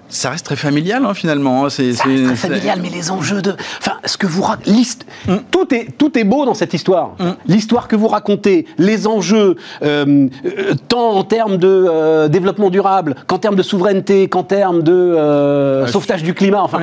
Ça 0.09 0.31
reste 0.31 0.45
très 0.45 0.55
familial, 0.55 1.05
hein, 1.05 1.13
finalement. 1.13 1.65
hein. 1.65 1.69
C'est, 1.69 1.93
Ça 1.93 2.03
reste 2.05 2.25
très 2.25 2.35
familial, 2.35 2.79
mais 2.81 2.89
les 2.89 3.11
enjeux 3.11 3.41
de. 3.41 3.55
Enfin, 3.79 3.93
ce 4.05 4.17
que 4.17 4.25
vous 4.27 4.41
rac- 4.41 4.65
l'hist- 4.65 5.05
tout, 5.51 5.73
est, 5.73 5.87
tout 5.97 6.17
est 6.17 6.23
beau 6.23 6.45
dans 6.45 6.53
cette 6.55 6.73
histoire. 6.73 7.11
L'histoire 7.47 7.87
que 7.87 7.95
vous 7.95 8.07
racontez, 8.07 8.65
les 8.77 9.07
enjeux, 9.07 9.55
euh, 9.83 10.27
euh, 10.45 10.73
tant 10.87 11.11
en 11.11 11.23
termes 11.23 11.57
de 11.57 11.67
euh, 11.89 12.27
développement 12.27 12.69
durable, 12.69 13.15
qu'en 13.27 13.37
termes 13.37 13.55
de 13.55 13.63
souveraineté, 13.63 14.27
qu'en 14.29 14.43
termes 14.43 14.81
de 14.83 15.85
sauvetage 15.87 16.23
du 16.23 16.33
climat. 16.33 16.61
Enfin. 16.63 16.79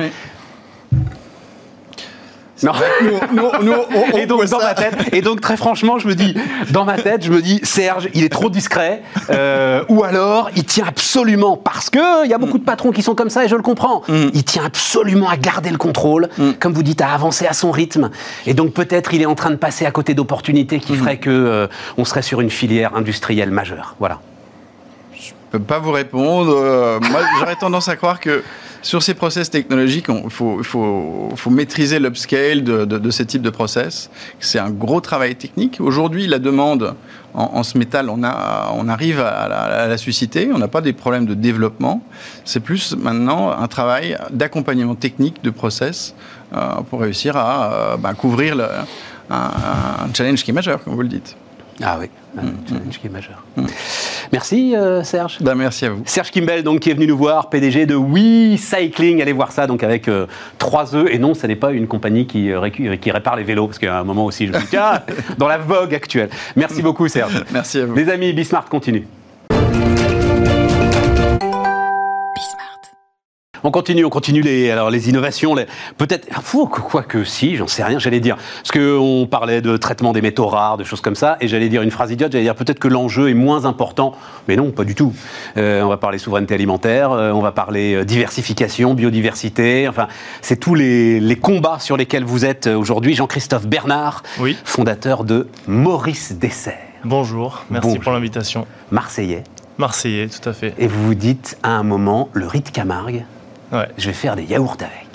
Non. 2.63 2.71
Nous, 3.01 3.11
nous- 3.41 3.65
nous, 3.65 3.73
on- 3.95 4.17
Et 4.17 4.25
donc, 4.25 4.45
dans 4.45 4.59
ça. 4.59 4.65
ma 4.67 4.73
tête, 4.73 4.95
et 5.13 5.21
donc 5.21 5.41
très 5.41 5.57
franchement, 5.57 5.99
je 5.99 6.07
me 6.07 6.15
dis, 6.15 6.35
dans 6.71 6.85
ma 6.85 6.97
tête, 6.97 7.23
je 7.23 7.31
me 7.31 7.41
dis, 7.41 7.59
Serge, 7.63 8.09
il 8.13 8.23
est 8.23 8.29
trop 8.29 8.49
discret, 8.49 9.01
euh, 9.29 9.83
ou 9.89 10.03
alors 10.03 10.49
il 10.55 10.63
tient 10.65 10.85
absolument, 10.87 11.57
parce 11.57 11.89
que 11.89 12.25
il 12.25 12.29
y 12.31 12.33
a 12.33 12.37
beaucoup 12.37 12.57
de 12.57 12.63
patrons 12.63 12.91
qui 12.91 13.01
sont 13.03 13.15
comme 13.15 13.29
ça, 13.29 13.45
et 13.45 13.47
je 13.47 13.55
le 13.55 13.61
comprends, 13.61 14.01
il 14.33 14.43
tient 14.43 14.63
absolument 14.65 15.29
à 15.29 15.37
garder 15.37 15.69
le 15.69 15.77
contrôle, 15.77 16.29
comme 16.59 16.73
vous 16.73 16.83
dites, 16.83 17.01
à 17.01 17.09
avancer 17.09 17.45
à 17.47 17.53
son 17.53 17.71
rythme, 17.71 18.09
et 18.45 18.53
donc 18.53 18.73
peut-être 18.73 19.13
il 19.13 19.21
est 19.21 19.25
en 19.25 19.35
train 19.35 19.51
de 19.51 19.55
passer 19.55 19.85
à 19.85 19.91
côté 19.91 20.13
d'opportunités 20.13 20.79
qui 20.79 20.95
feraient 20.95 21.17
que 21.17 21.29
euh, 21.29 21.67
on 21.97 22.05
serait 22.05 22.21
sur 22.21 22.41
une 22.41 22.49
filière 22.49 22.95
industrielle 22.95 23.51
majeure. 23.51 23.95
Voilà. 23.99 24.19
Je 25.47 25.57
peux 25.57 25.63
pas 25.63 25.79
vous 25.79 25.91
répondre. 25.91 26.53
Euh, 26.53 26.99
moi, 26.99 27.21
j'aurais 27.39 27.55
tendance 27.55 27.87
à 27.87 27.95
croire 27.95 28.19
que 28.19 28.43
sur 28.81 29.01
ces 29.01 29.13
process 29.13 29.49
technologiques, 29.49 30.07
il 30.09 30.29
faut, 30.29 31.49
maîtriser 31.49 31.99
l'upscale 31.99 32.63
de, 32.63 32.85
de, 32.85 32.97
de 32.97 33.09
ces 33.11 33.25
types 33.25 33.41
de 33.41 33.49
process. 33.49 34.09
C'est 34.39 34.59
un 34.59 34.69
gros 34.69 34.99
travail 35.01 35.35
technique. 35.35 35.77
Aujourd'hui, 35.79 36.27
la 36.27 36.39
demande 36.39 36.95
en, 37.33 37.63
ce 37.63 37.77
métal, 37.77 38.09
on, 38.09 38.23
arrive 38.23 39.19
à 39.19 39.87
la, 39.87 39.97
susciter. 39.97 40.49
On 40.53 40.57
n'a 40.57 40.67
pas 40.67 40.81
des 40.81 40.93
problèmes 40.93 41.25
de 41.25 41.33
développement. 41.33 42.01
C'est 42.45 42.59
plus 42.59 42.95
maintenant 42.97 43.51
un 43.51 43.67
travail 43.67 44.17
d'accompagnement 44.31 44.95
technique 44.95 45.43
de 45.43 45.51
process 45.51 46.15
euh, 46.53 46.81
pour 46.89 47.01
réussir 47.01 47.37
à 47.37 47.73
euh, 47.73 47.97
bah, 47.97 48.13
couvrir 48.15 48.57
un 49.29 50.13
challenge 50.13 50.43
qui 50.43 50.51
est 50.51 50.53
majeur, 50.53 50.83
comme 50.83 50.95
vous 50.95 51.01
le 51.03 51.09
dites. 51.09 51.35
Ah 51.83 51.97
oui, 51.99 52.07
un 52.37 52.41
challenge 52.67 52.99
qui 52.99 53.05
est 53.05 53.09
majeur. 53.11 53.43
Merci 54.31 54.75
euh, 54.75 55.03
Serge. 55.03 55.37
Ben, 55.41 55.53
merci 55.53 55.85
à 55.85 55.91
vous. 55.91 56.01
Serge 56.05 56.31
Kimbel, 56.31 56.63
donc, 56.63 56.79
qui 56.79 56.89
est 56.89 56.93
venu 56.95 57.05
nous 57.05 57.17
voir, 57.17 57.49
PDG 57.49 57.85
de 57.85 57.95
We 57.95 58.59
Cycling. 58.59 59.21
Allez 59.21 59.31
voir 59.31 59.51
ça, 59.51 59.67
donc, 59.67 59.83
avec 59.83 60.07
euh, 60.07 60.25
trois 60.57 60.95
E. 60.95 61.07
Et 61.13 61.19
non, 61.19 61.35
ce 61.35 61.45
n'est 61.45 61.55
pas 61.55 61.71
une 61.71 61.85
compagnie 61.87 62.25
qui, 62.25 62.51
euh, 62.51 62.59
récu- 62.59 62.97
qui 62.97 63.11
répare 63.11 63.35
les 63.35 63.43
vélos, 63.43 63.67
parce 63.67 63.77
qu'à 63.77 63.99
un 63.99 64.03
moment 64.03 64.25
aussi, 64.25 64.47
je 64.47 64.53
me 64.53 64.59
dis, 64.59 64.65
tiens, 64.71 65.01
dans 65.37 65.47
la 65.47 65.59
vogue 65.59 65.93
actuelle. 65.93 66.29
Merci 66.55 66.81
beaucoup, 66.81 67.07
Serge. 67.07 67.43
Merci 67.51 67.79
à 67.79 67.85
vous. 67.85 67.95
Les 67.95 68.09
amis, 68.09 68.33
Bismart 68.33 68.65
continue. 68.69 69.05
On 73.67 73.71
continue, 73.71 74.05
on 74.05 74.09
continue 74.09 74.39
les, 74.39 74.71
alors 74.71 74.89
les 74.89 75.09
innovations. 75.09 75.53
Les, 75.53 75.65
peut-être, 75.97 76.25
quoi 76.69 77.03
que 77.03 77.25
si, 77.25 77.57
j'en 77.57 77.67
sais 77.67 77.83
rien, 77.83 77.99
j'allais 77.99 78.21
dire. 78.21 78.37
Parce 78.37 78.71
qu'on 78.71 79.27
parlait 79.29 79.59
de 79.59 79.75
traitement 79.75 80.13
des 80.13 80.21
métaux 80.21 80.47
rares, 80.47 80.77
de 80.77 80.85
choses 80.85 81.01
comme 81.01 81.15
ça, 81.15 81.35
et 81.41 81.49
j'allais 81.49 81.67
dire 81.67 81.81
une 81.81 81.91
phrase 81.91 82.09
idiote, 82.09 82.31
j'allais 82.31 82.45
dire 82.45 82.55
peut-être 82.55 82.79
que 82.79 82.87
l'enjeu 82.87 83.29
est 83.29 83.33
moins 83.33 83.65
important. 83.65 84.13
Mais 84.47 84.55
non, 84.55 84.71
pas 84.71 84.85
du 84.85 84.95
tout. 84.95 85.11
Euh, 85.57 85.81
on 85.81 85.89
va 85.89 85.97
parler 85.97 86.17
souveraineté 86.17 86.53
alimentaire, 86.53 87.11
euh, 87.11 87.33
on 87.33 87.41
va 87.41 87.51
parler 87.51 87.93
euh, 87.93 88.05
diversification, 88.05 88.93
biodiversité. 88.93 89.89
Enfin, 89.89 90.07
c'est 90.41 90.61
tous 90.61 90.73
les, 90.73 91.19
les, 91.19 91.35
combats 91.35 91.79
sur 91.79 91.97
lesquels 91.97 92.23
vous 92.23 92.45
êtes 92.45 92.67
aujourd'hui. 92.67 93.15
Jean-Christophe 93.15 93.67
Bernard, 93.67 94.23
oui. 94.39 94.55
fondateur 94.63 95.25
de 95.25 95.49
Maurice 95.67 96.37
Dessert. 96.39 96.77
Bonjour, 97.03 97.65
merci 97.69 97.89
Bonjour. 97.89 98.01
pour 98.01 98.13
l'invitation. 98.13 98.65
Marseillais. 98.91 99.43
Marseillais, 99.77 100.29
tout 100.29 100.47
à 100.47 100.53
fait. 100.53 100.73
Et 100.77 100.87
vous 100.87 101.03
vous 101.03 101.15
dites 101.15 101.57
à 101.63 101.71
un 101.71 101.83
moment, 101.83 102.29
le 102.31 102.47
riz 102.47 102.61
de 102.61 102.69
Camargue, 102.69 103.25
ouais. 103.71 103.87
je 103.97 104.07
vais 104.07 104.13
faire 104.13 104.35
des 104.35 104.43
yaourts 104.43 104.77
avec. 104.79 105.07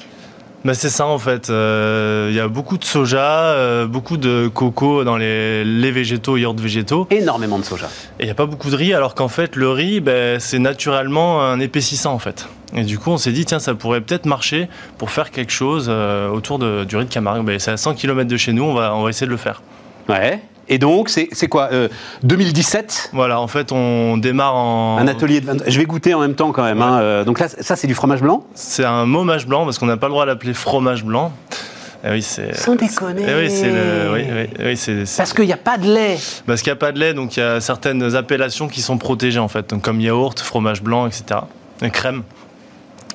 Bah 0.64 0.74
c'est 0.74 0.90
ça 0.90 1.06
en 1.06 1.18
fait. 1.18 1.48
Il 1.48 1.54
euh, 1.54 2.30
y 2.32 2.38
a 2.38 2.46
beaucoup 2.46 2.78
de 2.78 2.84
soja, 2.84 3.46
euh, 3.46 3.86
beaucoup 3.86 4.16
de 4.16 4.48
coco 4.52 5.02
dans 5.02 5.16
les, 5.16 5.64
les 5.64 5.90
végétaux, 5.90 6.36
yaourts 6.36 6.54
végétaux. 6.54 7.08
Énormément 7.10 7.58
de 7.58 7.64
soja. 7.64 7.88
Et 8.20 8.22
il 8.22 8.24
n'y 8.26 8.30
a 8.30 8.36
pas 8.36 8.46
beaucoup 8.46 8.70
de 8.70 8.76
riz, 8.76 8.94
alors 8.94 9.16
qu'en 9.16 9.26
fait 9.26 9.56
le 9.56 9.70
riz, 9.70 10.00
bah, 10.00 10.38
c'est 10.38 10.60
naturellement 10.60 11.42
un 11.42 11.58
épaississant 11.58 12.12
en 12.12 12.20
fait. 12.20 12.46
Et 12.74 12.84
du 12.84 12.98
coup, 12.98 13.10
on 13.10 13.18
s'est 13.18 13.32
dit, 13.32 13.44
tiens, 13.44 13.58
ça 13.58 13.74
pourrait 13.74 14.00
peut-être 14.00 14.24
marcher 14.24 14.68
pour 14.98 15.10
faire 15.10 15.30
quelque 15.30 15.52
chose 15.52 15.86
euh, 15.88 16.28
autour 16.30 16.58
de, 16.58 16.84
du 16.84 16.96
riz 16.96 17.04
de 17.04 17.10
Camargue. 17.10 17.44
Bah, 17.44 17.58
c'est 17.58 17.72
à 17.72 17.76
100 17.76 17.94
km 17.94 18.28
de 18.28 18.36
chez 18.36 18.52
nous, 18.52 18.62
on 18.62 18.74
va, 18.74 18.94
on 18.94 19.02
va 19.02 19.10
essayer 19.10 19.26
de 19.26 19.32
le 19.32 19.36
faire. 19.36 19.62
Ouais. 20.08 20.40
Et 20.72 20.78
donc, 20.78 21.10
c'est 21.10 21.48
quoi 21.48 21.68
euh, 21.72 21.88
2017 22.22 23.10
Voilà, 23.12 23.38
en 23.38 23.46
fait, 23.46 23.72
on 23.72 24.16
démarre 24.16 24.54
en. 24.54 24.96
Un 24.96 25.06
atelier 25.06 25.42
de 25.42 25.46
20... 25.46 25.64
Je 25.66 25.78
vais 25.78 25.84
goûter 25.84 26.14
en 26.14 26.20
même 26.20 26.34
temps 26.34 26.50
quand 26.50 26.62
même. 26.62 26.78
Ouais. 26.78 26.84
Hein. 26.84 27.00
Euh, 27.00 27.24
donc 27.24 27.40
là, 27.40 27.48
ça, 27.48 27.76
c'est 27.76 27.86
du 27.86 27.94
fromage 27.94 28.22
blanc? 28.22 28.42
C'est 28.54 28.86
un 28.86 29.04
momage 29.04 29.46
blanc, 29.46 29.66
parce 29.66 29.78
qu'on 29.78 29.84
n'a 29.84 29.98
pas 29.98 30.06
le 30.06 30.12
droit 30.12 30.24
de 30.24 30.30
l'appeler 30.30 30.54
fromage 30.54 31.04
blanc. 31.04 31.30
Eh 32.06 32.10
oui, 32.10 32.22
c'est. 32.22 32.56
Sans 32.56 32.74
déconner. 32.74 33.26
Eh 33.28 33.34
oui, 33.34 33.50
c'est 33.50 33.70
le. 33.70 34.14
Oui, 34.14 34.22
oui, 34.34 34.64
oui 34.64 34.76
c'est. 34.78 35.04
Parce 35.14 35.34
qu'il 35.34 35.44
n'y 35.44 35.52
a 35.52 35.58
pas 35.58 35.76
de 35.76 35.92
lait. 35.92 36.16
Parce 36.46 36.62
qu'il 36.62 36.70
n'y 36.70 36.76
a 36.78 36.80
pas 36.80 36.92
de 36.92 36.98
lait, 36.98 37.12
donc 37.12 37.36
il 37.36 37.40
y 37.40 37.42
a 37.42 37.60
certaines 37.60 38.16
appellations 38.16 38.66
qui 38.66 38.80
sont 38.80 38.96
protégées 38.96 39.40
en 39.40 39.48
fait, 39.48 39.68
donc 39.68 39.82
comme 39.82 40.00
yaourt, 40.00 40.40
fromage 40.40 40.82
blanc, 40.82 41.06
etc. 41.06 41.40
Et 41.82 41.90
crème. 41.90 42.22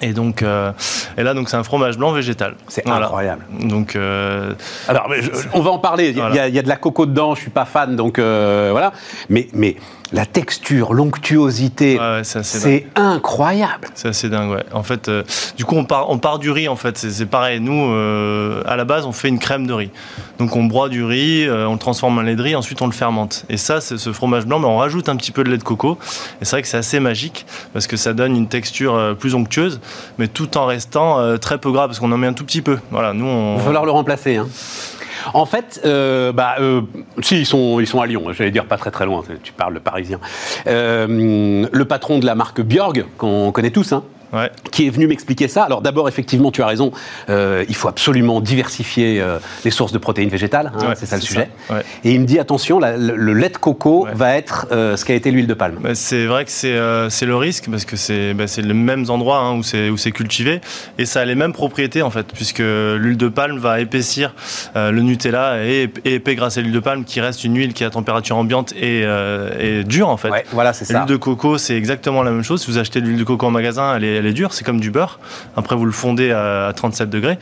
Et 0.01 0.13
donc, 0.13 0.43
euh, 0.43 0.71
et 1.17 1.23
là, 1.23 1.33
donc 1.33 1.49
c'est 1.49 1.57
un 1.57 1.63
fromage 1.63 1.97
blanc 1.97 2.11
végétal. 2.11 2.55
C'est 2.67 2.85
voilà. 2.85 3.05
incroyable. 3.05 3.45
Donc, 3.61 3.95
euh, 3.95 4.53
alors, 4.87 5.11
je, 5.19 5.31
on 5.53 5.61
va 5.61 5.71
en 5.71 5.79
parler. 5.79 6.09
Il 6.09 6.15
voilà. 6.15 6.47
y, 6.47 6.51
y, 6.51 6.59
a 6.59 6.61
de 6.61 6.67
la 6.67 6.75
coco 6.75 7.05
dedans. 7.05 7.35
Je 7.35 7.41
suis 7.41 7.49
pas 7.49 7.65
fan, 7.65 7.95
donc 7.95 8.19
euh, 8.19 8.69
voilà. 8.71 8.93
Mais, 9.29 9.47
mais 9.53 9.75
la 10.13 10.25
texture, 10.25 10.93
l'onctuosité, 10.93 11.99
ouais, 11.99 12.17
ouais, 12.17 12.23
c'est 12.23 12.87
incroyable. 12.95 13.89
C'est 13.93 14.07
assez 14.07 14.29
dingue, 14.29 14.51
ouais. 14.51 14.63
En 14.71 14.83
fait, 14.83 15.09
euh, 15.09 15.23
du 15.57 15.65
coup, 15.65 15.75
on 15.75 15.85
part, 15.85 16.09
on 16.09 16.17
part 16.17 16.39
du 16.39 16.49
riz, 16.49 16.67
en 16.67 16.75
fait. 16.75 16.97
C'est 16.97 17.25
pareil. 17.25 17.59
Nous, 17.59 17.91
euh, 17.91 18.61
à 18.65 18.75
la 18.75 18.85
base, 18.85 19.05
on 19.05 19.11
fait 19.11 19.27
une 19.27 19.39
crème 19.39 19.67
de 19.67 19.73
riz. 19.73 19.91
Donc, 20.39 20.55
on 20.55 20.63
broie 20.63 20.89
du 20.89 21.03
riz, 21.03 21.45
euh, 21.45 21.67
on 21.67 21.73
le 21.73 21.79
transforme 21.79 22.17
en 22.19 22.21
lait 22.21 22.35
de 22.35 22.41
riz, 22.41 22.55
ensuite, 22.55 22.81
on 22.81 22.87
le 22.87 22.93
fermente. 22.93 23.45
Et 23.49 23.57
ça, 23.57 23.81
c'est 23.81 23.97
ce 23.97 24.13
fromage 24.13 24.45
blanc, 24.45 24.59
mais 24.59 24.67
on 24.67 24.77
rajoute 24.77 25.09
un 25.09 25.15
petit 25.17 25.31
peu 25.31 25.43
de 25.43 25.49
lait 25.49 25.57
de 25.57 25.63
coco. 25.63 25.97
Et 26.41 26.45
c'est 26.45 26.51
vrai 26.51 26.61
que 26.61 26.67
c'est 26.67 26.77
assez 26.77 26.99
magique 26.99 27.45
parce 27.73 27.87
que 27.87 27.97
ça 27.97 28.13
donne 28.13 28.35
une 28.35 28.47
texture 28.47 29.15
plus 29.19 29.35
onctueuse, 29.35 29.81
mais 30.17 30.27
tout 30.27 30.57
en 30.57 30.65
restant 30.65 31.37
très 31.37 31.57
peu 31.57 31.71
gras 31.71 31.87
parce 31.87 31.99
qu'on 31.99 32.11
en 32.11 32.17
met 32.17 32.27
un 32.27 32.33
tout 32.33 32.45
petit 32.45 32.61
peu. 32.61 32.77
Voilà, 32.91 33.13
nous, 33.13 33.25
on. 33.25 33.55
Il 33.55 33.57
va 33.59 33.65
falloir 33.65 33.85
le 33.85 33.91
remplacer, 33.91 34.37
hein. 34.37 34.47
En 35.33 35.45
fait, 35.45 35.81
euh, 35.85 36.31
bah, 36.31 36.55
euh, 36.59 36.81
si 37.21 37.39
ils 37.39 37.45
sont, 37.45 37.77
à 37.99 38.05
Lyon, 38.05 38.25
j'allais 38.31 38.51
dire 38.51 38.65
pas 38.65 38.77
très 38.77 38.91
très 38.91 39.05
loin. 39.05 39.23
Tu 39.43 39.53
parles 39.53 39.73
le 39.73 39.79
parisien. 39.79 40.19
Euh, 40.67 41.67
le 41.71 41.85
patron 41.85 42.19
de 42.19 42.25
la 42.25 42.35
marque 42.35 42.61
Bjorg, 42.61 43.05
qu'on 43.17 43.51
connaît 43.51 43.71
tous, 43.71 43.93
hein, 43.93 44.03
Ouais. 44.33 44.51
qui 44.71 44.87
est 44.87 44.89
venu 44.89 45.07
m'expliquer 45.07 45.47
ça. 45.47 45.63
Alors 45.63 45.81
d'abord, 45.81 46.07
effectivement, 46.09 46.51
tu 46.51 46.61
as 46.61 46.67
raison, 46.67 46.91
euh, 47.29 47.63
il 47.69 47.75
faut 47.75 47.87
absolument 47.87 48.41
diversifier 48.41 49.21
euh, 49.21 49.37
les 49.63 49.71
sources 49.71 49.91
de 49.91 49.97
protéines 49.97 50.29
végétales, 50.29 50.71
hein, 50.75 50.87
Ouais, 50.89 50.95
c'est 50.95 51.05
ça 51.05 51.15
le 51.15 51.21
sujet. 51.21 51.49
ça, 51.67 51.75
ouais. 51.75 51.81
Et 52.03 52.11
il 52.13 52.19
me 52.21 52.25
dit, 52.25 52.37
attention, 52.39 52.79
la- 52.79 52.97
le, 52.97 53.15
le 53.15 53.33
lait 53.33 53.49
de 53.49 53.57
coco 53.57 54.07
va 54.13 54.35
être 54.35 54.67
euh, 54.71 54.97
ce 54.97 55.05
qu'a 55.05 55.13
été 55.13 55.31
l'huile 55.31 55.47
de 55.47 55.53
palme. 55.53 55.77
Bah, 55.81 55.95
c'est 55.95 56.25
vrai 56.25 56.43
que 56.45 56.51
c'est 56.51 57.25
le 57.25 57.35
risque 57.35 57.69
parce 57.71 57.85
que 57.85 57.95
c'est 57.95 58.33
bah, 58.33 58.45
les 58.57 58.73
mêmes 58.73 59.05
endroits 59.09 59.39
hein, 59.39 59.53
où 59.57 59.63
c'est 59.63 59.89
où 59.89 59.97
c'est 59.97 60.11
cultivé 60.11 60.59
et 60.97 61.05
ça 61.05 61.21
a 61.21 61.25
les 61.25 61.35
mêmes 61.35 61.53
propriétés 61.53 62.01
en 62.01 62.09
fait 62.09 62.27
puisque 62.33 62.59
l'huile 62.59 63.17
de 63.17 63.27
palme 63.29 63.57
va 63.59 63.79
épaissir 63.79 64.33
le 64.75 64.99
Nutella 65.01 65.63
et, 65.63 65.89
et 66.05 66.15
épais 66.15 66.35
grâce 66.35 66.57
à 66.57 66.61
l'huile 66.61 66.73
de 66.73 66.79
palme 66.79 67.03
qui 67.05 67.21
reste 67.21 67.43
une 67.43 67.55
huile 67.57 67.73
qui 67.73 67.83
est 67.83 67.87
à 67.87 67.89
température 67.91 68.35
ambiante 68.37 68.73
et, 68.73 69.03
et 69.59 69.83
dure 69.83 70.09
en 70.09 70.17
fait. 70.17 70.29
Voilà, 70.51 70.73
c'est 70.73 70.85
ça. 70.85 70.93
L'huile 70.99 71.05
de 71.07 71.15
coco, 71.15 71.57
c'est 71.57 71.75
exactement 71.77 72.23
la 72.23 72.31
même 72.31 72.43
chose. 72.43 72.61
Si 72.63 72.71
vous 72.71 72.77
achetez 72.77 73.01
de 73.01 73.05
l'huile 73.07 73.17
de 73.19 73.23
coco 73.23 73.45
en 73.45 73.51
magasin, 73.51 73.95
elle 73.95 74.03
est, 74.03 74.15
elle 74.17 74.25
est 74.25 74.33
dure, 74.33 74.53
c'est 74.53 74.63
comme 74.63 74.79
du 74.79 74.91
beurre. 74.91 75.19
Après, 75.55 75.75
vous 75.75 75.85
le 75.85 75.91
fondez 75.91 76.31
à, 76.31 76.67
à 76.67 76.73
37 76.73 77.09
degrés. 77.09 77.37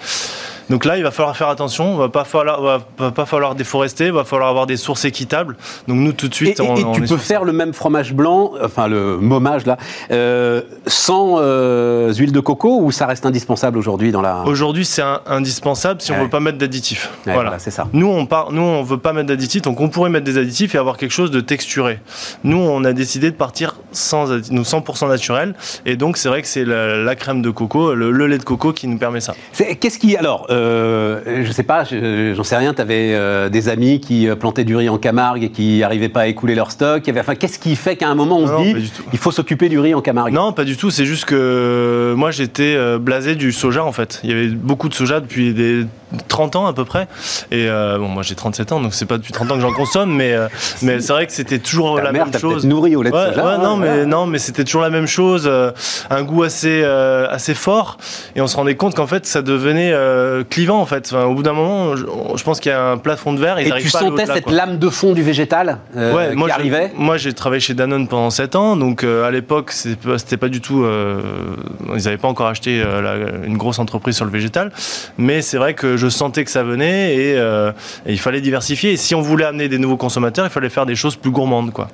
Donc 0.70 0.86
là, 0.86 0.98
il 0.98 1.04
va 1.04 1.12
falloir 1.12 1.36
faire 1.38 1.50
attention. 1.50 1.94
Il 1.94 2.00
va 2.00 2.10
pas 2.10 2.24
falloir, 2.24 2.62
va, 2.62 3.12
pas 3.12 3.26
falloir 3.26 3.56
déforester. 3.56 4.08
Il 4.08 4.12
va 4.14 4.24
falloir 4.24 4.50
avoir 4.50 4.66
des 4.66 4.78
sources 4.78 5.06
équitables. 5.06 5.58
Donc 5.88 5.98
nous, 5.98 6.12
tout 6.14 6.28
de 6.28 6.34
suite, 6.34 6.60
et- 6.60 6.64
on, 6.64 6.76
et 6.76 6.84
on 6.84 6.92
tu 6.94 7.02
peux 7.02 7.18
faire 7.18 7.44
le 7.44 7.52
même 7.54 7.74
fromage 7.74 8.14
blanc, 8.14 8.52
enfin 8.64 8.88
le 8.88 9.18
momage 9.18 9.66
là, 9.66 9.78
euh, 10.12 10.62
sans 10.88 11.38
euh, 11.40 12.14
huile 12.14 12.32
de 12.32 12.40
coco 12.40 12.80
ou 12.82 12.92
ça 12.92 13.06
reste 13.06 13.26
indispensable 13.26 13.78
aujourd'hui 13.78 14.12
dans 14.12 14.22
la. 14.22 14.44
Aujourd'hui, 14.46 14.86
c'est 14.86 15.04
indispensable 15.28 16.02
si 16.02 16.12
Ouais. 16.12 16.18
on 16.20 16.24
veut 16.24 16.30
pas 16.30 16.40
mettre 16.40 16.58
d'additifs. 16.58 17.10
Ouais, 17.26 17.34
voilà. 17.34 17.42
voilà, 17.50 17.60
c'est 17.60 17.72
ça. 17.72 17.88
Nous, 17.94 18.08
on 18.08 18.26
part, 18.26 18.52
nous, 18.52 18.62
on 18.62 18.84
veut 18.84 18.98
pas 18.98 19.14
mettre 19.14 19.28
d'additifs, 19.28 19.62
donc 19.62 19.80
on 19.82 19.90
pourrait 19.90 20.10
mettre 20.10 20.26
des 20.26 20.38
additifs 20.38 20.74
et 20.76 20.78
avoir 20.78 20.98
quelque 20.98 21.12
chose 21.12 21.32
de 21.32 21.42
texturé. 21.42 22.00
Nous, 22.44 22.58
on 22.58 22.84
a 22.84 22.94
décidé 22.94 23.30
de 23.32 23.36
partir 23.36 23.76
sans 23.92 24.32
addi- 24.32 24.52
nous 24.52 24.64
100% 24.64 25.08
naturel, 25.10 25.54
et 25.86 25.96
donc 25.96 26.18
c'est 26.18 26.30
vrai 26.30 26.42
que 26.42 26.48
c'est 26.48 26.66
la, 26.66 26.98
la 26.98 27.16
crème 27.16 27.42
de 27.42 27.50
coco, 27.50 27.94
le, 27.94 28.12
le 28.12 28.28
lait 28.28 28.38
de 28.38 28.44
coco 28.44 28.72
qui 28.74 28.88
nous 28.88 28.98
permet 28.98 29.20
ça. 29.22 29.34
Qu'est-ce 29.80 30.00
qui 30.00 30.16
alors 30.18 30.48
euh, 30.56 31.44
Je 31.44 31.52
sais 31.52 31.64
pas, 31.64 31.84
je- 31.84 32.34
j'en 32.36 32.44
sais 32.44 32.56
rien. 32.58 32.74
Tu 32.74 32.82
avais 32.82 33.50
des 33.50 33.70
amis 33.70 34.00
qui 34.00 34.28
euh, 34.28 34.36
plantaient 34.36 34.64
du 34.64 34.76
riz 34.76 34.90
en 34.90 34.98
Camargue 34.98 35.44
et 35.44 35.50
qui 35.50 35.80
n'arrivaient 35.80 36.10
pas 36.10 36.22
à 36.22 36.28
écouler 36.28 36.56
leur 36.56 36.72
stock. 36.72 37.08
Avait- 37.08 37.20
Enfin, 37.20 37.36
qu'est-ce 37.36 37.60
qui 37.60 37.76
fait 37.76 37.96
qu'à 37.96 38.08
un 38.10 38.16
moment 38.16 38.38
on 38.38 38.48
Non, 38.48 38.60
se 38.60 38.64
dit 38.78 38.92
il 39.14 39.20
faut 39.20 39.32
s'occuper 39.32 39.70
du 39.70 39.80
riz 39.80 39.94
en 39.94 40.02
Camargue? 40.02 40.34
Non, 40.34 40.54
pas 40.54 40.64
du 40.64 40.78
tout. 40.78 40.90
C'est 40.92 41.06
juste 41.06 41.26
que 41.26 42.14
moi, 42.18 42.32
j'étais 42.32 42.76
euh, 42.76 42.98
blasé 43.00 43.36
du 43.36 43.52
soja 43.52 43.84
en 43.84 43.92
fait. 43.92 44.20
Il 44.24 44.30
y 44.30 44.34
avait 44.34 44.48
beaucoup 44.48 44.90
de 44.90 44.94
soja 44.94 45.20
depuis 45.20 45.54
des 45.54 45.86
30 46.28 46.56
ans 46.56 46.66
à 46.68 46.74
peu 46.74 46.86
près. 46.86 47.08
Et 47.52 47.68
euh, 47.68 47.98
bon, 47.98 48.08
moi 48.08 48.24
j'ai 48.24 48.36
37 48.36 48.72
ans, 48.72 48.80
donc 48.80 48.94
c'est 48.94 49.06
pas 49.06 49.18
depuis 49.18 49.34
30 49.34 49.52
ans 49.52 49.56
que 49.56 49.62
j'en 49.62 49.74
consomme, 49.74 50.14
mais, 50.16 50.34
euh, 50.34 50.48
mais 50.82 51.00
c'est 51.02 51.12
vrai 51.12 51.26
que 51.26 51.34
c'était 51.34 51.60
toujours 51.60 52.00
la 52.00 52.12
même 52.12 52.32
chose. 52.40 52.66
nourri 52.66 52.96
au 52.96 53.02
lait 53.04 53.12
de 53.12 53.16
soja. 53.16 53.44
ouais, 53.44 53.52
hein, 53.54 53.58
non, 53.62 53.76
mais, 53.78 54.06
non, 54.06 54.26
mais 54.26 54.38
c'était 54.40 54.64
toujours 54.64 54.82
la 54.82 54.90
même 54.90 55.08
chose, 55.08 55.44
euh, 55.46 55.72
un 56.10 56.24
goût 56.24 56.44
assez, 56.44 56.82
euh, 56.84 57.28
assez 57.30 57.54
fort, 57.54 57.98
et 58.36 58.42
on 58.42 58.48
se 58.48 58.56
rendait 58.56 58.76
compte 58.76 58.96
qu'en 58.96 59.08
fait 59.08 59.26
ça 59.26 59.42
devenait 59.42 59.92
euh, 59.94 60.44
clivant 60.50 60.80
en 60.80 60.86
fait. 60.86 61.10
Enfin, 61.12 61.26
au 61.26 61.34
bout 61.36 61.44
d'un 61.44 61.54
moment, 61.54 61.96
je, 61.96 62.04
je 62.36 62.44
pense 62.44 62.60
qu'il 62.60 62.72
y 62.72 62.76
a 62.76 62.92
un 62.92 62.98
plafond 62.98 63.34
de 63.34 63.40
verre. 63.40 63.58
Et 63.60 63.66
tu 63.66 63.90
pas 63.92 64.00
sentais 64.00 64.26
cette 64.26 64.44
quoi. 64.46 64.54
lame 64.54 64.78
de 64.80 64.90
fond 64.90 65.14
du 65.14 65.22
végétal 65.24 65.80
euh, 65.98 66.14
Ouais, 66.16 66.30
qui 66.32 66.36
moi, 66.38 66.50
arrivait 66.52 66.92
moi 66.96 67.18
j'ai 67.18 67.34
travaillé 67.34 67.60
chez 67.60 67.74
Danone 67.74 68.08
pendant 68.08 68.30
7 68.30 68.56
ans, 68.56 68.76
donc 68.78 69.04
euh, 69.04 69.26
à 69.28 69.32
l'époque 69.32 69.72
c'était 69.72 70.38
pas 70.38 70.50
du 70.50 70.62
tout, 70.62 70.84
euh, 70.84 71.22
ils 71.96 72.04
n'avaient 72.04 72.18
pas 72.18 72.28
encore 72.28 72.48
acheté 72.48 72.80
la- 72.84 73.46
une 73.46 73.58
grosse 73.58 73.80
entreprise 73.80 74.16
sur 74.16 74.26
le 74.26 74.32
végétal, 74.32 74.72
mais 75.18 75.42
c'est 75.42 75.58
vrai 75.58 75.74
que 75.74 75.98
je 75.98 76.08
sentais 76.10 76.44
que 76.44 76.52
ça 76.52 76.64
venait 76.64 77.16
et, 77.16 77.32
et 77.36 78.12
il 78.12 78.20
fallait 78.20 78.42
diversifier. 78.42 78.92
Et 78.94 78.98
si 78.98 79.16
on 79.16 79.22
voulait 79.22 79.46
amener 79.46 79.68
des 79.70 79.78
nouveaux 79.78 79.98
consommateurs, 79.98 80.46
il 80.46 80.52
fallait 80.52 80.70
faire 80.70 80.86
des 80.86 80.96
choses 80.96 81.16
plus 81.16 81.32
gourmandes, 81.32 81.72
quoi. 81.72 81.88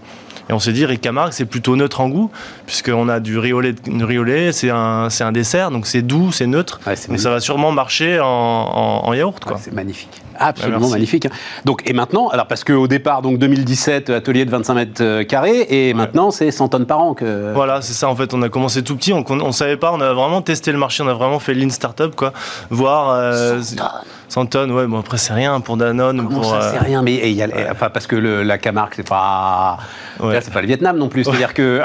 Et 0.52 0.54
on 0.54 0.60
s'est 0.60 0.74
dit, 0.74 0.86
riz 0.86 1.00
Camargue, 1.00 1.32
c'est 1.32 1.46
plutôt 1.46 1.78
neutre 1.78 2.02
en 2.02 2.10
goût, 2.10 2.30
puisqu'on 2.66 3.08
a 3.08 3.22
du 3.22 3.40
lait, 3.40 4.52
c'est 4.52 4.70
un, 4.70 5.08
dessert, 5.32 5.72
donc 5.72 5.88
c'est 5.88 6.02
doux, 6.02 6.34
c'est 6.34 6.46
neutre. 6.46 6.82
Ouais, 6.86 6.96
donc 7.08 7.20
ça 7.20 7.30
va 7.30 7.40
sûrement 7.40 7.72
marcher 7.72 8.20
en, 8.20 8.26
en- 8.28 9.08
en 9.08 9.14
yaourt. 9.14 9.46
Ouais, 9.46 9.54
c'est 9.58 9.72
magnifique. 9.74 10.22
Absolument 10.38 10.88
Ouais, 10.88 10.92
magnifique. 10.94 11.28
Donc, 11.64 11.84
et 11.90 11.94
maintenant, 11.94 12.28
alors 12.30 12.48
parce 12.48 12.66
qu'au 12.66 12.88
départ, 12.88 13.22
donc 13.22 13.38
2017, 13.38 14.10
atelier 14.10 14.44
de 14.44 14.50
25 14.52 14.74
mètres 14.74 15.02
euh, 15.04 15.24
carrés, 15.24 15.68
et 15.70 15.94
maintenant 15.94 16.32
c'est 16.32 16.52
100 16.52 16.68
tonnes 16.70 16.86
par 16.86 17.00
an 17.00 17.14
que. 17.14 17.54
Voilà, 17.54 17.82
c'est 17.82 17.94
ça. 17.94 18.10
En 18.10 18.16
fait, 18.16 18.34
on 18.34 18.42
a 18.42 18.50
commencé 18.50 18.84
tout 18.84 18.96
petit. 18.98 19.14
On, 19.14 19.24
on 19.30 19.52
savait 19.54 19.78
pas. 19.78 19.94
On 19.94 20.02
a 20.02 20.12
vraiment 20.14 20.42
testé 20.42 20.72
le 20.74 20.78
marché. 20.80 21.02
On 21.04 21.08
a 21.08 21.14
vraiment 21.14 21.40
fait 21.40 21.54
lean 21.54 21.70
startup, 21.70 22.16
quoi. 22.16 22.34
Voir. 22.72 23.12
euh, 23.12 23.62
100 23.62 23.76
tonnes. 23.76 23.88
100 24.32 24.46
tonnes, 24.46 24.72
ouais. 24.72 24.88
Bon, 24.88 24.98
après, 25.00 25.18
c'est 25.18 25.34
rien 25.34 25.60
pour 25.60 25.76
Danone. 25.76 26.18
Comment 26.26 26.30
pour, 26.42 26.46
ça, 26.52 26.56
euh, 26.62 26.70
c'est 26.72 26.80
rien, 26.80 27.02
mais 27.02 27.16
et 27.16 27.32
y 27.32 27.44
a- 27.44 27.48
enfin, 27.72 27.90
parce 27.90 28.08
que 28.08 28.16
le- 28.16 28.44
la 28.44 28.58
Camargue, 28.58 28.94
c'est 28.96 29.08
pas. 29.08 29.78
Ouais. 30.22 30.36
Là, 30.36 30.40
c'est 30.42 30.54
pas 30.54 30.62
le 30.62 30.68
Vietnam 30.68 30.98
non 30.98 31.10
plus. 31.10 31.26
C'est-à-dire 31.26 31.54
que. 31.54 31.82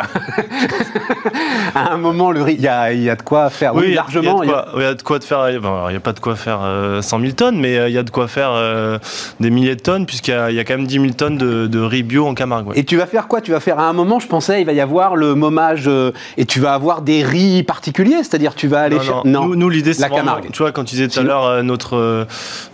à 1.75 1.93
un 1.93 1.97
moment, 1.97 2.31
le 2.31 2.43
riz, 2.43 2.55
il 2.55 2.61
y 2.65 2.69
a, 2.69 2.93
y 2.93 3.11
a 3.11 3.17
de 3.17 3.23
quoi 3.23 3.51
faire. 3.51 3.75
Oui, 3.75 3.87
Oui, 3.89 3.95
largement. 3.95 4.43
Il 4.43 4.49
y, 4.49 4.53
a 4.53 4.63
de 4.63 4.71
quoi, 4.71 4.83
y 4.83 4.85
a 4.87 4.95
de 4.95 5.03
quoi 5.03 5.19
de 5.19 5.25
faire. 5.25 5.61
bon, 5.61 5.89
il 5.89 5.93
n'y 5.93 5.97
a 5.97 6.01
pas 6.01 6.13
de 6.13 6.21
quoi 6.21 6.37
faire 6.37 6.61
euh, 6.63 7.03
100 7.03 7.21
000 7.21 7.33
tonnes, 7.33 7.59
mais 7.59 7.77
euh, 7.79 7.89
il 7.89 7.95
y 7.95 7.99
a 7.99 8.03
de 8.03 8.11
quoi 8.11 8.29
faire. 8.29 8.51
euh, 8.53 8.99
des 9.41 9.51
milliers 9.51 9.75
de 9.77 9.81
tonnes, 9.83 10.07
puisqu'il 10.07 10.31
y, 10.31 10.35
a- 10.35 10.51
il 10.51 10.57
y 10.57 10.61
a 10.61 10.65
quand 10.65 10.77
même 10.77 10.87
10 10.87 11.01
000 11.01 11.07
tonnes 11.15 11.37
de, 11.39 11.67
de 11.67 11.81
riz 11.81 12.03
bio 12.05 12.27
en 12.27 12.35
Camargue. 12.35 12.69
ouais. 12.69 12.79
Et 12.79 12.85
tu 12.85 12.97
vas 12.97 13.07
faire 13.07 13.27
quoi 13.29 13.41
Tu 13.41 13.51
vas 13.51 13.61
faire 13.61 13.79
à 13.79 13.89
un 13.89 13.93
moment, 13.93 14.21
je 14.21 14.27
pensais, 14.29 14.61
il 14.61 14.67
va 14.67 14.73
y 14.73 14.81
avoir 14.81 15.17
le 15.17 15.35
momage 15.35 15.85
euh, 15.89 16.13
et 16.37 16.47
tu 16.47 16.61
vas 16.61 16.75
avoir 16.75 17.03
des 17.03 17.23
riz 17.25 17.63
particuliers, 17.65 18.19
c'est-à-dire 18.23 18.55
tu 18.55 18.69
vas 18.69 18.83
aller 18.83 18.97
Non, 18.99 19.23
non. 19.25 19.45
Nous, 19.49 19.57
nous, 19.57 19.69
l'idée, 19.69 19.95
c'est 19.95 20.03
la 20.03 20.09
vraiment- 20.09 20.25
Camargue. 20.27 20.51
Tu 20.53 20.59
vois, 20.63 20.71
quand 20.73 20.85
tu 20.85 20.95
disais 20.95 21.09
tout 21.09 21.19
à 21.21 21.23
l'heure 21.23 21.45
euh, 21.45 21.63
notre 21.63 21.97
euh, 21.97 22.07
euh, 22.17 22.25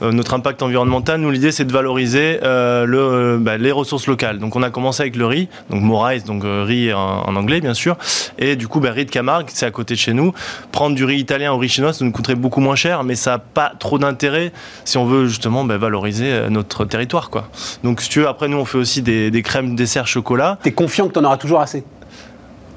notre 0.00 0.34
impact 0.34 0.62
environnemental, 0.62 1.20
nous 1.20 1.30
l'idée 1.30 1.52
c'est 1.52 1.64
de 1.64 1.72
valoriser 1.72 2.40
euh, 2.42 2.86
euh, 2.86 3.38
bah, 3.38 3.58
les 3.58 3.72
ressources 3.72 4.06
locales. 4.06 4.38
Donc 4.38 4.56
on 4.56 4.62
a 4.62 4.70
commencé 4.70 5.02
avec 5.02 5.16
le 5.16 5.26
riz, 5.26 5.48
donc 5.70 5.82
Moraes, 5.82 6.20
donc 6.20 6.44
euh, 6.44 6.64
riz 6.66 6.92
en, 6.92 7.36
anglais 7.36 7.60
bien 7.60 7.74
sûr, 7.74 7.96
et 8.38 8.56
du 8.56 8.68
coup 8.68 8.80
bah, 8.80 8.90
riz 8.90 9.04
de 9.04 9.10
Camargue, 9.10 9.48
c'est 9.52 9.66
à 9.66 9.70
côté 9.70 9.94
de 9.94 9.98
chez 9.98 10.12
nous. 10.12 10.32
Prendre 10.70 10.94
du 10.96 11.04
riz 11.04 11.18
italien 11.18 11.52
ou 11.52 11.58
riz 11.58 11.68
chinois, 11.68 11.92
ça 11.92 12.04
nous 12.04 12.12
coûterait 12.12 12.34
beaucoup 12.34 12.60
moins 12.60 12.76
cher, 12.76 13.04
mais 13.04 13.14
ça 13.14 13.32
n'a 13.32 13.38
pas 13.38 13.72
trop 13.78 13.98
d'intérêt 13.98 14.52
si 14.84 14.98
on 14.98 15.04
veut 15.04 15.26
justement 15.26 15.64
bah, 15.64 15.78
valoriser 15.78 16.32
euh, 16.32 16.48
notre 16.48 16.84
territoire, 16.84 17.30
quoi. 17.30 17.48
Donc 17.84 18.00
si 18.00 18.08
tu 18.08 18.20
veux, 18.20 18.28
après 18.28 18.48
nous 18.48 18.58
on 18.58 18.64
fait 18.64 18.78
aussi 18.78 19.02
des, 19.02 19.30
des 19.30 19.42
crèmes 19.42 19.74
dessert 19.74 20.06
chocolat. 20.06 20.58
T'es 20.62 20.72
confiant 20.72 21.08
que 21.08 21.12
t'en 21.12 21.24
auras 21.24 21.36
toujours 21.36 21.60
assez? 21.60 21.84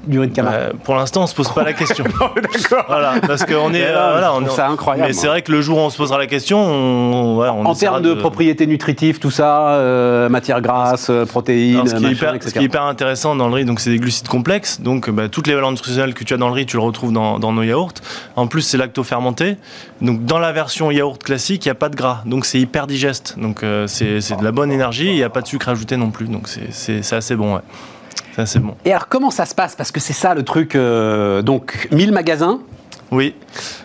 De 0.06 0.32
Euh, 0.38 0.72
pour 0.84 0.94
l'instant, 0.96 1.22
on 1.24 1.26
se 1.26 1.34
pose 1.34 1.48
pas 1.50 1.62
la 1.64 1.72
question. 1.72 2.04
D'accord. 2.36 2.84
Voilà, 2.88 3.14
parce 3.26 3.44
qu'on 3.44 3.72
est, 3.74 3.82
euh, 3.84 3.94
non, 3.94 4.10
voilà, 4.12 4.26
je 4.28 4.32
on 4.32 4.40
trouve 4.42 4.52
est- 4.52 4.56
ça 4.56 4.68
incroyable, 4.68 5.08
Mais 5.08 5.12
c'est 5.14 5.26
vrai 5.26 5.42
que 5.42 5.52
le 5.52 5.60
jour 5.60 5.78
où 5.78 5.80
on 5.80 5.90
se 5.90 5.96
posera 5.96 6.18
la 6.18 6.26
question, 6.26 6.58
on, 6.60 7.40
En 7.66 7.74
termes 7.74 8.02
de, 8.02 8.14
propriétés 8.14 8.66
nutritives, 8.66 9.18
tout 9.18 9.30
ça, 9.30 9.70
euh, 9.70 10.28
matières 10.28 10.60
grasses, 10.60 11.10
euh, 11.10 11.24
protéines, 11.26 11.74
Alors, 11.76 11.88
ce, 11.88 11.94
qui 11.94 11.98
est 11.98 12.00
machin, 12.02 12.12
hyper, 12.16 12.34
etc. 12.34 12.48
ce 12.48 12.52
qui 12.54 12.58
est 12.60 12.64
hyper 12.64 12.82
intéressant 12.82 13.34
dans 13.36 13.48
le 13.48 13.54
riz, 13.54 13.64
donc 13.64 13.80
c'est 13.80 13.90
des 13.90 13.98
glucides 13.98 14.28
complexes. 14.28 14.80
Donc 14.80 15.10
bah, 15.10 15.28
toutes 15.28 15.46
les 15.46 15.54
valeurs 15.54 15.70
nutritionnelles 15.70 16.14
que 16.14 16.24
tu 16.24 16.34
as 16.34 16.36
dans 16.36 16.48
le 16.48 16.54
riz, 16.54 16.66
tu 16.66 16.76
le 16.76 16.82
retrouves 16.82 17.12
dans, 17.12 17.38
dans 17.38 17.52
nos 17.52 17.62
yaourts. 17.62 17.92
En 18.36 18.46
plus, 18.46 18.62
c'est 18.62 18.76
lacto-fermenté. 18.78 19.56
Donc 20.00 20.24
dans 20.24 20.38
la 20.38 20.52
version 20.52 20.90
yaourt 20.90 21.22
classique, 21.22 21.64
il 21.64 21.68
n'y 21.68 21.72
a 21.72 21.76
pas 21.76 21.88
de 21.88 21.96
gras. 21.96 22.22
Donc 22.26 22.46
c'est 22.46 22.58
hyper 22.60 22.86
digeste. 22.86 23.34
Donc 23.38 23.62
euh, 23.62 23.86
c'est 23.86 24.20
c'est 24.20 24.36
de 24.36 24.44
la 24.44 24.52
bonne 24.52 24.70
énergie. 24.70 25.06
Il 25.08 25.14
n'y 25.14 25.22
a 25.22 25.30
pas 25.30 25.40
de 25.40 25.46
sucre 25.46 25.68
ajouté 25.68 25.96
non 25.96 26.10
plus. 26.10 26.26
Donc 26.26 26.48
c'est- 26.48 26.70
c'est 26.70 27.02
c'est 27.02 27.16
assez 27.16 27.36
bon. 27.36 27.54
Ouais. 27.54 27.60
C'est 28.34 28.42
assez 28.42 28.58
bon. 28.58 28.74
Et 28.84 28.90
alors, 28.92 29.08
comment 29.08 29.30
ça 29.30 29.46
se 29.46 29.54
passe? 29.54 29.74
Parce 29.76 29.90
que 29.92 30.00
c'est 30.00 30.12
ça 30.12 30.34
le 30.34 30.42
truc. 30.42 30.74
euh, 30.74 31.42
donc, 31.42 31.88
1000 31.90 32.12
magasins, 32.12 32.60
Oui. 33.12 33.34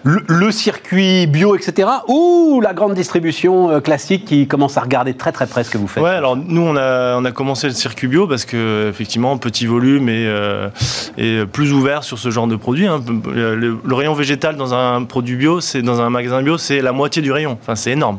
le, 0.03 0.23
le 0.27 0.51
circuit 0.51 1.27
bio, 1.27 1.55
etc. 1.55 1.87
Ou 2.07 2.59
la 2.61 2.73
grande 2.73 2.95
distribution 2.95 3.69
euh, 3.69 3.79
classique 3.79 4.25
qui 4.25 4.47
commence 4.47 4.77
à 4.77 4.81
regarder 4.81 5.13
très 5.13 5.31
très 5.31 5.45
près 5.45 5.63
ce 5.63 5.69
que 5.69 5.77
vous 5.77 5.87
faites? 5.87 6.03
Ouais, 6.03 6.09
alors 6.09 6.35
nous 6.35 6.61
on 6.61 6.75
a 6.75 7.15
on 7.17 7.23
a 7.25 7.31
commencé 7.31 7.67
le 7.67 7.73
circuit 7.73 8.07
bio 8.07 8.25
parce 8.27 8.45
que 8.45 8.89
effectivement 8.89 9.37
petit 9.37 9.67
volume 9.67 10.09
et 10.09 10.25
euh, 10.25 10.69
et 11.17 11.45
plus 11.45 11.71
ouvert 11.71 12.03
sur 12.03 12.17
ce 12.17 12.31
genre 12.31 12.47
de 12.47 12.55
produit. 12.55 12.87
hein. 12.87 13.01
Le, 13.33 13.77
le 13.83 13.95
rayon 13.95 14.13
végétal 14.13 14.55
dans 14.55 14.73
un 14.73 15.03
produit 15.03 15.35
bio, 15.35 15.61
c'est 15.61 15.81
dans 15.83 16.01
un 16.01 16.09
magasin 16.09 16.41
bio, 16.41 16.57
c'est 16.57 16.81
la 16.81 16.91
moitié 16.91 17.21
du 17.21 17.31
rayon. 17.31 17.57
Enfin 17.61 17.75
c'est 17.75 17.91
énorme. 17.91 18.17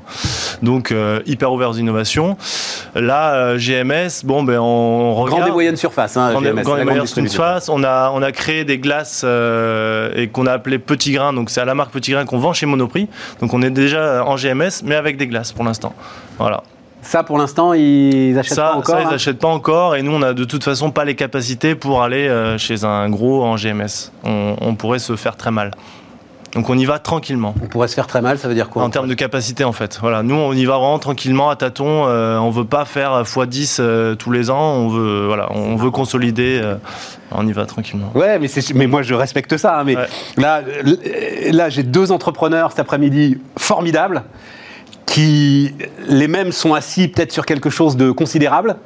Donc 0.63 0.93
euh, 0.93 1.21
hyper 1.27 1.53
ouvert 1.53 1.71
aux 1.71 1.77
innovations. 1.77 2.37
Là 2.95 3.35
euh, 3.35 3.59
GMS, 3.59 4.25
bon 4.25 4.45
ben 4.45 4.59
on 4.61 5.15
regarde. 5.15 5.41
Grande 5.41 5.49
et 5.49 5.53
moyenne 5.53 5.77
surface, 5.77 6.17
hein, 6.17 6.31
est 6.31 6.35
GMS, 6.35 6.63
grande 6.63 6.77
la 6.77 6.83
et 6.83 6.85
grande 6.85 6.85
moyenne 6.85 7.07
surface. 7.29 7.69
On 7.69 7.83
a, 7.83 8.13
on 8.15 8.23
a 8.23 8.31
créé 8.31 8.65
des 8.65 8.79
glaces 8.79 9.25
et 9.25 10.29
qu'on 10.29 10.47
a 10.47 10.53
appelé 10.53 10.79
Petit 10.93 11.13
Grain. 11.13 11.33
Donc 11.33 11.49
c'est 11.49 11.61
à 11.61 11.65
la 11.65 11.75
marque 11.75 11.91
Petit 11.91 12.13
Grain 12.13 12.27
qu'on 12.27 12.39
vend 12.39 12.53
chez 12.53 12.67
Monoprix. 12.67 13.09
Donc 13.41 13.55
on 13.55 13.63
est 13.63 13.71
déjà 13.71 14.25
en 14.25 14.37
GMS, 14.37 14.83
mais 14.85 14.95
avec 14.95 15.17
des 15.17 15.27
glaces 15.27 15.53
pour 15.53 15.65
l'instant. 15.65 15.95
Voilà. 16.39 16.63
Ça, 17.01 17.25
pour 17.25 17.37
l'instant, 17.39 17.73
ils 17.73 18.39
achètent 18.39 18.55
Ça, 18.55 18.63
pas 18.63 18.73
encore. 18.77 18.95
ça, 18.95 19.01
ils 19.03 19.07
hein 19.07 19.11
n'achètent 19.11 19.39
pas 19.41 19.49
encore 19.49 19.97
et 19.97 20.03
nous, 20.03 20.13
on 20.13 20.21
n'a 20.21 20.35
de 20.35 20.45
toute 20.45 20.63
façon 20.63 20.91
pas 20.93 21.05
les 21.05 21.17
capacités 21.17 21.75
pour 21.75 22.03
aller 22.03 22.29
euh, 22.29 22.59
chez 22.59 22.85
un 22.85 23.09
gros 23.09 23.43
en 23.43 23.57
GMS. 23.57 24.13
On, 24.23 24.55
on 24.61 24.75
pourrait 24.77 25.01
se 25.01 25.17
faire 25.17 25.37
très 25.37 25.51
mal. 25.51 25.73
Donc 26.55 26.69
on 26.69 26.77
y 26.77 26.85
va 26.85 26.99
tranquillement. 26.99 27.55
On 27.63 27.67
pourrait 27.67 27.89
se 27.89 27.95
faire 27.95 28.07
très 28.07 28.21
mal, 28.21 28.39
ça 28.39 28.47
veut 28.47 28.55
dire 28.55 28.69
quoi 28.69 28.83
En 28.83 28.91
termes 28.91 29.09
de 29.09 29.15
capacité, 29.15 29.65
en 29.65 29.73
fait. 29.73 29.99
Voilà, 30.03 30.23
nous, 30.23 30.35
on 30.35 30.53
y 30.53 30.65
va 30.67 30.77
vraiment 30.77 30.99
tranquillement, 30.99 31.49
à 31.49 31.57
tâtons. 31.57 32.07
Euh, 32.07 32.37
on 32.39 32.51
veut 32.51 32.67
pas 32.67 32.85
faire 32.85 33.23
x10 33.23 33.79
euh, 33.81 34.15
tous 34.17 34.31
les 34.31 34.51
ans. 34.51 34.75
On 34.75 34.89
veut, 34.89 35.27
voilà, 35.27 35.49
on 35.53 35.77
veut 35.77 35.91
consolider. 35.91 36.61
euh, 36.63 36.75
on 37.31 37.47
y 37.47 37.53
va 37.53 37.65
tranquillement. 37.65 38.13
Ouais, 38.15 38.39
mais, 38.39 38.49
c'est- 38.49 38.75
mais 38.75 38.87
moi 38.87 39.01
je 39.01 39.15
respecte 39.15 39.57
ça. 39.57 39.79
hein, 39.79 39.85
mais 39.85 39.97
Ouais. 39.97 40.07
là, 40.37 40.61
euh, 40.67 41.51
là 41.53 41.71
j'ai 41.71 41.83
deux 41.83 42.13
entrepreneurs 42.13 42.71
cet 42.73 42.81
après-midi 42.81 43.39
formidables 43.57 44.23
qui 45.07 45.75
les 46.09 46.29
mêmes 46.29 46.53
sont 46.53 46.75
assis 46.75 47.09
peut-être 47.09 47.33
sur 47.33 47.47
quelque 47.47 47.71
chose 47.71 47.97
de 47.97 48.11
considérable 48.11 48.77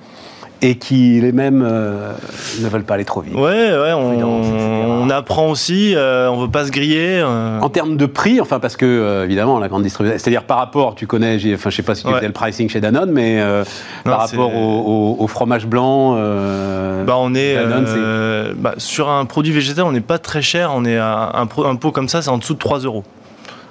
et 0.62 0.76
qui 0.76 1.20
les 1.20 1.32
mêmes 1.32 1.62
euh, 1.66 2.12
ne 2.60 2.68
veulent 2.68 2.82
pas 2.84 2.94
aller 2.94 3.04
trop 3.04 3.20
vite. 3.20 3.34
Ouais, 3.34 3.40
ouais, 3.42 3.92
on, 3.94 5.08
apprend 5.10 5.50
aussi. 5.50 5.94
euh, 5.94 6.28
on 6.30 6.38
veut 6.40 6.50
pas 6.50 6.64
se 6.64 6.70
griller. 6.72 7.20
euh, 7.20 7.60
En 7.60 7.68
termes 7.68 7.96
de 7.96 8.06
prix, 8.06 8.40
enfin 8.40 8.58
parce 8.58 8.76
que 8.76 8.84
euh, 8.86 9.24
évidemment 9.24 9.58
la 9.58 9.68
grande 9.68 9.82
distribution, 9.82 10.18
c'est-à-dire 10.18 10.42
par 10.44 10.58
rapport, 10.58 10.94
tu 10.94 11.06
connais, 11.06 11.36
enfin 11.54 11.70
je 11.70 11.76
sais 11.76 11.82
pas 11.82 11.94
si 11.94 12.02
tu 12.02 12.08
Ouais. 12.08 12.14
faisais 12.16 12.26
le 12.26 12.32
pricing 12.32 12.68
chez 12.68 12.80
Danone, 12.80 13.10
mais 13.12 13.40
Non, 13.40 13.62
par 14.04 14.20
rapport 14.20 14.54
au, 14.54 15.16
au- 15.18 15.22
au 15.22 15.26
fromage 15.26 15.66
blanc, 15.66 16.14
Bah 16.14 17.14
on 17.18 17.34
est 17.34 17.54
Danone, 17.54 18.54
bah, 18.58 18.74
sur 18.78 19.08
un 19.10 19.24
produit 19.26 19.52
végétal, 19.52 19.84
on 19.84 19.92
n'est 19.92 20.00
pas 20.00 20.18
très 20.18 20.42
cher. 20.42 20.72
On 20.74 20.84
est 20.84 20.96
à 20.98 21.30
un, 21.34 21.42
un 21.42 21.76
pot 21.76 21.92
comme 21.92 22.08
ça, 22.08 22.22
c'est 22.22 22.30
en 22.30 22.38
dessous 22.38 22.54
de 22.54 22.58
3 22.58 22.80
euros. 22.80 23.04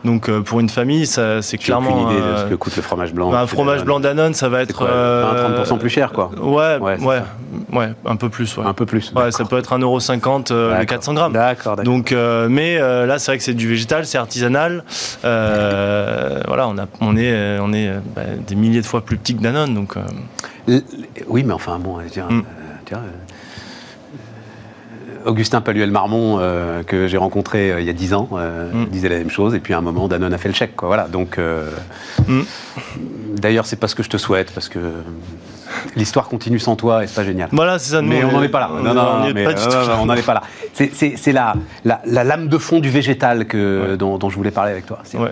Donc 0.05 0.29
euh, 0.29 0.41
pour 0.41 0.59
une 0.61 0.69
famille, 0.69 1.05
ça, 1.07 1.41
c'est 1.41 1.59
j'ai 1.61 1.73
aucune 1.73 1.83
clairement 1.85 2.09
idée 2.11 2.19
de 2.21 2.25
euh, 2.25 2.43
ce 2.45 2.49
que 2.51 2.55
coûte 2.55 2.75
le 2.77 2.81
fromage 2.81 3.11
blanc. 3.13 3.31
bah, 3.31 3.41
un 3.41 3.47
fromage 3.47 3.83
blanc 3.83 3.99
Danone, 3.99 4.33
ça 4.33 4.47
va 4.47 4.61
être 4.61 4.77
quoi, 4.77 4.87
euh, 4.87 5.63
20-30% 5.65 5.77
plus 5.79 5.89
cher, 5.89 6.11
quoi. 6.13 6.29
Ouais, 6.39 6.77
Ouais, 6.79 7.21
ouais, 7.73 7.89
un 8.05 8.15
peu 8.15 8.29
plus. 8.29 8.55
Ouais, 8.57 8.65
Un 8.65 8.73
peu 8.73 8.85
plus. 8.85 9.11
ouais 9.15 9.31
ça 9.31 9.43
peut 9.45 9.57
être 9.57 9.75
1,50€ 9.77 10.51
euh, 10.51 10.65
le 10.67 10.69
D'accord. 10.73 10.85
400 10.85 11.13
grammes. 11.15 11.33
D'accord, 11.33 11.75
d'accord. 11.75 11.91
Donc, 11.93 12.11
euh, 12.11 12.47
mais 12.49 12.77
euh, 12.79 13.05
là, 13.05 13.17
c'est 13.19 13.31
vrai 13.31 13.37
que 13.39 13.43
c'est 13.43 13.53
du 13.55 13.67
végétal, 13.67 14.05
c'est 14.05 14.17
artisanal. 14.17 14.83
Euh, 15.23 16.41
voilà, 16.47 16.67
on, 16.67 16.77
a, 16.77 16.85
on 17.01 17.17
est, 17.17 17.31
euh, 17.31 17.59
on 17.61 17.73
est 17.73 17.87
euh, 17.89 17.99
bah, 18.15 18.21
des 18.45 18.55
milliers 18.55 18.81
de 18.81 18.85
fois 18.85 19.01
plus 19.01 19.17
petit 19.17 19.35
que 19.35 19.41
Danone. 19.41 19.73
Donc, 19.73 19.95
euh, 19.97 20.79
Oui, 21.27 21.43
mais 21.43 21.53
enfin, 21.53 21.77
bon, 21.79 21.97
je 21.99 22.03
veux 22.05 22.09
dire, 22.09 22.25
Mm. 22.29 22.39
euh, 22.39 22.41
tu 22.85 22.93
vois, 22.93 23.03
euh, 23.03 23.09
Augustin 25.25 25.61
Paluel-Marmont, 25.61 26.37
euh, 26.39 26.83
que 26.83 27.07
j'ai 27.07 27.17
rencontré 27.17 27.71
euh, 27.71 27.81
il 27.81 27.87
y 27.87 27.89
a 27.89 27.93
10 27.93 28.13
ans, 28.13 28.29
euh, 28.33 28.71
Mm. 28.73 28.85
disait 28.85 29.09
la 29.09 29.17
même 29.17 29.29
chose, 29.29 29.55
et 29.55 29.59
puis 29.59 29.73
à 29.73 29.77
un 29.77 29.81
moment, 29.81 30.07
Danone 30.07 30.33
a 30.33 30.37
fait 30.37 30.47
le 30.49 30.53
chèque, 30.53 30.75
quoi. 30.75 30.87
Voilà, 30.87 31.07
donc. 31.07 31.37
Mm. 32.27 32.41
D'ailleurs, 33.37 33.65
c'est 33.65 33.75
pas 33.75 33.87
ce 33.87 33.95
que 33.95 34.03
je 34.03 34.09
te 34.09 34.17
souhaite, 34.17 34.51
parce 34.53 34.69
que 34.69 34.79
l'histoire 35.95 36.27
continue 36.29 36.59
sans 36.59 36.75
toi, 36.75 37.03
et 37.03 37.07
c'est 37.07 37.15
pas 37.15 37.23
génial. 37.23 37.49
voilà, 37.51 37.79
c'est 37.79 37.91
ça. 37.91 38.01
Mais 38.01 38.23
on 38.23 38.31
n'en 38.31 38.43
est 38.43 38.49
pas 38.49 38.59
là. 38.61 38.69
on 38.71 38.81
Non, 38.81 38.93
non, 38.93 39.01
on 40.01 40.05
n'en 40.05 40.15
est 40.15 40.21
pas 40.25 40.33
là. 40.33 40.41
C'est- 40.73 41.31
la, 41.33 41.53
la, 41.83 42.01
la 42.05 42.23
lame 42.23 42.47
de 42.47 42.57
fond 42.57 42.79
du 42.79 42.89
végétal 42.89 43.45
que, 43.45 43.95
dont, 43.97 44.17
dont 44.17 44.29
je 44.29 44.35
voulais 44.37 44.51
parler 44.51 44.71
avec 44.71 44.85
toi. 44.85 44.99
Ouais. 45.15 45.31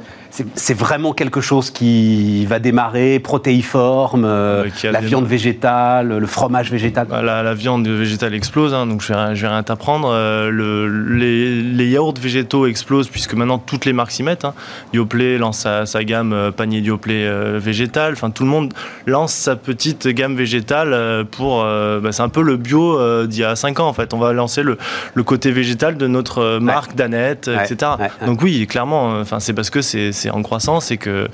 C'est- 0.55 0.73
vraiment 0.73 1.13
quelque 1.13 1.41
chose 1.41 1.69
qui 1.69 2.45
va 2.47 2.59
démarrer, 2.59 3.19
protéiforme, 3.19 4.25
euh, 4.25 4.63
la 4.65 4.71
démarré. 4.81 5.05
viande 5.05 5.25
végétale, 5.27 6.17
le 6.17 6.25
fromage 6.27 6.71
végétal. 6.71 7.07
Bah, 7.07 7.21
La, 7.21 7.43
la 7.43 7.53
viande 7.53 7.87
végétale 7.87 8.33
explose, 8.33 8.73
hein, 8.73 8.87
donc 8.87 9.01
je 9.01 9.13
vais, 9.13 9.35
je 9.35 9.41
vais 9.43 9.47
rien 9.47 9.61
t'apprendre. 9.63 10.09
Euh, 10.11 10.49
le- 10.49 10.87
les, 11.15 11.61
les 11.61 11.87
yaourts 11.89 12.15
végétaux 12.19 12.65
explosent 12.65 13.09
puisque 13.09 13.33
maintenant 13.35 13.59
toutes 13.59 13.85
les 13.85 13.93
marques 13.93 14.11
s'y 14.11 14.23
mettent. 14.23 14.45
Hein. 14.45 14.53
Yoplait 14.93 15.37
lance 15.37 15.59
sa, 15.59 15.85
sa 15.85 16.03
gamme 16.03 16.33
euh, 16.33 16.51
panier 16.51 16.79
Yoplait 16.79 17.25
euh, 17.27 17.59
végétal. 17.61 18.13
Enfin, 18.13 18.31
tout 18.31 18.43
le 18.43 18.49
monde 18.49 18.73
lance 19.05 19.33
sa 19.33 19.55
petite 19.55 20.07
gamme 20.07 20.35
végétale 20.35 21.25
pour. 21.31 21.63
bah, 21.63 22.11
c'est 22.11 22.21
un 22.23 22.29
peu 22.29 22.41
le 22.41 22.57
bio 22.57 23.25
d'il 23.27 23.41
y 23.41 23.43
a 23.43 23.55
5 23.55 23.79
ans 23.79 23.87
en 23.87 23.93
fait. 23.93 24.13
On 24.13 24.17
va 24.19 24.33
lancer 24.33 24.63
le, 24.63 24.77
le 25.13 25.23
côté 25.23 25.51
végétal 25.51 25.97
de 25.97 26.07
notre 26.07 26.57
marque 26.59 26.95
Danette, 26.95 27.47
Ouais, 27.53 27.63
etc. 27.71 27.91
ouais. 27.99 28.25
Donc 28.27 28.41
oui, 28.41 28.65
clairement, 28.67 29.19
enfin 29.19 29.39
c'est 29.39 29.53
parce 29.53 29.69
que 29.69 29.81
c'est 29.81 30.11
c'est 30.23 30.29
en 30.29 30.41
croissance 30.41 30.89
et 30.91 30.97
que, 30.97 31.27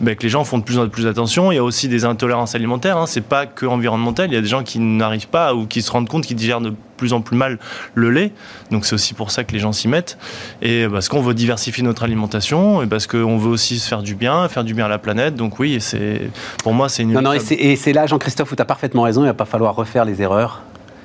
bah, 0.00 0.14
que 0.14 0.22
les 0.22 0.28
gens 0.28 0.44
font 0.44 0.58
de 0.58 0.64
plus 0.64 0.78
en 0.78 0.88
plus 0.88 1.06
attention. 1.06 1.50
Il 1.50 1.54
y 1.54 1.58
a 1.58 1.64
aussi 1.64 1.88
des 1.88 2.04
intolérances 2.04 2.54
alimentaires. 2.54 2.98
Hein. 2.98 3.06
C'est 3.06 3.22
pas 3.22 3.46
que 3.46 3.64
environnemental. 3.66 4.28
Il 4.30 4.34
y 4.34 4.36
a 4.36 4.40
des 4.42 4.46
gens 4.48 4.62
qui 4.62 4.78
n'arrivent 4.78 5.28
pas 5.28 5.54
ou 5.54 5.66
qui 5.66 5.80
se 5.82 5.90
rendent 5.90 6.08
compte 6.08 6.24
qu'ils 6.26 6.36
digèrent 6.36 6.60
de 6.60 6.74
plus 6.96 7.12
en 7.12 7.20
plus 7.22 7.36
mal 7.36 7.58
le 7.94 8.10
lait. 8.10 8.32
Donc 8.70 8.84
c'est 8.86 8.94
aussi 8.94 9.14
pour 9.14 9.30
ça 9.30 9.44
que 9.44 9.52
les 9.52 9.58
gens 9.58 9.72
s'y 9.72 9.88
mettent. 9.88 10.18
Et 10.62 10.86
parce 10.90 11.08
qu'on 11.08 11.22
veut 11.22 11.34
diversifier 11.34 11.82
notre 11.82 12.02
alimentation 12.04 12.82
et 12.82 12.86
parce 12.86 13.06
qu'on 13.06 13.38
veut 13.38 13.50
aussi 13.50 13.78
se 13.78 13.88
faire 13.88 14.02
du 14.02 14.14
bien, 14.14 14.46
faire 14.48 14.64
du 14.64 14.74
bien 14.74 14.84
à 14.84 14.88
la 14.88 14.98
planète. 14.98 15.34
Donc 15.36 15.58
oui, 15.58 15.78
c'est 15.80 16.30
pour 16.62 16.74
moi 16.74 16.88
c'est 16.88 17.02
une. 17.02 17.12
Non, 17.12 17.22
non, 17.22 17.32
et 17.32 17.40
c'est- 17.40 17.54
et 17.54 17.76
c'est 17.76 17.92
là, 17.92 18.06
Jean-Christophe, 18.06 18.52
où 18.52 18.56
tu 18.56 18.62
as 18.62 18.66
parfaitement 18.66 19.02
raison, 19.02 19.22
il 19.22 19.26
va 19.26 19.34
pas 19.34 19.44
falloir 19.46 19.74
refaire 19.74 20.04
les 20.04 20.20
erreurs. 20.20 20.60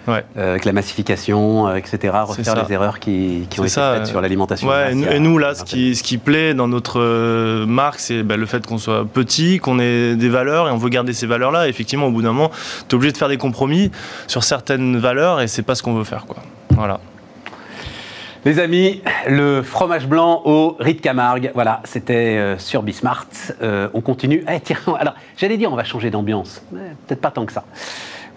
Ouais. 0.07 0.23
euh, 0.37 0.51
avec 0.51 0.65
la 0.65 0.73
massification, 0.73 1.67
euh, 1.67 1.75
etc., 1.75 2.13
refaire 2.23 2.65
les 2.65 2.73
erreurs 2.73 2.99
qui, 2.99 3.45
qui 3.49 3.59
ont 3.59 3.63
été 3.63 3.73
ça, 3.73 3.93
faites 3.93 4.03
euh, 4.03 4.05
sur 4.05 4.21
l'alimentation. 4.21 4.67
Ouais, 4.67 4.93
et 4.93 5.19
nous, 5.19 5.37
là, 5.37 5.53
ce 5.53 5.59
20 5.59 5.65
qui, 5.65 5.95
ce 5.95 6.03
qui 6.03 6.17
plaît 6.17 6.53
dans 6.53 6.67
notre 6.67 7.65
marque, 7.65 7.99
c'est 7.99 8.23
bah, 8.23 8.37
le 8.37 8.45
fait 8.45 8.65
qu'on 8.65 8.77
soit 8.77 9.05
petit, 9.05 9.59
qu'on 9.59 9.79
ait 9.79 10.15
des 10.15 10.29
valeurs 10.29 10.67
et 10.67 10.71
on 10.71 10.77
veut 10.77 10.89
garder 10.89 11.13
ces 11.13 11.27
valeurs-là. 11.27 11.67
Effectivement, 11.67 12.07
au 12.07 12.11
bout 12.11 12.21
d'un 12.21 12.33
moment, 12.33 12.51
tu 12.87 12.93
es 12.93 12.95
obligé 12.95 13.11
de 13.11 13.17
faire 13.17 13.29
des 13.29 13.37
compromis 13.37 13.91
sur 14.27 14.43
certaines 14.43 14.97
valeurs 14.97 15.41
et 15.41 15.47
c'est 15.47 15.63
pas 15.63 15.75
ce 15.75 15.83
qu'on 15.83 15.93
veut 15.93 16.03
faire. 16.03 16.25
Quoi. 16.25 16.37
Voilà. 16.71 16.99
Les 18.45 18.59
amis, 18.59 19.01
le 19.27 19.61
fromage 19.61 20.07
blanc 20.07 20.41
au 20.45 20.77
riz 20.79 20.93
de 20.93 21.01
Camargue, 21.01 21.51
voilà, 21.53 21.81
c'était 21.83 22.37
euh, 22.37 22.57
sur 22.57 22.83
Bismart. 22.83 23.27
Euh, 23.61 23.89
on 23.93 23.99
continue. 23.99 24.45
Eh, 24.49 24.61
tiens, 24.61 24.77
alors, 24.99 25.13
j'allais 25.35 25.57
dire, 25.57 25.71
on 25.73 25.75
va 25.75 25.83
changer 25.83 26.09
d'ambiance. 26.09 26.63
Peut-être 26.71 27.19
pas 27.19 27.31
tant 27.31 27.45
que 27.45 27.51
ça. 27.51 27.65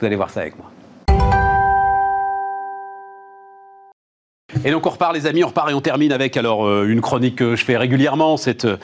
Vous 0.00 0.06
allez 0.06 0.16
voir 0.16 0.30
ça 0.30 0.40
avec 0.40 0.58
moi. 0.58 0.68
Et 4.64 4.70
donc 4.70 4.86
on 4.86 4.90
repart 4.90 5.14
les 5.14 5.26
amis, 5.26 5.42
on 5.44 5.48
repart 5.48 5.70
et 5.70 5.74
on 5.74 5.80
termine 5.80 6.12
avec 6.12 6.36
alors 6.36 6.66
euh, 6.66 6.86
une 6.88 7.00
chronique 7.00 7.36
que 7.36 7.56
je 7.56 7.64
fais 7.64 7.76
régulièrement, 7.76 8.36
c'est 8.36 8.64
euh, 8.64 8.76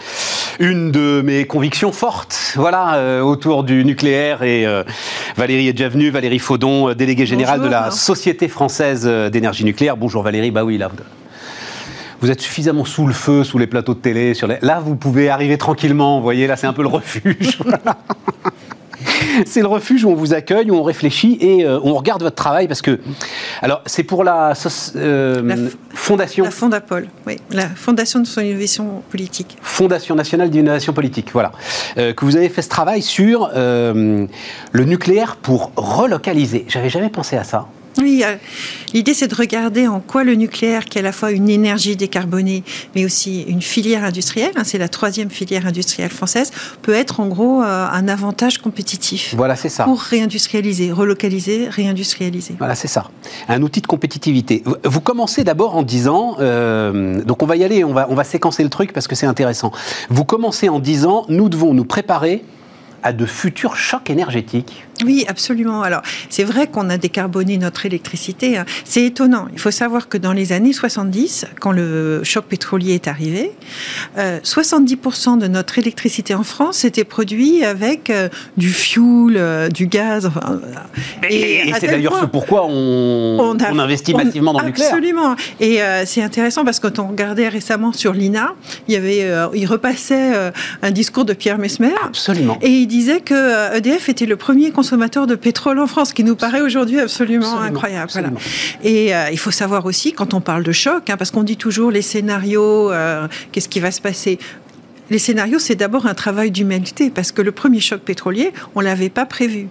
une 0.58 0.90
de 0.90 1.20
mes 1.22 1.46
convictions 1.46 1.92
fortes, 1.92 2.54
voilà, 2.56 2.94
euh, 2.94 3.20
autour 3.20 3.64
du 3.64 3.84
nucléaire 3.84 4.42
et 4.42 4.66
Valérie 5.36 5.68
est 5.68 5.72
déjà 5.72 5.88
venue, 5.88 6.10
Valérie 6.10 6.38
Faudon, 6.38 6.94
déléguée 6.94 7.26
générale 7.26 7.60
de 7.60 7.68
la 7.68 7.90
Société 7.90 8.48
française 8.48 9.06
d'énergie 9.06 9.64
nucléaire. 9.64 9.96
Bonjour 9.96 10.22
Valérie, 10.22 10.50
bah 10.50 10.64
oui 10.64 10.78
là 10.78 10.90
vous 12.20 12.32
êtes 12.32 12.40
suffisamment 12.40 12.84
sous 12.84 13.06
le 13.06 13.12
feu, 13.12 13.44
sous 13.44 13.58
les 13.58 13.68
plateaux 13.68 13.94
de 13.94 14.00
télé. 14.00 14.34
Sur 14.34 14.48
les... 14.48 14.58
Là, 14.60 14.80
vous 14.80 14.96
pouvez 14.96 15.28
arriver 15.28 15.56
tranquillement. 15.56 16.16
Vous 16.16 16.24
voyez, 16.24 16.48
là, 16.48 16.56
c'est 16.56 16.66
un 16.66 16.72
peu 16.72 16.82
le 16.82 16.88
refuge. 16.88 17.60
c'est 19.46 19.60
le 19.60 19.66
refuge 19.66 20.04
où 20.04 20.10
on 20.10 20.14
vous 20.14 20.34
accueille, 20.34 20.70
où 20.70 20.76
on 20.76 20.82
réfléchit 20.82 21.38
et 21.40 21.64
euh, 21.64 21.80
on 21.82 21.94
regarde 21.94 22.22
votre 22.22 22.36
travail 22.36 22.68
parce 22.68 22.82
que, 22.82 23.00
alors, 23.62 23.82
c'est 23.86 24.02
pour 24.02 24.24
la, 24.24 24.52
euh, 24.96 25.68
fondation. 25.90 26.44
La 26.44 26.50
Fondapol, 26.50 27.08
oui, 27.26 27.36
la 27.50 27.68
Fondation 27.68 28.20
de 28.20 28.26
son 28.26 28.40
innovation 28.40 29.02
politique. 29.10 29.56
Fondation 29.62 30.14
nationale 30.14 30.50
d'innovation 30.50 30.92
politique, 30.92 31.30
voilà, 31.32 31.52
euh, 31.98 32.12
que 32.12 32.24
vous 32.24 32.36
avez 32.36 32.48
fait 32.48 32.62
ce 32.62 32.68
travail 32.68 33.02
sur 33.02 33.50
le 33.54 34.28
nucléaire 34.84 35.36
pour 35.36 35.72
relocaliser. 35.76 36.64
J'avais 36.68 36.90
jamais 36.90 37.08
pensé 37.08 37.36
à 37.36 37.44
ça. 37.44 37.66
Oui, 38.00 38.22
euh, 38.24 38.36
l'idée 38.94 39.14
c'est 39.14 39.28
de 39.28 39.34
regarder 39.34 39.88
en 39.88 40.00
quoi 40.00 40.22
le 40.24 40.34
nucléaire, 40.34 40.84
qui 40.84 40.98
est 40.98 41.00
à 41.00 41.04
la 41.04 41.12
fois 41.12 41.32
une 41.32 41.48
énergie 41.48 41.96
décarbonée, 41.96 42.62
mais 42.94 43.04
aussi 43.04 43.42
une 43.42 43.62
filière 43.62 44.04
industrielle, 44.04 44.52
hein, 44.56 44.62
c'est 44.64 44.78
la 44.78 44.88
troisième 44.88 45.30
filière 45.30 45.66
industrielle 45.66 46.10
française, 46.10 46.52
peut 46.82 46.94
être 46.94 47.20
en 47.20 47.26
gros 47.26 47.62
euh, 47.62 47.86
un 47.90 48.08
avantage 48.08 48.58
compétitif. 48.58 49.34
Voilà, 49.36 49.56
c'est 49.56 49.68
ça. 49.68 49.84
Pour 49.84 50.00
réindustrialiser, 50.00 50.92
relocaliser, 50.92 51.68
réindustrialiser. 51.68 52.54
Voilà, 52.58 52.74
c'est 52.74 52.88
ça. 52.88 53.10
Un 53.48 53.62
outil 53.62 53.80
de 53.80 53.86
compétitivité. 53.86 54.62
Vous 54.84 55.00
commencez 55.00 55.42
d'abord 55.42 55.76
en 55.76 55.82
disant, 55.82 56.36
euh, 56.40 57.22
donc 57.24 57.42
on 57.42 57.46
va 57.46 57.56
y 57.56 57.64
aller, 57.64 57.84
on 57.84 57.92
va, 57.92 58.06
on 58.10 58.14
va 58.14 58.24
séquencer 58.24 58.62
le 58.62 58.70
truc 58.70 58.92
parce 58.92 59.08
que 59.08 59.16
c'est 59.16 59.26
intéressant. 59.26 59.72
Vous 60.08 60.24
commencez 60.24 60.68
en 60.68 60.78
disant, 60.78 61.24
nous 61.28 61.48
devons 61.48 61.74
nous 61.74 61.84
préparer 61.84 62.44
à 63.02 63.12
de 63.12 63.26
futurs 63.26 63.76
chocs 63.76 64.10
énergétiques 64.10 64.84
Oui, 65.04 65.24
absolument. 65.28 65.82
Alors, 65.82 66.02
c'est 66.28 66.44
vrai 66.44 66.66
qu'on 66.66 66.90
a 66.90 66.98
décarboné 66.98 67.58
notre 67.58 67.86
électricité. 67.86 68.58
Hein. 68.58 68.64
C'est 68.84 69.04
étonnant. 69.04 69.48
Il 69.52 69.58
faut 69.58 69.70
savoir 69.70 70.08
que 70.08 70.18
dans 70.18 70.32
les 70.32 70.52
années 70.52 70.72
70, 70.72 71.46
quand 71.60 71.72
le 71.72 72.22
choc 72.24 72.44
pétrolier 72.46 72.94
est 72.94 73.08
arrivé, 73.08 73.52
70% 74.16 75.34
euh, 75.34 75.36
de 75.36 75.48
notre 75.48 75.78
électricité 75.78 76.34
en 76.34 76.42
France 76.42 76.84
était 76.84 77.04
produit 77.04 77.64
avec 77.64 78.10
euh, 78.10 78.28
du 78.56 78.70
fuel, 78.70 79.36
euh, 79.36 79.68
du 79.68 79.86
gaz. 79.86 80.30
et, 81.28 81.72
c'est 81.78 81.86
d'ailleurs 81.86 82.20
ce 82.20 82.26
pourquoi 82.26 82.66
on, 82.68 83.56
investit 83.60 84.14
massivement 84.14 84.52
dans 84.52 84.60
le 84.60 84.66
nucléaire. 84.66 84.92
Absolument. 84.92 85.36
Et 85.60 85.80
c'est 86.04 86.22
intéressant 86.22 86.64
parce 86.64 86.80
que 86.80 86.88
quand 86.88 86.98
on 86.98 87.08
regardait 87.08 87.48
récemment 87.48 87.92
sur 87.92 88.12
l'INA, 88.12 88.54
il, 88.88 88.94
y 88.94 88.96
avait, 88.96 89.28
il 89.54 89.66
repassait 89.66 90.52
un 90.82 90.90
discours 90.90 91.24
de 91.24 91.32
Pierre 91.32 91.58
Mesmer. 91.58 91.94
Absolument. 92.04 92.58
Et 92.62 92.86
disait 92.86 93.20
que 93.20 93.76
EDF 93.76 94.08
e 94.08 94.10
était 94.10 94.26
le 94.26 94.36
premier 94.36 94.70
consommateur 94.70 94.87
de 94.96 95.34
pétrole 95.34 95.78
en 95.78 95.86
France, 95.86 96.12
qui 96.12 96.24
nous 96.24 96.36
paraît 96.36 96.60
aujourd'hui 96.60 97.00
absolument, 97.00 97.60
incroyable. 97.60 98.10
Et 98.82 99.14
euh, 99.14 99.30
il 99.30 99.38
faut 99.38 99.50
savoir 99.50 99.86
aussi, 99.86 100.12
quand 100.12 100.34
on 100.34 100.40
parle 100.40 100.62
de 100.62 100.72
choc, 100.72 101.10
hein, 101.10 101.16
parce 101.16 101.30
qu'on 101.30 101.42
dit 101.42 101.56
toujours 101.56 101.90
les 101.90 102.02
scénarios, 102.02 102.90
euh, 102.90 103.28
qu'est-ce 103.52 103.68
qui 103.68 103.80
va 103.80 103.90
se 103.90 104.00
passer? 104.00 104.38
Les 105.10 105.18
scénarios, 105.18 105.58
c'est 105.58 105.74
d'abord 105.74 106.06
un 106.06 106.12
travail 106.12 106.50
d'humanité, 106.50 107.10
parce 107.10 107.32
que 107.32 107.40
le 107.40 107.50
premier 107.50 107.80
choc 107.80 108.02
pétrolier, 108.02 108.52
on 108.74 108.80
ne 108.80 108.84
l'avait 108.84 109.08
pas 109.08 109.24
prévu. 109.24 109.68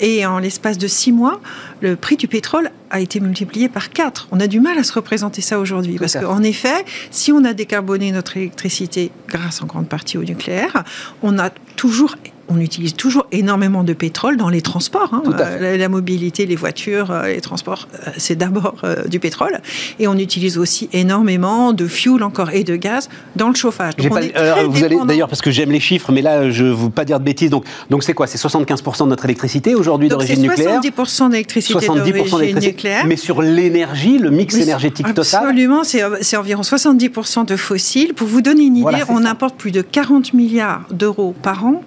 Et 0.00 0.24
en 0.24 0.38
l'espace 0.38 0.78
de 0.78 0.86
six 0.86 1.12
mois, 1.12 1.40
le 1.82 1.94
prix 1.94 2.16
du 2.16 2.26
pétrole 2.26 2.70
a 2.90 3.00
été 3.00 3.20
multiplié 3.20 3.68
par 3.68 3.90
quatre. 3.90 4.28
On 4.30 4.40
a 4.40 4.46
du 4.46 4.60
mal 4.60 4.78
à 4.78 4.82
se 4.82 4.94
représenter 4.94 5.42
ça 5.42 5.58
aujourd'hui, 5.58 5.98
parce 5.98 6.14
qu'en 6.14 6.42
effet, 6.42 6.84
si 7.10 7.32
on 7.32 7.44
a 7.44 7.52
décarboné 7.52 8.12
notre 8.12 8.38
électricité 8.38 9.10
grâce 9.28 9.60
en 9.60 9.66
grande 9.66 9.88
partie 9.88 10.16
au 10.16 10.24
nucléaire, 10.24 10.84
on 11.22 11.38
a 11.38 11.50
toujours 11.76 12.16
on 12.48 12.58
utilise 12.60 12.94
toujours 12.94 13.26
énormément 13.32 13.84
de 13.84 13.92
pétrole 13.92 14.36
dans 14.36 14.48
les 14.48 14.62
transports. 14.62 15.12
Hein. 15.12 15.22
La, 15.60 15.88
mobilité, 15.88 16.46
les 16.46 16.56
voitures, 16.56 17.10
euh, 17.10 17.26
les 17.28 17.40
transports, 17.40 17.88
euh, 17.94 18.10
c'est 18.16 18.36
d'abord 18.36 18.76
euh, 18.84 19.04
du 19.04 19.20
pétrole. 19.20 19.60
Et 19.98 20.08
on 20.08 20.16
utilise 20.16 20.58
aussi 20.58 20.88
énormément 20.92 21.72
de 21.72 21.86
fuel 21.86 22.22
encore 22.22 22.50
et 22.50 22.64
de 22.64 22.76
gaz 22.76 23.08
dans 23.36 23.48
le 23.48 23.54
chauffage. 23.54 23.94
vous 23.98 24.84
allez 24.84 24.98
d'ailleurs 25.06 25.28
parce 25.28 25.42
que 25.42 25.50
j'aime 25.50 25.70
les 25.70 25.80
chiffres, 25.80 26.12
mais 26.12 26.22
là 26.22 26.50
je 26.50 26.64
ne 26.64 26.72
veux 26.72 26.90
pas 26.90 27.04
dire 27.04 27.20
de 27.20 27.24
bêtises. 27.24 27.50
Donc 27.50 27.64
donc 27.90 28.02
c'est 28.02 28.14
quoi? 28.14 28.26
C'est 28.26 28.38
75% 28.38 29.04
de 29.04 29.08
notre 29.08 29.24
électricité 29.24 29.74
aujourd'hui 29.74 30.08
d'origine 30.08 30.42
nucléaire? 30.42 30.80
70% 30.80 31.30
d'électricité 31.30 31.86
d'origine 31.86 32.58
nucléaire. 32.58 33.06
Mais 33.06 33.16
sur 33.16 33.42
l'énergie, 33.42 34.18
le 34.18 34.30
mix 34.30 34.56
énergétique 34.56 35.06
total? 35.14 35.44
Absolument, 35.44 35.82
c'est 35.84 36.36
environ 36.36 36.62
70% 36.62 37.46
de 37.46 37.56
fossiles. 37.56 38.14
Pour 38.14 38.26
vous 38.26 38.40
donner 38.40 38.64
une 38.64 38.76
idée, 38.76 39.02
on 39.08 39.24
importe 39.24 39.56
plus 39.56 39.70
de 39.70 39.82
40 39.82 40.32
milliards 40.34 40.86
d'euros 40.90 41.34
par 41.42 41.66
an 41.66 41.82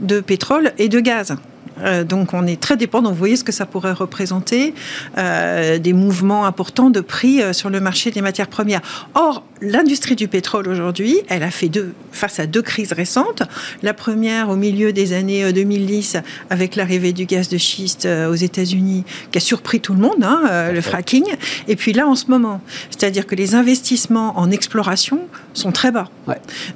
de 0.00 0.20
pétrole 0.20 0.72
et 0.78 0.88
de 0.88 1.00
gaz. 1.00 1.34
Euh, 1.82 2.04
donc 2.04 2.34
on 2.34 2.46
est 2.46 2.60
très 2.60 2.76
dépendant. 2.76 3.10
Vous 3.10 3.16
voyez 3.16 3.36
ce 3.36 3.44
que 3.44 3.52
ça 3.52 3.66
pourrait 3.66 3.92
représenter, 3.92 4.74
euh, 5.18 5.78
des 5.78 5.92
mouvements 5.92 6.46
importants 6.46 6.90
de 6.90 7.00
prix 7.00 7.42
euh, 7.42 7.52
sur 7.52 7.70
le 7.70 7.80
marché 7.80 8.10
des 8.10 8.20
matières 8.20 8.48
premières. 8.48 8.80
Or, 9.14 9.44
l'industrie 9.60 10.16
du 10.16 10.28
pétrole 10.28 10.68
aujourd'hui, 10.68 11.18
elle 11.28 11.42
a 11.42 11.50
fait 11.50 11.68
deux, 11.68 11.92
face 12.12 12.38
à 12.38 12.46
deux 12.46 12.62
crises 12.62 12.92
récentes. 12.92 13.42
La 13.82 13.94
première 13.94 14.48
au 14.48 14.56
milieu 14.56 14.92
des 14.92 15.12
années 15.12 15.52
2010 15.52 16.16
avec 16.48 16.76
l'arrivée 16.76 17.12
du 17.12 17.26
gaz 17.26 17.48
de 17.48 17.58
schiste 17.58 18.06
aux 18.06 18.34
États-Unis, 18.34 19.04
qui 19.30 19.38
a 19.38 19.40
surpris 19.40 19.80
tout 19.80 19.92
le 19.92 20.00
monde, 20.00 20.22
hein, 20.22 20.70
le 20.72 20.80
fracking. 20.80 21.24
Et 21.68 21.76
puis 21.76 21.92
là, 21.92 22.06
en 22.06 22.14
ce 22.14 22.26
moment, 22.28 22.62
c'est-à-dire 22.88 23.26
que 23.26 23.34
les 23.34 23.54
investissements 23.54 24.38
en 24.38 24.50
exploration 24.50 25.20
sont 25.52 25.72
très 25.72 25.90
bas. 25.90 26.08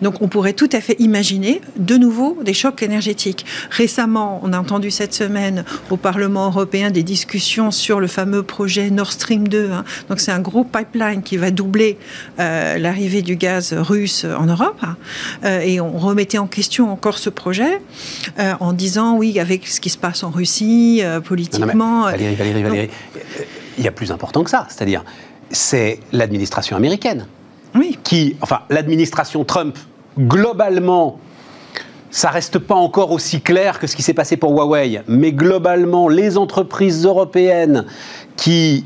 Donc 0.02 0.20
on 0.20 0.28
pourrait 0.28 0.52
tout 0.52 0.68
à 0.72 0.80
fait 0.80 0.96
imaginer 0.98 1.60
de 1.76 1.96
nouveau 1.96 2.38
des 2.42 2.54
chocs 2.54 2.82
énergétiques. 2.82 3.46
Récemment, 3.70 4.40
on 4.42 4.52
a 4.52 4.58
entendu 4.58 4.90
cette 4.94 5.12
semaine 5.12 5.64
au 5.90 5.96
Parlement 5.96 6.46
européen 6.46 6.90
des 6.90 7.02
discussions 7.02 7.70
sur 7.70 8.00
le 8.00 8.06
fameux 8.06 8.42
projet 8.42 8.90
Nord 8.90 9.12
Stream 9.12 9.48
2. 9.48 9.70
Hein. 9.72 9.84
Donc 10.08 10.20
c'est 10.20 10.32
un 10.32 10.40
gros 10.40 10.64
pipeline 10.64 11.22
qui 11.22 11.36
va 11.36 11.50
doubler 11.50 11.98
euh, 12.38 12.78
l'arrivée 12.78 13.22
du 13.22 13.36
gaz 13.36 13.74
russe 13.74 14.24
en 14.24 14.46
Europe. 14.46 14.78
Hein. 14.82 14.96
Euh, 15.44 15.60
et 15.60 15.80
on 15.80 15.98
remettait 15.98 16.38
en 16.38 16.46
question 16.46 16.90
encore 16.90 17.18
ce 17.18 17.28
projet 17.28 17.82
euh, 18.38 18.54
en 18.60 18.72
disant 18.72 19.16
oui, 19.16 19.40
avec 19.40 19.66
ce 19.66 19.80
qui 19.80 19.90
se 19.90 19.98
passe 19.98 20.22
en 20.22 20.30
Russie, 20.30 21.02
politiquement. 21.24 22.04
Valérie, 22.04 22.34
Valérie, 22.36 22.62
Valérie, 22.62 22.90
il 23.78 23.84
y 23.84 23.88
a 23.88 23.92
plus 23.92 24.12
important 24.12 24.44
que 24.44 24.50
ça. 24.50 24.66
C'est-à-dire, 24.70 25.04
c'est 25.50 25.98
l'administration 26.12 26.76
américaine. 26.76 27.26
Oui. 27.74 27.98
Qui, 28.04 28.36
enfin, 28.40 28.60
l'administration 28.70 29.44
Trump, 29.44 29.76
globalement, 30.18 31.18
ça 32.14 32.30
reste 32.30 32.60
pas 32.60 32.76
encore 32.76 33.10
aussi 33.10 33.40
clair 33.40 33.80
que 33.80 33.88
ce 33.88 33.96
qui 33.96 34.02
s'est 34.04 34.14
passé 34.14 34.36
pour 34.36 34.52
Huawei, 34.52 35.02
mais 35.08 35.32
globalement, 35.32 36.08
les 36.08 36.38
entreprises 36.38 37.04
européennes 37.04 37.86
qui 38.36 38.84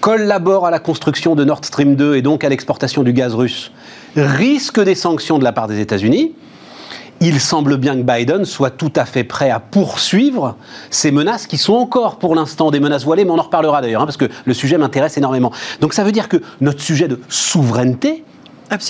collaborent 0.00 0.64
à 0.64 0.70
la 0.70 0.78
construction 0.78 1.34
de 1.34 1.44
Nord 1.44 1.64
Stream 1.64 1.96
2 1.96 2.14
et 2.14 2.22
donc 2.22 2.44
à 2.44 2.48
l'exportation 2.48 3.02
du 3.02 3.12
gaz 3.12 3.34
russe 3.34 3.72
risquent 4.14 4.84
des 4.84 4.94
sanctions 4.94 5.40
de 5.40 5.44
la 5.44 5.50
part 5.50 5.66
des 5.66 5.80
États-Unis. 5.80 6.36
Il 7.20 7.40
semble 7.40 7.78
bien 7.78 7.96
que 7.96 8.02
Biden 8.02 8.44
soit 8.44 8.70
tout 8.70 8.92
à 8.94 9.06
fait 9.06 9.24
prêt 9.24 9.50
à 9.50 9.58
poursuivre 9.58 10.54
ces 10.88 11.10
menaces 11.10 11.48
qui 11.48 11.58
sont 11.58 11.74
encore 11.74 12.20
pour 12.20 12.36
l'instant 12.36 12.70
des 12.70 12.78
menaces 12.78 13.02
voilées, 13.02 13.24
mais 13.24 13.32
on 13.32 13.40
en 13.40 13.42
reparlera 13.42 13.82
d'ailleurs, 13.82 14.02
hein, 14.02 14.06
parce 14.06 14.16
que 14.16 14.28
le 14.44 14.54
sujet 14.54 14.78
m'intéresse 14.78 15.18
énormément. 15.18 15.50
Donc 15.80 15.94
ça 15.94 16.04
veut 16.04 16.12
dire 16.12 16.28
que 16.28 16.36
notre 16.60 16.80
sujet 16.80 17.08
de 17.08 17.18
souveraineté, 17.28 18.22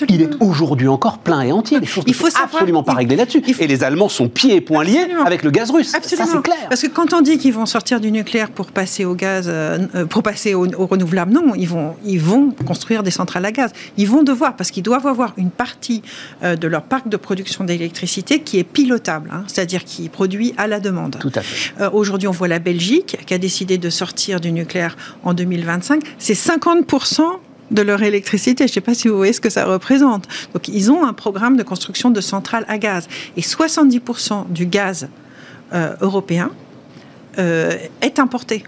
il 0.09 0.23
est 0.23 0.31
aujourd'hui 0.41 0.89
encore 0.89 1.19
plein 1.19 1.43
et 1.43 1.53
entier. 1.53 1.79
Les 1.81 1.87
choses 1.87 2.07
ne 2.07 2.13
sont 2.13 2.29
absolument 2.43 2.83
pas 2.83 2.95
réglées 2.95 3.17
là-dessus. 3.17 3.43
Et 3.59 3.67
les 3.67 3.85
Allemands 3.85 4.09
sont 4.09 4.29
pieds 4.29 4.57
et 4.57 4.61
poings 4.61 4.85
liés 4.85 5.07
avec 5.25 5.43
le 5.43 5.51
gaz 5.51 5.71
russe. 5.71 5.95
Absolument. 5.95 6.27
Ça, 6.27 6.33
c'est 6.35 6.43
clair. 6.43 6.69
Parce 6.69 6.83
que 6.83 6.87
quand 6.87 7.13
on 7.13 7.21
dit 7.21 7.39
qu'ils 7.39 7.53
vont 7.53 7.67
sortir 7.67 8.01
du 8.01 8.11
nucléaire 8.11 8.51
pour 8.51 8.67
passer 8.67 9.05
au 9.05 9.15
gaz, 9.15 9.47
euh, 9.49 9.79
euh, 9.95 10.07
pour 10.07 10.23
passer 10.23 10.55
au, 10.55 10.69
renouvelable, 10.87 11.33
non, 11.33 11.55
ils 11.55 11.69
vont, 11.69 11.95
ils 12.05 12.21
vont 12.21 12.51
construire 12.67 13.03
des 13.03 13.11
centrales 13.11 13.45
à 13.45 13.53
gaz. 13.53 13.73
Ils 13.97 14.09
vont 14.09 14.23
devoir, 14.23 14.57
parce 14.57 14.71
qu'ils 14.71 14.83
doivent 14.83 15.07
avoir 15.07 15.35
une 15.37 15.51
partie 15.51 16.03
euh, 16.43 16.57
de 16.57 16.69
leur 16.69 16.83
parc 16.83 17.09
de 17.09 17.17
production 17.17 17.65
d'électricité 17.65 18.41
qui 18.41 18.59
est 18.59 18.65
pilotable, 18.65 19.31
hein, 19.33 19.45
c'est-à-dire 19.47 19.85
qui 19.85 20.09
produit 20.09 20.55
à 20.57 20.67
la 20.67 20.81
demande. 20.81 21.17
Tout 21.21 21.33
à 21.35 21.43
fait. 21.43 21.73
aujourd'hui, 21.93 22.29
on 22.29 22.33
voit 22.33 22.49
la 22.49 22.59
Belgique 22.59 23.19
qui 23.27 23.35
a 23.35 23.39
décidé 23.39 23.79
de 23.79 23.91
sortir 23.91 24.41
du 24.41 24.53
nucléaire 24.53 24.97
en 25.25 25.35
2025. 25.35 26.03
C'est 26.19 26.35
50% 26.35 27.23
de 27.71 27.83
leur 27.83 28.03
électricité. 28.03 28.67
Je 28.67 28.71
ne 28.71 28.75
sais 28.75 28.81
pas 28.81 28.95
si 28.95 29.09
vous 29.09 29.17
voyez 29.17 29.33
ce 29.33 29.41
que 29.41 29.51
ça 29.51 29.65
représente. 29.65 30.27
Donc, 30.53 30.69
ils 30.69 30.91
ont 30.91 31.05
un 31.05 31.13
programme 31.13 31.57
de 31.57 31.63
construction 31.63 32.11
de 32.11 32.21
centrales 32.21 32.65
à 32.69 32.79
gaz. 32.79 33.09
Et 33.37 33.41
70% 33.41 34.51
du 34.51 34.67
gaz 34.67 35.09
euh, 35.73 35.95
européen 36.01 36.51
euh, 37.39 37.77
est 38.01 38.19
importé. 38.19 38.65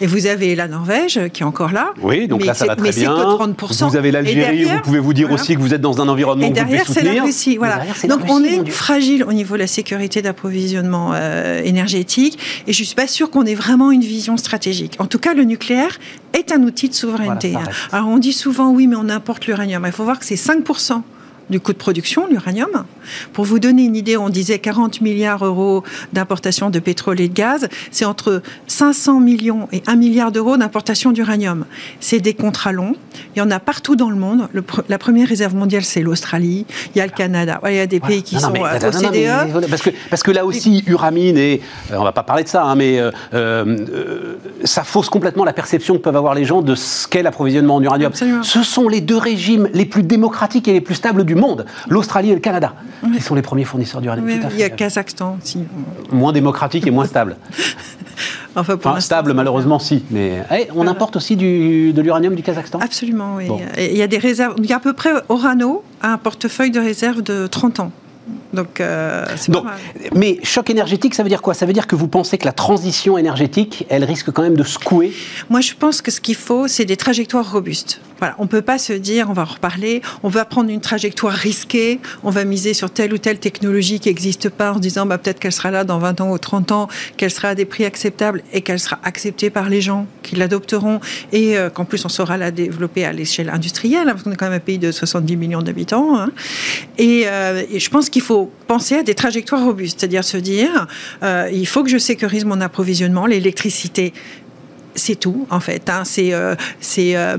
Et 0.00 0.06
vous 0.06 0.26
avez 0.26 0.54
la 0.54 0.68
Norvège 0.68 1.20
qui 1.32 1.42
est 1.42 1.46
encore 1.46 1.72
là. 1.72 1.92
Oui, 2.02 2.28
donc 2.28 2.40
mais 2.40 2.46
là 2.46 2.54
ça 2.54 2.66
va 2.66 2.76
très 2.76 2.88
mais 2.88 2.94
bien. 2.94 3.16
c'est 3.16 3.22
que 3.22 3.52
30%. 3.52 3.88
Vous 3.90 3.96
avez 3.96 4.10
l'Algérie, 4.10 4.64
vous 4.64 4.80
pouvez 4.82 4.98
vous 4.98 5.12
dire 5.14 5.28
voilà. 5.28 5.42
aussi 5.42 5.54
que 5.54 5.60
vous 5.60 5.74
êtes 5.74 5.80
dans 5.80 6.00
un 6.00 6.08
environnement 6.08 6.46
Et 6.46 6.50
derrière, 6.50 6.86
c'est 6.86 7.02
la 7.02 7.22
Russie. 7.22 7.56
Voilà. 7.56 7.76
derrière, 7.76 7.94
Donc 8.08 8.20
on 8.28 8.42
est 8.42 8.68
fragile 8.70 9.24
au 9.24 9.32
niveau 9.32 9.54
de 9.54 9.60
la 9.60 9.66
sécurité 9.66 10.22
d'approvisionnement 10.22 11.12
euh, 11.14 11.62
énergétique 11.62 12.38
et 12.66 12.72
je 12.72 12.84
suis 12.84 12.94
pas 12.94 13.06
sûre 13.06 13.30
qu'on 13.30 13.44
ait 13.44 13.54
vraiment 13.54 13.90
une 13.90 14.02
vision 14.02 14.36
stratégique. 14.36 14.96
En 14.98 15.06
tout 15.06 15.18
cas, 15.18 15.34
le 15.34 15.44
nucléaire 15.44 15.98
est 16.32 16.52
un 16.52 16.62
outil 16.62 16.88
de 16.88 16.94
souveraineté. 16.94 17.50
Voilà, 17.50 17.66
reste. 17.68 17.78
Alors 17.92 18.08
on 18.08 18.18
dit 18.18 18.32
souvent 18.32 18.70
oui, 18.70 18.86
mais 18.86 18.96
on 18.96 19.08
importe 19.08 19.46
l'uranium. 19.46 19.84
Il 19.86 19.92
faut 19.92 20.04
voir 20.04 20.18
que 20.18 20.24
c'est 20.24 20.34
5% 20.34 21.02
du 21.50 21.60
coût 21.60 21.72
de 21.72 21.78
production, 21.78 22.26
l'uranium. 22.28 22.84
Pour 23.32 23.44
vous 23.44 23.58
donner 23.58 23.84
une 23.84 23.96
idée, 23.96 24.16
on 24.16 24.28
disait 24.30 24.58
40 24.58 25.00
milliards 25.00 25.40
d'euros 25.40 25.82
d'importation 26.12 26.70
de 26.70 26.78
pétrole 26.78 27.20
et 27.20 27.28
de 27.28 27.34
gaz. 27.34 27.68
C'est 27.90 28.04
entre 28.04 28.42
500 28.66 29.20
millions 29.20 29.68
et 29.72 29.82
1 29.86 29.96
milliard 29.96 30.32
d'euros 30.32 30.56
d'importation 30.56 31.12
d'uranium. 31.12 31.64
C'est 32.00 32.20
des 32.20 32.34
contrats 32.34 32.72
longs. 32.72 32.94
Il 33.34 33.38
y 33.38 33.42
en 33.42 33.50
a 33.50 33.60
partout 33.60 33.96
dans 33.96 34.10
le 34.10 34.16
monde. 34.16 34.48
Le 34.52 34.62
la 34.88 34.98
première 34.98 35.28
réserve 35.28 35.54
mondiale, 35.54 35.84
c'est 35.84 36.00
l'Australie. 36.00 36.66
Il 36.94 36.98
y 36.98 37.00
a 37.00 37.06
le 37.06 37.12
Canada. 37.12 37.60
Ouais, 37.62 37.74
Il 37.74 37.76
y 37.76 37.80
a 37.80 37.86
des 37.86 38.00
pays 38.00 38.22
qui 38.22 38.34
Non, 38.36 38.40
non, 38.42 38.46
sont 38.48 38.52
mais- 38.54 38.60
euh, 38.60 38.88
au 38.88 38.92
non, 38.92 39.10
mais- 39.10 39.18
CDE. 39.44 39.50
voilà, 39.52 39.68
parce, 39.68 39.82
que, 39.82 39.90
parce 40.10 40.22
que 40.22 40.30
là 40.30 40.44
aussi, 40.46 40.82
Uramine, 40.86 41.36
et 41.36 41.60
euh, 41.92 41.96
on 41.98 42.04
va 42.04 42.12
pas 42.12 42.22
parler 42.22 42.44
de 42.44 42.48
ça, 42.48 42.64
hein, 42.64 42.74
mais 42.74 42.98
euh, 42.98 43.10
euh, 43.34 44.34
ça 44.64 44.82
fausse 44.84 45.08
complètement 45.08 45.44
la 45.44 45.52
perception 45.52 45.94
que 45.94 46.00
peuvent 46.02 46.16
avoir 46.16 46.34
les 46.34 46.44
gens 46.44 46.62
de 46.62 46.74
ce 46.74 47.06
qu'est 47.06 47.22
l'approvisionnement 47.22 47.76
en 47.76 47.82
uranium. 47.82 48.10
Absolument. 48.10 48.42
Ce 48.42 48.62
sont 48.62 48.88
les 48.88 49.00
deux 49.00 49.16
régimes 49.18 49.68
les 49.74 49.84
plus 49.84 50.02
démocratiques 50.02 50.68
et 50.68 50.72
les 50.72 50.80
plus 50.80 50.94
stables 50.94 51.24
du 51.24 51.33
monde, 51.34 51.66
l'Australie 51.88 52.30
et 52.30 52.34
le 52.34 52.40
Canada, 52.40 52.74
qui 53.14 53.20
sont 53.20 53.34
les 53.34 53.42
premiers 53.42 53.64
fournisseurs 53.64 54.00
d'uranium. 54.00 54.26
Oui, 54.26 54.40
Tout 54.40 54.46
à 54.46 54.50
il 54.52 54.58
y 54.58 54.62
a. 54.62 54.70
Kazakhstan 54.70 55.38
aussi. 55.42 55.60
Moins 56.12 56.32
démocratique 56.32 56.86
et 56.86 56.90
moins 56.90 57.06
stable. 57.06 57.36
Enfin, 58.56 58.76
pour 58.76 58.86
Enfin, 58.86 58.94
l'instant, 58.94 59.16
stable, 59.16 59.32
malheureusement, 59.32 59.80
si. 59.80 60.04
Mais 60.12 60.44
eh, 60.52 60.68
on 60.76 60.86
importe 60.86 61.16
aussi 61.16 61.34
du, 61.34 61.92
de 61.92 62.00
l'uranium 62.00 62.36
du 62.36 62.42
Kazakhstan? 62.44 62.78
Absolument, 62.78 63.34
oui. 63.36 63.48
Bon. 63.48 63.58
Il 63.76 63.96
y 63.96 64.02
a 64.02 64.06
des 64.06 64.18
réserves. 64.18 64.54
Il 64.58 64.66
y 64.66 64.72
a 64.72 64.76
à 64.76 64.80
peu 64.80 64.92
près 64.92 65.10
Orano 65.28 65.82
a 66.00 66.12
un 66.12 66.18
portefeuille 66.18 66.70
de 66.70 66.78
réserve 66.78 67.22
de 67.22 67.48
30 67.48 67.80
ans. 67.80 67.90
Donc, 68.52 68.80
euh, 68.80 69.26
Donc, 69.48 69.66
mais 70.14 70.38
choc 70.42 70.70
énergétique, 70.70 71.14
ça 71.14 71.22
veut 71.22 71.28
dire 71.28 71.42
quoi? 71.42 71.54
Ça 71.54 71.66
veut 71.66 71.72
dire 71.72 71.86
que 71.86 71.96
vous 71.96 72.08
pensez 72.08 72.38
que 72.38 72.46
la 72.46 72.52
transition 72.52 73.18
énergétique, 73.18 73.84
elle 73.90 74.04
risque 74.04 74.30
quand 74.30 74.42
même 74.42 74.56
de 74.56 74.62
secouer? 74.62 75.12
Moi, 75.50 75.60
je 75.60 75.72
pense 75.78 76.00
que 76.00 76.10
ce 76.10 76.20
qu'il 76.20 76.36
faut, 76.36 76.68
c'est 76.68 76.84
des 76.84 76.96
trajectoires 76.96 77.50
robustes. 77.52 78.00
Voilà, 78.20 78.36
on 78.38 78.46
peut 78.46 78.62
pas 78.62 78.78
se 78.78 78.92
dire, 78.92 79.26
on 79.28 79.32
va 79.32 79.42
en 79.42 79.46
reparler, 79.46 80.00
on 80.22 80.28
va 80.28 80.44
prendre 80.44 80.70
une 80.70 80.80
trajectoire 80.80 81.34
risquée, 81.34 81.98
on 82.22 82.30
va 82.30 82.44
miser 82.44 82.72
sur 82.72 82.90
telle 82.90 83.12
ou 83.12 83.18
telle 83.18 83.38
technologie 83.38 83.98
qui 83.98 84.08
n'existe 84.08 84.48
pas 84.48 84.70
en 84.70 84.76
se 84.76 84.80
disant, 84.80 85.04
bah, 85.04 85.18
peut-être 85.18 85.40
qu'elle 85.40 85.52
sera 85.52 85.72
là 85.72 85.82
dans 85.84 85.98
20 85.98 86.20
ans 86.20 86.30
ou 86.30 86.38
30 86.38 86.72
ans, 86.72 86.88
qu'elle 87.16 87.32
sera 87.32 87.48
à 87.48 87.54
des 87.56 87.64
prix 87.64 87.84
acceptables 87.84 88.42
et 88.52 88.62
qu'elle 88.62 88.78
sera 88.78 89.00
acceptée 89.02 89.50
par 89.50 89.68
les 89.68 89.80
gens 89.80 90.06
qui 90.22 90.36
l'adopteront 90.36 91.00
et 91.32 91.58
euh, 91.58 91.70
qu'en 91.70 91.84
plus 91.84 92.04
on 92.04 92.08
saura 92.08 92.36
la 92.36 92.52
développer 92.52 93.04
à 93.04 93.12
l'échelle 93.12 93.50
industrielle, 93.50 94.08
hein, 94.08 94.12
parce 94.12 94.22
qu'on 94.22 94.32
est 94.32 94.36
quand 94.36 94.46
même 94.46 94.54
un 94.54 94.60
pays 94.60 94.78
de 94.78 94.92
70 94.92 95.36
millions 95.36 95.62
d'habitants. 95.62 96.16
hein. 96.16 96.30
Et, 96.98 97.24
euh, 97.26 97.64
et 97.70 97.80
je 97.80 97.90
pense 97.90 98.08
qu'il 98.14 98.22
faut 98.22 98.48
penser 98.68 98.94
à 98.98 99.02
des 99.02 99.14
trajectoires 99.16 99.64
robustes, 99.64 99.98
c'est-à-dire 99.98 100.22
se 100.22 100.36
dire, 100.36 100.86
euh, 101.24 101.48
il 101.52 101.66
faut 101.66 101.82
que 101.82 101.90
je 101.90 101.98
sécurise 101.98 102.44
mon 102.44 102.60
approvisionnement, 102.60 103.26
l'électricité 103.26 104.12
c'est 104.96 105.16
tout 105.16 105.44
en 105.50 105.58
fait. 105.58 105.90
hein. 105.90 106.02
C'est, 106.04 106.32
euh, 106.32 106.54
c'est, 106.78 107.16
euh, 107.16 107.36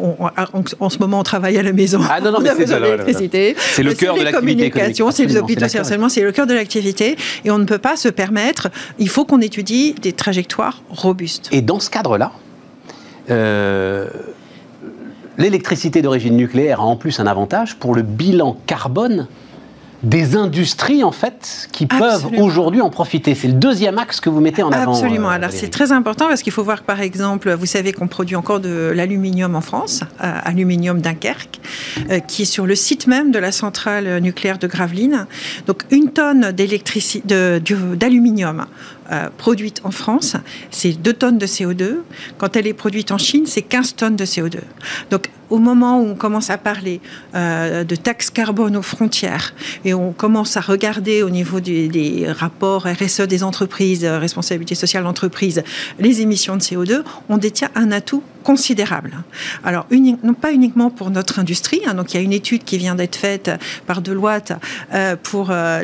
on- 0.00 0.16
on- 0.18 0.64
en 0.80 0.88
ce 0.88 0.98
moment 0.98 1.20
on 1.20 1.22
travaille 1.22 1.58
à 1.58 1.62
la 1.62 1.74
maison. 1.74 2.00
Ah, 2.10 2.22
non, 2.22 2.30
non, 2.32 2.38
on 2.38 2.40
mais 2.40 2.52
c'est 2.56 2.66
ça, 2.68 2.78
là, 2.78 2.88
là, 2.88 2.96
là. 2.96 3.04
d'électricité. 3.04 3.54
C'est 3.58 3.82
le 3.82 3.92
cœur 3.92 4.14
de 4.14 4.22
l'activité 4.22 4.70
communications, 4.70 5.10
c'est 5.10 5.26
les 5.26 5.36
hôpitaux, 5.36 5.66
c'est 5.68 5.82
c'est 6.08 6.22
le 6.22 6.32
cœur 6.32 6.46
de 6.46 6.54
l'activité. 6.54 7.18
Et 7.44 7.50
on 7.50 7.58
ne 7.58 7.66
peut 7.66 7.76
pas 7.76 7.96
se 7.96 8.08
permettre. 8.08 8.68
Il 8.98 9.10
faut 9.10 9.26
qu'on 9.26 9.42
étudie 9.42 9.92
des 10.00 10.14
trajectoires 10.14 10.80
robustes. 10.88 11.50
Et 11.52 11.60
dans 11.60 11.80
ce 11.80 11.90
cadre-là, 11.90 12.32
euh, 13.28 14.08
l'électricité 15.36 16.00
d'origine 16.00 16.34
nucléaire 16.34 16.80
a 16.80 16.84
en 16.84 16.96
plus 16.96 17.20
un 17.20 17.26
avantage 17.26 17.76
pour 17.76 17.94
le 17.94 18.00
bilan 18.00 18.56
carbone 18.66 19.26
des 20.02 20.36
industries 20.36 21.04
en 21.04 21.12
fait 21.12 21.68
qui 21.72 21.86
peuvent 21.86 22.28
aujourd'hui 22.38 22.80
en 22.80 22.90
profiter. 22.90 23.34
C'est 23.34 23.48
le 23.48 23.54
deuxième 23.54 23.98
axe 23.98 24.20
que 24.20 24.28
vous 24.28 24.40
mettez 24.40 24.62
en 24.62 24.70
avant. 24.70 24.92
Absolument. 24.92 25.28
euh, 25.28 25.34
Alors 25.34 25.50
c'est 25.52 25.70
très 25.70 25.92
important 25.92 26.28
parce 26.28 26.42
qu'il 26.42 26.52
faut 26.52 26.64
voir 26.64 26.82
que 26.82 26.86
par 26.86 27.00
exemple, 27.00 27.52
vous 27.52 27.66
savez 27.66 27.92
qu'on 27.92 28.08
produit 28.08 28.36
encore 28.36 28.60
de 28.60 28.92
l'aluminium 28.94 29.56
en 29.56 29.60
France, 29.60 30.02
euh, 30.22 30.32
aluminium 30.44 31.00
Dunkerque, 31.00 31.60
euh, 32.10 32.20
qui 32.20 32.42
est 32.42 32.46
sur 32.46 32.66
le 32.66 32.74
site 32.74 33.06
même 33.06 33.30
de 33.30 33.38
la 33.38 33.52
centrale 33.52 34.20
nucléaire 34.20 34.58
de 34.58 34.66
Gravelines. 34.66 35.26
Donc 35.66 35.82
une 35.90 36.10
tonne 36.10 36.52
d'aluminium 36.52 38.66
euh, 39.10 39.28
produite 39.36 39.80
en 39.84 39.90
France, 39.90 40.36
c'est 40.70 40.92
2 40.92 41.12
tonnes 41.12 41.38
de 41.38 41.46
CO2. 41.46 41.98
Quand 42.38 42.56
elle 42.56 42.66
est 42.66 42.74
produite 42.74 43.12
en 43.12 43.18
Chine, 43.18 43.46
c'est 43.46 43.62
15 43.62 43.96
tonnes 43.96 44.16
de 44.16 44.24
CO2. 44.24 44.58
Donc 45.10 45.30
au 45.50 45.58
moment 45.58 46.00
où 46.00 46.06
on 46.06 46.14
commence 46.14 46.50
à 46.50 46.58
parler 46.58 47.00
euh, 47.34 47.84
de 47.84 47.96
taxes 47.96 48.30
carbone 48.30 48.76
aux 48.76 48.82
frontières 48.82 49.54
et 49.84 49.94
on 49.94 50.12
commence 50.12 50.56
à 50.56 50.60
regarder 50.60 51.22
au 51.22 51.30
niveau 51.30 51.60
des 51.60 52.26
rapports 52.28 52.86
RSE 52.86 53.22
des 53.22 53.44
entreprises, 53.44 54.04
euh, 54.04 54.18
responsabilité 54.18 54.74
sociale 54.74 55.04
d'entreprise, 55.04 55.62
les 55.98 56.20
émissions 56.20 56.56
de 56.56 56.62
CO2, 56.62 57.02
on 57.28 57.38
détient 57.38 57.70
un 57.74 57.92
atout 57.92 58.22
considérable. 58.46 59.10
Alors, 59.64 59.86
non 60.22 60.34
pas 60.34 60.52
uniquement 60.52 60.88
pour 60.88 61.10
notre 61.10 61.40
industrie, 61.40 61.80
hein, 61.84 61.94
donc 61.94 62.14
il 62.14 62.16
y 62.16 62.20
a 62.20 62.22
une 62.22 62.32
étude 62.32 62.62
qui 62.62 62.78
vient 62.78 62.94
d'être 62.94 63.16
faite 63.16 63.50
par 63.88 64.02
Deloitte 64.02 64.52
euh, 64.94 65.16
pour 65.20 65.48
euh, 65.50 65.82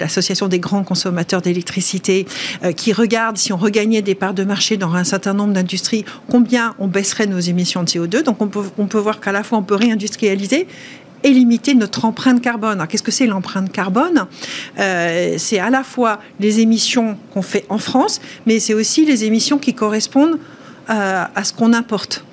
l'association 0.00 0.48
des 0.48 0.58
grands 0.58 0.82
consommateurs 0.82 1.42
d'électricité, 1.42 2.26
euh, 2.64 2.72
qui 2.72 2.92
regarde 2.92 3.36
si 3.36 3.52
on 3.52 3.56
regagnait 3.56 4.02
des 4.02 4.16
parts 4.16 4.34
de 4.34 4.42
marché 4.42 4.78
dans 4.78 4.94
un 4.94 5.04
certain 5.04 5.32
nombre 5.32 5.52
d'industries, 5.52 6.04
combien 6.28 6.74
on 6.80 6.88
baisserait 6.88 7.28
nos 7.28 7.38
émissions 7.38 7.84
de 7.84 7.88
CO2. 7.88 8.24
Donc 8.24 8.42
on 8.42 8.48
peut, 8.48 8.64
on 8.76 8.86
peut 8.86 8.98
voir 8.98 9.20
qu'à 9.20 9.30
la 9.30 9.44
fois 9.44 9.58
on 9.58 9.62
peut 9.62 9.76
réindustrialiser 9.76 10.66
et 11.22 11.30
limiter 11.30 11.76
notre 11.76 12.04
empreinte 12.04 12.42
carbone. 12.42 12.84
Qu'est-ce 12.88 13.04
que 13.04 13.12
c'est 13.12 13.28
l'empreinte 13.28 13.70
carbone? 13.70 14.26
C'est 14.76 15.58
à 15.58 15.70
la 15.70 15.84
fois 15.84 16.18
les 16.40 16.60
émissions 16.60 17.16
qu'on 17.32 17.42
fait 17.42 17.66
en 17.68 17.78
France, 17.78 18.20
mais 18.46 18.58
c'est 18.58 18.74
aussi 18.74 19.04
les 19.04 19.24
émissions 19.24 19.58
qui 19.58 19.74
correspondent 19.74 20.38
euh, 20.88 21.24
à 21.34 21.44
ce 21.44 21.52
qu'on 21.52 21.72
importe. 21.72 22.24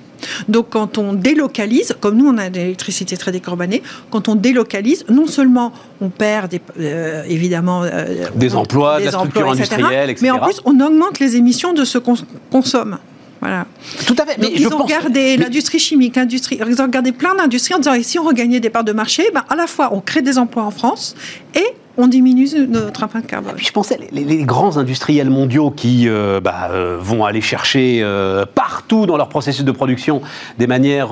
Donc, 0.48 0.70
quand 0.70 0.98
on 0.98 1.12
délocalise, 1.12 1.94
comme 2.00 2.16
nous, 2.16 2.26
on 2.28 2.38
a 2.38 2.50
de 2.50 2.56
l'électricité 2.58 3.16
très 3.16 3.30
décarbonée, 3.30 3.82
quand 4.10 4.28
on 4.28 4.34
délocalise, 4.34 5.04
non 5.08 5.28
seulement 5.28 5.72
on 6.00 6.08
perd 6.08 6.50
des, 6.50 6.60
euh, 6.80 7.22
évidemment 7.28 7.84
euh, 7.84 8.26
Des 8.34 8.54
on- 8.56 8.58
emplois, 8.60 8.94
de 8.94 8.98
des 9.00 9.04
la 9.06 9.10
structure 9.12 9.42
emplois, 9.42 9.54
etc., 9.54 9.74
industrielle, 9.76 10.10
etc. 10.10 10.22
Mais 10.26 10.30
en 10.32 10.44
plus, 10.44 10.60
on 10.64 10.80
augmente 10.80 11.20
les 11.20 11.36
émissions 11.36 11.72
de 11.72 11.84
ce 11.84 11.98
qu'on 11.98 12.16
consomme. 12.50 12.98
Voilà. 13.40 13.66
Tout 14.08 14.16
à 14.18 14.26
fait. 14.26 14.36
Mais 14.38 14.46
Donc, 14.46 14.56
je 14.56 14.60
ils 14.62 14.66
ont 14.66 14.70
pense- 14.70 14.82
regardé 14.82 15.36
mais- 15.36 15.44
l'industrie 15.44 15.78
chimique, 15.78 16.16
l'industrie, 16.16 16.58
ils 16.68 16.80
ont 16.82 16.86
regardé 16.86 17.12
plein 17.12 17.36
d'industries 17.36 17.74
en 17.74 17.78
disant 17.78 17.94
et 17.94 18.02
si 18.02 18.18
on 18.18 18.24
regagnait 18.24 18.58
des 18.58 18.70
parts 18.70 18.82
de 18.82 18.90
marché, 18.92 19.30
ben, 19.32 19.44
à 19.48 19.54
la 19.54 19.68
fois 19.68 19.90
on 19.92 20.00
crée 20.00 20.22
des 20.22 20.36
emplois 20.38 20.64
en 20.64 20.72
France 20.72 21.14
et 21.54 21.64
on 21.98 22.06
diminue 22.06 22.48
notre 22.68 23.02
empreinte 23.02 23.26
carbone. 23.26 23.54
Puis 23.56 23.66
je 23.66 23.72
pensais, 23.72 23.98
les, 24.12 24.24
les 24.24 24.44
grands 24.44 24.78
industriels 24.78 25.30
mondiaux 25.30 25.70
qui 25.70 26.08
euh, 26.08 26.40
bah, 26.40 26.70
euh, 26.70 26.96
vont 26.98 27.24
aller 27.24 27.40
chercher 27.40 28.00
euh, 28.02 28.46
partout 28.46 29.04
dans 29.04 29.16
leur 29.16 29.28
processus 29.28 29.64
de 29.64 29.72
production 29.72 30.22
des 30.58 30.68
manières 30.68 31.08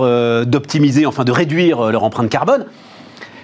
d'optimiser, 0.46 1.04
enfin 1.04 1.24
de 1.24 1.32
réduire 1.32 1.90
leur 1.90 2.04
empreinte 2.04 2.30
carbone, 2.30 2.66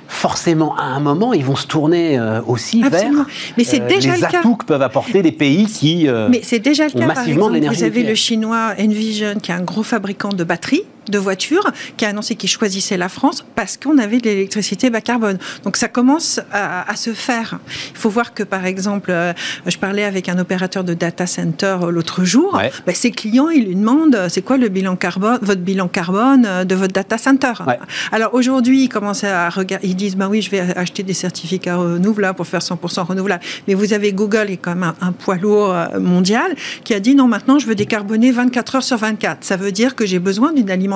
forcément, 0.06 0.76
à 0.76 0.84
un 0.84 1.00
moment, 1.00 1.32
ils 1.32 1.44
vont 1.44 1.56
se 1.56 1.66
tourner 1.66 2.20
aussi 2.46 2.84
Absolument. 2.84 3.24
vers 3.24 3.34
Mais 3.58 3.64
c'est 3.64 3.80
déjà 3.80 4.14
les 4.14 4.20
le 4.20 4.26
cas. 4.28 4.38
atouts 4.38 4.56
que 4.56 4.66
peuvent 4.66 4.82
apporter 4.82 5.22
des 5.22 5.32
pays 5.32 5.66
qui... 5.66 6.06
Mais 6.30 6.40
c'est 6.44 6.60
déjà 6.60 6.84
le 6.84 6.90
cas, 6.92 7.06
massivement 7.06 7.52
exemple, 7.52 7.74
vous 7.74 7.84
avez 7.84 8.04
le 8.04 8.14
chinois 8.14 8.74
Envision, 8.78 9.34
qui 9.42 9.50
est 9.50 9.54
un 9.54 9.62
gros 9.62 9.82
fabricant 9.82 10.28
de 10.28 10.44
batteries, 10.44 10.84
de 11.08 11.18
voitures, 11.18 11.70
qui 11.96 12.04
a 12.04 12.08
annoncé 12.08 12.34
qu'il 12.36 12.48
choisissait 12.48 12.96
la 12.96 13.08
France 13.08 13.44
parce 13.54 13.76
qu'on 13.76 13.98
avait 13.98 14.18
de 14.18 14.24
l'électricité 14.24 14.90
bas 14.90 15.00
carbone. 15.00 15.38
Donc 15.64 15.76
ça 15.76 15.88
commence 15.88 16.40
à, 16.52 16.88
à 16.90 16.96
se 16.96 17.12
faire. 17.12 17.58
Il 17.90 17.96
faut 17.98 18.08
voir 18.10 18.34
que, 18.34 18.42
par 18.42 18.64
exemple, 18.66 19.10
euh, 19.10 19.32
je 19.66 19.76
parlais 19.78 20.04
avec 20.04 20.28
un 20.28 20.38
opérateur 20.38 20.84
de 20.84 20.94
data 20.94 21.26
center 21.26 21.76
euh, 21.82 21.90
l'autre 21.90 22.24
jour, 22.24 22.54
Ouais. 22.54 22.70
ben, 22.86 22.94
ses 22.94 23.10
clients, 23.10 23.48
ils 23.48 23.66
lui 23.66 23.74
demandent, 23.74 24.14
euh, 24.14 24.28
c'est 24.28 24.42
quoi 24.42 24.56
le 24.58 24.68
bilan 24.68 24.94
carbone, 24.96 25.38
votre 25.42 25.60
bilan 25.60 25.88
carbone 25.88 26.64
de 26.64 26.74
votre 26.74 26.92
data 26.92 27.18
center? 27.18 27.52
Ouais. 27.66 27.78
Alors 28.12 28.34
aujourd'hui, 28.34 28.84
ils 28.84 28.88
commencent 28.88 29.24
à 29.24 29.48
regarder, 29.50 29.86
ils 29.88 29.96
disent, 29.96 30.16
bah 30.16 30.28
oui, 30.30 30.40
je 30.42 30.50
vais 30.50 30.60
acheter 30.60 31.02
des 31.02 31.14
certificats 31.14 31.76
renouvelables 31.76 32.36
pour 32.36 32.46
faire 32.46 32.60
100% 32.60 33.02
renouvelable. 33.06 33.42
Mais 33.66 33.74
vous 33.74 33.92
avez 33.92 34.12
Google, 34.12 34.46
qui 34.46 34.52
est 34.52 34.56
quand 34.58 34.74
même 34.76 34.92
un, 35.00 35.08
un 35.08 35.12
poids 35.12 35.36
lourd 35.36 35.74
mondial, 35.98 36.54
qui 36.84 36.94
a 36.94 37.00
dit, 37.00 37.14
non, 37.14 37.26
maintenant, 37.26 37.58
je 37.58 37.66
veux 37.66 37.74
décarboner 37.74 38.30
24 38.30 38.76
heures 38.76 38.82
sur 38.82 38.96
24. 38.98 39.38
Ça 39.42 39.56
veut 39.56 39.72
dire 39.72 39.94
que 39.96 40.06
j'ai 40.06 40.18
besoin 40.20 40.52
d'une 40.52 40.70
alimentation 40.70 40.91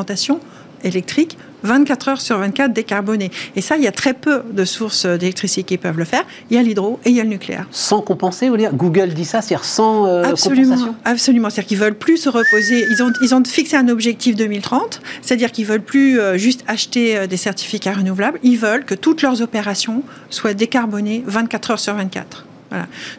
électrique 0.84 1.38
24 1.62 2.08
heures 2.08 2.20
sur 2.20 2.38
24 2.38 2.72
décarbonée. 2.72 3.30
Et 3.56 3.60
ça, 3.60 3.76
il 3.76 3.82
y 3.82 3.86
a 3.86 3.92
très 3.92 4.14
peu 4.14 4.42
de 4.50 4.64
sources 4.64 5.06
d'électricité 5.06 5.64
qui 5.64 5.78
peuvent 5.78 5.98
le 5.98 6.04
faire. 6.04 6.24
Il 6.50 6.56
y 6.56 6.60
a 6.60 6.62
l'hydro 6.62 7.00
et 7.04 7.10
il 7.10 7.16
y 7.16 7.20
a 7.20 7.24
le 7.24 7.30
nucléaire. 7.30 7.66
Sans 7.70 8.00
compenser, 8.00 8.48
vous 8.48 8.56
dire 8.56 8.72
Google 8.72 9.14
dit 9.14 9.24
ça, 9.24 9.42
c'est-à-dire 9.42 9.64
sans 9.64 10.06
euh, 10.06 10.22
Absolument, 10.22 10.74
compensation 10.74 10.96
absolument. 11.04 11.50
C'est-à-dire 11.50 11.68
qu'ils 11.68 11.78
veulent 11.78 11.98
plus 11.98 12.18
se 12.18 12.28
reposer. 12.28 12.86
Ils 12.90 13.02
ont, 13.02 13.12
ils 13.22 13.34
ont 13.34 13.42
fixé 13.44 13.76
un 13.76 13.88
objectif 13.88 14.36
2030, 14.36 15.00
c'est-à-dire 15.22 15.50
qu'ils 15.50 15.66
veulent 15.66 15.82
plus 15.82 16.20
euh, 16.20 16.36
juste 16.36 16.62
acheter 16.68 17.16
euh, 17.16 17.26
des 17.26 17.36
certificats 17.36 17.94
renouvelables. 17.94 18.38
Ils 18.42 18.58
veulent 18.58 18.84
que 18.84 18.94
toutes 18.94 19.22
leurs 19.22 19.42
opérations 19.42 20.02
soient 20.30 20.54
décarbonées 20.54 21.24
24 21.26 21.70
heures 21.72 21.80
sur 21.80 21.94
24. 21.94 22.46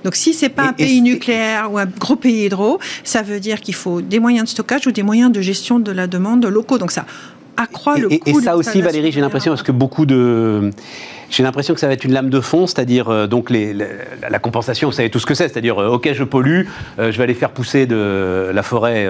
Donc 0.03 0.15
si 0.15 0.33
c'est 0.33 0.49
pas 0.49 0.69
un 0.69 0.73
pays 0.73 1.01
nucléaire 1.01 1.71
ou 1.71 1.77
un 1.77 1.85
gros 1.85 2.15
pays 2.15 2.45
hydro, 2.45 2.79
ça 3.03 3.21
veut 3.21 3.39
dire 3.39 3.61
qu'il 3.61 3.75
faut 3.75 4.01
des 4.01 4.19
moyens 4.19 4.45
de 4.45 4.49
stockage 4.49 4.87
ou 4.87 4.91
des 4.91 5.03
moyens 5.03 5.31
de 5.31 5.41
gestion 5.41 5.79
de 5.79 5.91
la 5.91 6.07
demande 6.07 6.45
locaux. 6.45 6.77
Donc 6.77 6.91
ça 6.91 7.05
accroît 7.57 7.97
le 7.97 8.11
et, 8.11 8.19
coût. 8.19 8.39
Et 8.39 8.43
ça 8.43 8.55
aussi, 8.55 8.81
Valérie, 8.81 9.11
j'ai 9.11 9.21
l'impression 9.21 9.51
parce 9.51 9.63
que 9.63 9.71
beaucoup 9.71 10.05
de 10.05 10.71
j'ai 11.29 11.43
l'impression 11.43 11.73
que 11.73 11.79
ça 11.79 11.87
va 11.87 11.93
être 11.93 12.05
une 12.05 12.13
lame 12.13 12.29
de 12.29 12.39
fond, 12.39 12.67
c'est-à-dire 12.67 13.09
euh, 13.09 13.27
donc 13.27 13.49
les, 13.49 13.73
la, 13.73 14.39
compensation, 14.39 14.87
vous 14.87 14.93
savez 14.93 15.09
tout 15.09 15.19
ce 15.19 15.25
que 15.25 15.33
c'est, 15.33 15.49
c'est-à-dire 15.49 15.81
euh, 15.81 15.89
ok 15.89 16.13
je 16.13 16.23
pollue, 16.23 16.67
euh, 16.99 17.11
je 17.11 17.17
vais 17.17 17.23
aller 17.23 17.33
faire 17.33 17.51
pousser 17.51 17.85
de 17.85 18.49
la 18.53 18.63
forêt 18.63 19.07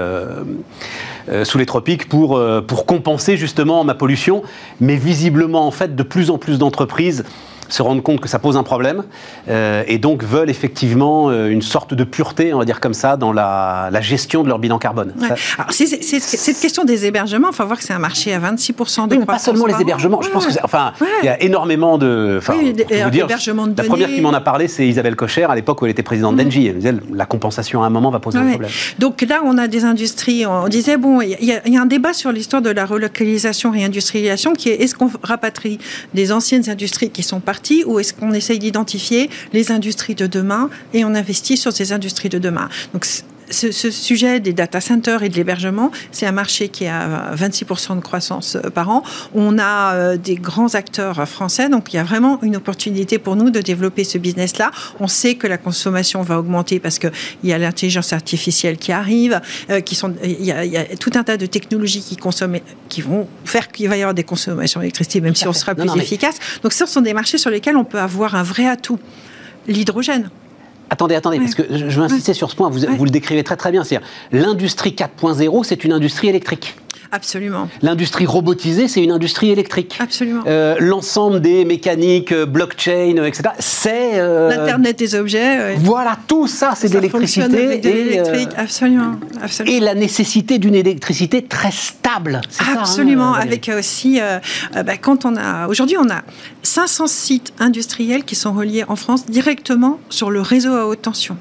sous 1.43 1.57
les 1.57 1.65
tropiques 1.65 2.07
pour, 2.07 2.41
pour 2.65 2.85
compenser 2.85 3.37
justement 3.37 3.83
ma 3.83 3.93
pollution, 3.93 4.43
mais 4.79 4.95
visiblement 4.95 5.67
en 5.67 5.71
fait 5.71 5.95
de 5.95 6.03
plus 6.03 6.29
en 6.29 6.37
plus 6.37 6.57
d'entreprises 6.57 7.23
se 7.69 7.81
rendent 7.81 8.03
compte 8.03 8.19
que 8.19 8.27
ça 8.27 8.39
pose 8.39 8.57
un 8.57 8.63
problème 8.63 9.03
euh, 9.49 9.83
et 9.87 9.97
donc 9.97 10.23
veulent 10.23 10.49
effectivement 10.49 11.29
euh, 11.29 11.49
une 11.49 11.61
sorte 11.61 11.93
de 11.93 12.03
pureté, 12.03 12.53
on 12.53 12.59
va 12.59 12.65
dire 12.65 12.79
comme 12.79 12.93
ça, 12.93 13.17
dans 13.17 13.33
la, 13.33 13.89
gestion 14.01 14.43
de 14.43 14.47
leur 14.47 14.59
bilan 14.59 14.77
carbone. 14.79 15.13
Alors, 15.57 15.71
cette 15.71 16.59
question 16.59 16.83
des 16.83 17.05
hébergements, 17.05 17.49
il 17.51 17.55
faut 17.55 17.65
voir 17.65 17.77
que 17.77 17.83
c'est 17.83 17.93
un 17.93 17.99
marché 17.99 18.33
à 18.33 18.39
26% 18.39 19.07
de 19.07 19.15
oui, 19.15 19.25
Pas 19.25 19.39
seulement 19.39 19.65
les 19.65 19.81
hébergements, 19.81 20.21
je 20.21 20.29
pense 20.29 20.45
que 20.45 20.53
enfin, 20.63 20.93
il 21.23 21.25
y 21.25 21.29
a 21.29 21.41
énormément 21.41 21.97
de. 21.97 22.39
Oui, 22.49 22.73
dire, 22.73 23.27
de 23.27 23.77
La 23.77 23.83
première 23.83 24.09
qui 24.09 24.21
m'en 24.21 24.33
a 24.33 24.41
parlé, 24.41 24.67
c'est 24.67 24.87
Isabelle 24.87 25.15
Cocher, 25.15 25.43
à 25.43 25.55
l'époque 25.55 25.81
où 25.81 25.85
elle 25.85 25.91
était 25.91 26.03
présidente 26.03 26.35
mmh. 26.35 26.43
d'Engie. 26.43 26.67
Elle 26.67 26.75
disait 26.75 26.95
la 27.13 27.25
compensation 27.25 27.83
à 27.83 27.87
un 27.87 27.89
moment 27.89 28.11
va 28.11 28.19
poser 28.19 28.37
un 28.37 28.47
problème. 28.49 28.71
Donc 28.99 29.21
là, 29.21 29.41
on 29.43 29.57
a 29.57 29.67
des 29.67 29.83
industries, 29.83 30.45
on 30.45 30.67
disait, 30.67 30.97
bon, 30.97 31.21
il 31.21 31.37
y, 31.41 31.69
y, 31.69 31.77
a 31.77 31.81
un 31.81 31.85
débat 31.85 32.13
sur 32.13 32.31
l'histoire 32.31 32.61
de 32.61 32.69
la 32.69 32.85
relocalisation 32.85 33.73
et 33.73 33.83
industrialisation 33.83 34.53
qui 34.53 34.69
est 34.69 34.81
est-ce 34.81 34.95
qu'on 34.95 35.09
rapatrie 35.23 35.79
des 36.13 36.31
anciennes 36.31 36.69
industries 36.69 37.09
qui 37.09 37.23
sont 37.23 37.39
parties 37.39 37.56
ou 37.85 37.99
est-ce 37.99 38.13
qu'on 38.13 38.33
essaye 38.33 38.59
d'identifier 38.59 39.29
les 39.53 39.71
industries 39.71 40.15
de 40.15 40.27
demain 40.27 40.69
et 40.93 41.05
on 41.05 41.13
investit 41.15 41.57
sur 41.57 41.71
ces 41.71 41.91
industries 41.91 42.29
de 42.29 42.39
demain 42.39 42.69
ce, 43.49 43.71
sujet 43.71 44.39
des 44.39 44.53
data 44.53 44.81
centers 44.81 45.23
et 45.23 45.29
de 45.29 45.35
l'hébergement, 45.35 45.91
c'est 46.11 46.25
un 46.25 46.31
marché 46.31 46.69
qui 46.69 46.85
a 46.85 47.33
26% 47.35 47.95
de 47.95 48.01
croissance 48.01 48.55
euh, 48.55 48.69
par 48.69 48.89
an. 48.89 49.03
On 49.33 49.57
a 49.57 49.93
euh, 49.93 50.17
des 50.17 50.35
grands 50.35 50.75
acteurs 50.75 51.27
français, 51.27 51.69
donc 51.69 51.93
il 51.93 51.97
y 51.97 51.99
a 51.99 52.03
vraiment 52.03 52.39
une 52.41 52.55
opportunité 52.55 53.17
pour 53.19 53.35
nous 53.35 53.49
de 53.49 53.59
développer 53.59 54.03
ce 54.03 54.17
business-là. 54.17 54.71
On 54.99 55.07
sait 55.07 55.35
que 55.35 55.47
la 55.47 55.57
consommation 55.57 56.21
va 56.21 56.39
augmenter 56.39 56.79
parce 56.79 56.99
qu'il 56.99 57.11
y 57.43 57.53
a 57.53 57.57
l'intelligence 57.57 58.13
artificielle 58.13 58.77
qui 58.77 58.91
arrive, 58.91 59.41
euh, 59.69 59.81
qui 59.81 59.95
sont, 59.95 60.13
il 60.23 60.43
y, 60.43 60.51
a, 60.51 60.85
tout 60.97 61.11
un 61.15 61.23
tas 61.23 61.37
de 61.37 61.45
technologies 61.45 62.01
qui 62.01 62.17
consomment, 62.17 62.59
qui 62.89 63.01
vont 63.01 63.27
faire 63.45 63.71
qu'il 63.71 63.89
va 63.89 63.97
y 63.97 64.01
avoir 64.01 64.13
des 64.13 64.23
consommations 64.23 64.79
d'électricité, 64.79 65.21
même 65.21 65.35
si 65.35 65.47
on 65.47 65.53
sera 65.53 65.75
plus 65.75 65.95
efficace. 65.97 66.37
Donc 66.63 66.73
ce 66.73 66.85
sont 66.85 67.01
des 67.01 67.13
marchés 67.13 67.37
sur 67.37 67.49
lesquels 67.49 67.77
on 67.77 67.85
peut 67.85 67.99
avoir 67.99 68.35
un 68.35 68.43
vrai 68.43 68.67
atout. 68.67 68.99
L'hydrogène, 69.67 70.29
Attendez, 70.89 71.15
attendez, 71.15 71.39
parce 71.39 71.55
que 71.55 71.63
je 71.69 71.99
veux 71.99 72.03
insister 72.03 72.33
sur 72.33 72.49
ce 72.49 72.55
point, 72.55 72.69
vous, 72.69 72.79
vous 72.79 73.05
le 73.05 73.11
décrivez 73.11 73.43
très 73.43 73.57
très 73.57 73.71
bien. 73.71 73.83
C'est-à-dire, 73.83 74.07
l'industrie 74.31 74.91
4.0, 74.91 75.63
c'est 75.63 75.83
une 75.83 75.91
industrie 75.93 76.29
électrique. 76.29 76.75
Absolument. 77.11 77.69
L'industrie 77.81 78.25
robotisée, 78.25 78.87
c'est 78.87 79.03
une 79.03 79.11
industrie 79.11 79.51
électrique. 79.51 79.97
Absolument. 79.99 80.43
Euh, 80.47 80.75
l'ensemble 80.79 81.41
des 81.41 81.63
mécaniques, 81.65 82.31
euh, 82.31 82.45
blockchain, 82.45 83.23
etc., 83.23 83.43
c'est... 83.59 84.19
Euh, 84.19 84.49
L'Internet 84.49 84.97
des 84.97 85.15
objets. 85.15 85.75
Voilà, 85.75 86.17
tout 86.27 86.47
ça, 86.47 86.73
c'est 86.75 86.89
d'électricité. 86.89 87.81
Et, 87.83 88.47
absolument, 88.57 89.13
absolument. 89.41 89.77
Et 89.77 89.79
la 89.79 89.95
nécessité 89.95 90.59
d'une 90.59 90.75
électricité 90.75 91.43
très 91.43 91.71
stable. 91.71 92.41
Absolument, 92.59 93.33
ça, 93.33 93.39
hein, 93.39 93.43
avec 93.43 93.71
aussi... 93.77 94.19
Bah, 94.73 94.97
quand 94.97 95.25
on 95.25 95.35
a... 95.35 95.67
Aujourd'hui, 95.67 95.97
on 95.97 96.09
a 96.09 96.21
500 96.63 97.07
sites 97.07 97.53
industriels 97.59 98.23
qui 98.23 98.35
sont 98.35 98.53
reliés 98.53 98.83
en 98.87 98.95
France 98.95 99.25
directement 99.27 99.99
sur 100.09 100.29
le 100.29 100.41
réseau 100.41 100.73
à 100.77 100.85
haute 100.87 101.01
tension. 101.01 101.37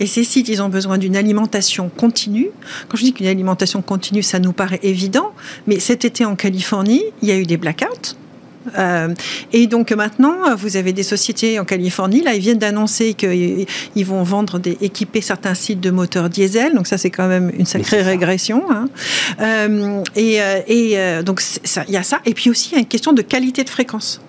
Et 0.00 0.06
ces 0.06 0.24
sites, 0.24 0.48
ils 0.48 0.62
ont 0.62 0.68
besoin 0.68 0.98
d'une 0.98 1.16
alimentation 1.16 1.90
continue. 1.94 2.50
Quand 2.88 2.96
je 2.96 3.04
dis 3.04 3.12
qu'une 3.12 3.26
alimentation 3.26 3.82
continue, 3.82 4.22
ça 4.22 4.38
nous 4.38 4.52
paraît 4.52 4.80
évident, 4.82 5.32
mais 5.66 5.78
cet 5.78 6.04
été 6.04 6.24
en 6.24 6.36
Californie, 6.36 7.02
il 7.22 7.28
y 7.28 7.32
a 7.32 7.36
eu 7.36 7.44
des 7.44 7.56
blackouts. 7.56 8.16
Euh, 8.76 9.14
et 9.52 9.66
donc 9.66 9.92
maintenant, 9.92 10.54
vous 10.56 10.76
avez 10.76 10.92
des 10.92 11.02
sociétés 11.02 11.58
en 11.58 11.64
Californie, 11.64 12.22
là, 12.22 12.34
ils 12.34 12.40
viennent 12.40 12.58
d'annoncer 12.58 13.14
qu'ils 13.14 13.66
vont 14.04 14.22
vendre, 14.22 14.58
des, 14.58 14.76
équiper 14.82 15.20
certains 15.22 15.54
sites 15.54 15.80
de 15.80 15.90
moteurs 15.90 16.28
diesel. 16.28 16.74
Donc 16.74 16.86
ça, 16.86 16.98
c'est 16.98 17.10
quand 17.10 17.28
même 17.28 17.50
une 17.56 17.66
sacrée 17.66 18.02
régression. 18.02 18.64
Hein. 18.70 18.88
Euh, 19.40 20.02
et, 20.16 20.42
euh, 20.42 20.60
et 20.66 21.22
donc 21.22 21.42
il 21.88 21.92
y 21.92 21.96
a 21.96 22.02
ça. 22.02 22.20
Et 22.26 22.34
puis 22.34 22.50
aussi, 22.50 22.70
il 22.70 22.74
y 22.74 22.76
a 22.76 22.80
une 22.80 22.86
question 22.86 23.12
de 23.12 23.22
qualité 23.22 23.64
de 23.64 23.70
fréquence. 23.70 24.20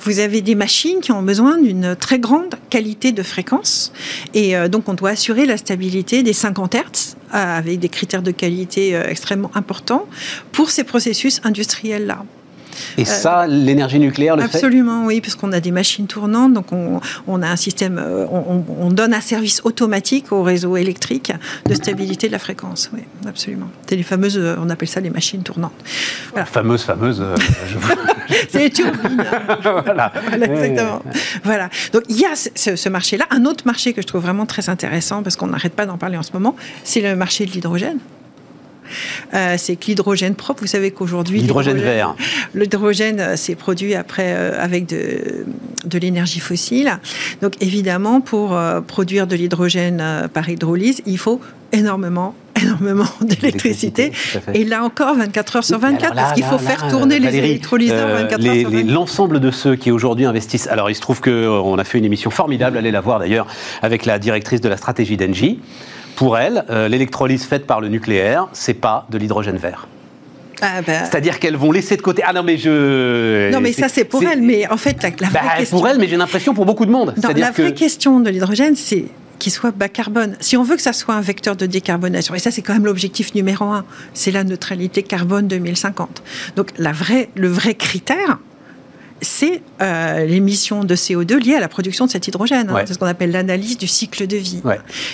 Vous 0.00 0.18
avez 0.18 0.40
des 0.40 0.54
machines 0.54 1.00
qui 1.00 1.12
ont 1.12 1.22
besoin 1.22 1.58
d'une 1.58 1.96
très 1.96 2.18
grande 2.18 2.54
qualité 2.70 3.12
de 3.12 3.22
fréquence. 3.22 3.92
Et 4.34 4.56
euh, 4.56 4.68
donc, 4.68 4.88
on 4.88 4.94
doit 4.94 5.10
assurer 5.10 5.46
la 5.46 5.56
stabilité 5.56 6.22
des 6.22 6.32
50 6.32 6.74
Hz 6.74 7.16
euh, 7.34 7.58
avec 7.58 7.78
des 7.78 7.88
critères 7.88 8.22
de 8.22 8.30
qualité 8.30 8.94
euh, 8.94 9.06
extrêmement 9.08 9.50
importants 9.54 10.06
pour 10.52 10.70
ces 10.70 10.84
processus 10.84 11.40
industriels-là. 11.44 12.24
Et 12.96 13.04
ça, 13.04 13.46
l'énergie 13.46 13.98
nucléaire 13.98 14.36
le 14.36 14.42
Absolument, 14.42 15.06
oui, 15.06 15.20
parce 15.20 15.34
qu'on 15.34 15.52
a 15.52 15.60
des 15.60 15.70
machines 15.70 16.06
tournantes, 16.06 16.52
donc 16.52 16.72
on, 16.72 17.42
a 17.42 17.48
un 17.48 17.56
système, 17.56 17.98
euh, 17.98 18.26
on, 18.30 18.90
donne 18.90 19.14
un 19.14 19.20
service 19.20 19.60
automatique 19.64 20.32
au 20.32 20.42
réseau 20.42 20.76
électrique 20.76 21.32
de 21.66 21.74
stabilité 21.74 22.26
de 22.26 22.32
la 22.32 22.38
fréquence. 22.38 22.90
Oui, 22.92 23.00
absolument. 23.26 23.68
C'est 23.88 23.96
les 23.96 24.02
fameuses, 24.02 24.38
euh, 24.38 24.56
on 24.58 24.70
appelle 24.70 24.88
ça 24.88 25.00
les 25.00 25.10
machines 25.10 25.42
tournantes. 25.42 25.72
Voilà. 26.30 26.46
Fameuse, 26.46 26.82
fameuse. 26.82 27.20
Euh, 27.20 27.36
C'est 28.48 28.60
les 28.60 28.70
turbines. 28.70 29.24
voilà. 29.62 30.12
exactement. 30.32 31.02
Voilà. 31.44 31.68
Donc 31.92 32.02
il 32.08 32.18
y 32.18 32.24
a 32.24 32.34
ce, 32.36 32.76
ce 32.76 32.88
marché-là. 32.88 33.26
Un 33.30 33.44
autre 33.44 33.64
marché 33.66 33.92
que 33.92 34.02
je 34.02 34.06
trouve 34.06 34.22
vraiment 34.22 34.46
très 34.46 34.68
intéressant, 34.68 35.22
parce 35.22 35.36
qu'on 35.36 35.48
n'arrête 35.48 35.74
pas 35.74 35.86
d'en 35.86 35.98
parler 35.98 36.16
en 36.16 36.22
ce 36.22 36.32
moment, 36.32 36.56
c'est 36.84 37.00
le 37.00 37.16
marché 37.16 37.46
de 37.46 37.50
l'hydrogène. 37.50 37.98
Euh, 39.34 39.54
c'est 39.58 39.76
que 39.76 39.86
l'hydrogène 39.86 40.34
propre, 40.34 40.62
vous 40.62 40.66
savez 40.66 40.90
qu'aujourd'hui... 40.90 41.40
L'hydrogène 41.40 41.78
vert. 41.78 42.14
L'hydrogène, 42.54 43.20
euh, 43.20 43.34
c'est 43.36 43.54
produit 43.54 43.94
après 43.94 44.34
euh, 44.34 44.62
avec 44.62 44.86
de, 44.86 45.44
de 45.84 45.98
l'énergie 45.98 46.40
fossile. 46.40 46.98
Donc 47.42 47.54
évidemment, 47.60 48.20
pour 48.20 48.58
produire 48.86 49.26
de 49.26 49.36
l'hydrogène 49.36 50.28
par 50.32 50.48
hydrolyse, 50.48 51.02
il 51.06 51.18
faut 51.18 51.40
énormément 51.72 52.34
énormément 52.62 53.06
d'électricité. 53.20 54.12
Et 54.54 54.64
là 54.64 54.84
encore, 54.84 55.16
24 55.16 55.56
heures 55.56 55.64
sur 55.64 55.78
24, 55.78 56.14
parce 56.14 56.32
qu'il 56.32 56.44
faut 56.44 56.58
faire 56.58 56.88
tourner 56.88 57.18
les 57.18 57.36
électrolyseurs 57.36 58.08
24 58.08 58.46
heures 58.46 58.54
sur 58.54 58.70
24. 58.70 58.92
L'ensemble 58.92 59.40
de 59.40 59.50
ceux 59.50 59.76
qui 59.76 59.90
aujourd'hui 59.90 60.26
investissent. 60.26 60.66
Alors, 60.68 60.90
il 60.90 60.94
se 60.94 61.00
trouve 61.00 61.20
qu'on 61.20 61.78
a 61.78 61.84
fait 61.84 61.98
une 61.98 62.04
émission 62.04 62.30
formidable, 62.30 62.76
allez 62.76 62.90
la 62.90 63.00
voir 63.00 63.18
d'ailleurs, 63.18 63.46
avec 63.82 64.04
la 64.04 64.18
directrice 64.18 64.60
de 64.60 64.68
la 64.68 64.76
stratégie 64.76 65.16
d'Engie 65.16 65.60
pour 66.16 66.38
elle, 66.38 66.64
euh, 66.70 66.88
l'électrolyse 66.88 67.44
faite 67.44 67.66
par 67.66 67.80
le 67.80 67.88
nucléaire, 67.88 68.48
c'est 68.52 68.74
pas 68.74 69.06
de 69.10 69.18
l'hydrogène 69.18 69.56
vert. 69.56 69.86
Ah 70.62 70.82
ben. 70.82 71.04
C'est-à-dire 71.04 71.38
qu'elles 71.38 71.56
vont 71.56 71.72
laisser 71.72 71.96
de 71.96 72.02
côté. 72.02 72.22
Ah 72.24 72.32
non, 72.32 72.42
mais 72.42 72.58
je. 72.58 73.50
Non, 73.50 73.60
mais 73.60 73.72
ça, 73.72 73.88
c'est 73.88 74.04
pour 74.04 74.22
elle. 74.22 74.42
Mais 74.42 74.68
en 74.70 74.76
fait, 74.76 75.02
la, 75.02 75.10
vraie 75.10 75.28
bah, 75.32 75.40
question. 75.56 75.78
Pour 75.78 75.88
elle, 75.88 75.98
mais 75.98 76.06
j'ai 76.06 76.16
l'impression 76.16 76.54
pour 76.54 76.66
beaucoup 76.66 76.86
de 76.86 76.90
monde. 76.90 77.14
la 77.36 77.50
vraie 77.50 77.74
question 77.74 78.20
de 78.20 78.30
l'hydrogène, 78.30 78.76
c'est 78.76 79.06
qu'il 79.38 79.50
soit 79.50 79.70
bas 79.72 79.88
carbone. 79.88 80.36
Si 80.38 80.56
on 80.56 80.62
veut 80.62 80.76
que 80.76 80.82
ça 80.82 80.92
soit 80.92 81.14
un 81.14 81.20
vecteur 81.20 81.56
de 81.56 81.66
décarbonation, 81.66 82.34
et 82.34 82.38
ça 82.38 82.50
c'est 82.50 82.62
quand 82.62 82.74
même 82.74 82.84
l'objectif 82.84 83.34
numéro 83.34 83.64
un, 83.64 83.84
c'est 84.12 84.30
la 84.30 84.44
neutralité 84.44 85.02
carbone 85.02 85.48
2050. 85.48 86.22
Donc 86.56 86.72
la 86.78 86.92
vraie, 86.92 87.30
le 87.34 87.48
vrai 87.48 87.74
critère, 87.74 88.38
c'est 89.22 89.62
euh, 89.80 90.24
l'émission 90.24 90.84
de 90.84 90.94
CO2 90.94 91.36
liée 91.36 91.54
à 91.54 91.60
la 91.60 91.68
production 91.68 92.06
de 92.06 92.10
cet 92.10 92.28
hydrogène. 92.28 92.70
Hein. 92.70 92.82
C'est 92.86 92.94
ce 92.94 92.98
qu'on 92.98 93.06
appelle 93.06 93.30
l'analyse 93.30 93.78
du 93.78 93.86
cycle 93.86 94.26
de 94.26 94.36
vie. 94.36 94.62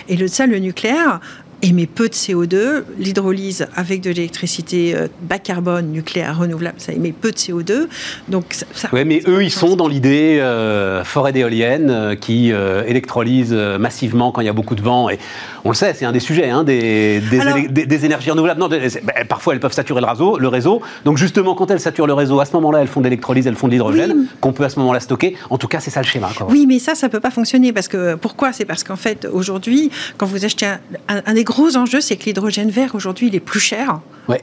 Et 0.08 0.16
le, 0.16 0.28
ça, 0.28 0.46
le 0.46 0.58
nucléaire, 0.58 1.20
émet 1.62 1.86
peu 1.86 2.08
de 2.08 2.14
CO2. 2.14 2.84
L'hydrolyse 2.98 3.66
avec 3.74 4.00
de 4.00 4.10
l'électricité 4.10 4.94
euh, 4.94 5.08
bas 5.22 5.38
carbone, 5.38 5.90
nucléaire, 5.90 6.38
renouvelable, 6.38 6.76
ça 6.78 6.92
émet 6.92 7.12
peu 7.12 7.30
de 7.30 7.36
CO2. 7.36 7.86
Donc, 8.28 8.44
ça, 8.72 8.88
mais 8.92 9.22
eux, 9.26 9.42
ils 9.42 9.50
sont 9.50 9.76
dans 9.76 9.88
l'idée 9.88 10.38
euh, 10.40 11.04
forêt 11.04 11.32
d'éoliennes 11.32 11.90
euh, 11.90 12.14
qui 12.14 12.52
électrolyse 12.86 13.52
massivement 13.52 14.32
quand 14.32 14.40
il 14.40 14.46
y 14.46 14.50
a 14.50 14.52
beaucoup 14.52 14.74
de 14.74 14.82
vent. 14.82 15.08
Et 15.10 15.18
on 15.66 15.70
le 15.70 15.74
sait, 15.74 15.94
c'est 15.94 16.04
un 16.04 16.12
des 16.12 16.20
sujets, 16.20 16.48
hein, 16.48 16.62
des, 16.62 17.20
des, 17.20 18.04
énergies 18.04 18.30
renouvelables. 18.30 18.60
Non, 18.60 18.68
ben, 18.68 18.88
parfois, 19.28 19.52
elles 19.52 19.60
peuvent 19.60 19.72
saturer 19.72 20.00
le 20.00 20.06
réseau, 20.06 20.38
le 20.38 20.48
réseau. 20.48 20.80
Donc, 21.04 21.18
justement, 21.18 21.54
quand 21.54 21.70
elles 21.70 21.80
saturent 21.80 22.06
le 22.06 22.12
réseau, 22.14 22.38
à 22.38 22.44
ce 22.44 22.52
moment-là, 22.52 22.80
elles 22.80 22.88
font 22.88 23.00
de 23.00 23.06
l'électrolyse, 23.06 23.46
elles 23.46 23.56
font 23.56 23.66
de 23.66 23.72
l'hydrogène, 23.72 24.26
qu'on 24.40 24.52
peut 24.52 24.64
à 24.64 24.68
ce 24.68 24.78
moment-là 24.78 25.00
stocker. 25.00 25.36
En 25.50 25.58
tout 25.58 25.66
cas, 25.66 25.80
c'est 25.80 25.90
ça 25.90 26.00
le 26.00 26.06
schéma. 26.06 26.28
Oui, 26.48 26.66
mais 26.68 26.78
ça, 26.78 26.94
ça 26.94 27.08
ne 27.08 27.12
peut 27.12 27.20
pas 27.20 27.32
fonctionner. 27.32 27.72
Parce 27.72 27.88
que, 27.88 28.14
pourquoi? 28.14 28.52
C'est 28.52 28.64
parce 28.64 28.84
qu'en 28.84 28.96
fait, 28.96 29.26
aujourd'hui, 29.30 29.90
quand 30.16 30.26
vous 30.26 30.44
achetez 30.44 30.66
un, 30.66 30.78
un 31.08 31.34
des 31.34 31.44
gros 31.44 31.76
enjeux, 31.76 32.00
c'est 32.00 32.16
que 32.16 32.26
l'hydrogène 32.26 32.70
vert, 32.70 32.94
aujourd'hui, 32.94 33.26
il 33.26 33.34
est 33.34 33.40
plus 33.40 33.60
cher 33.60 33.98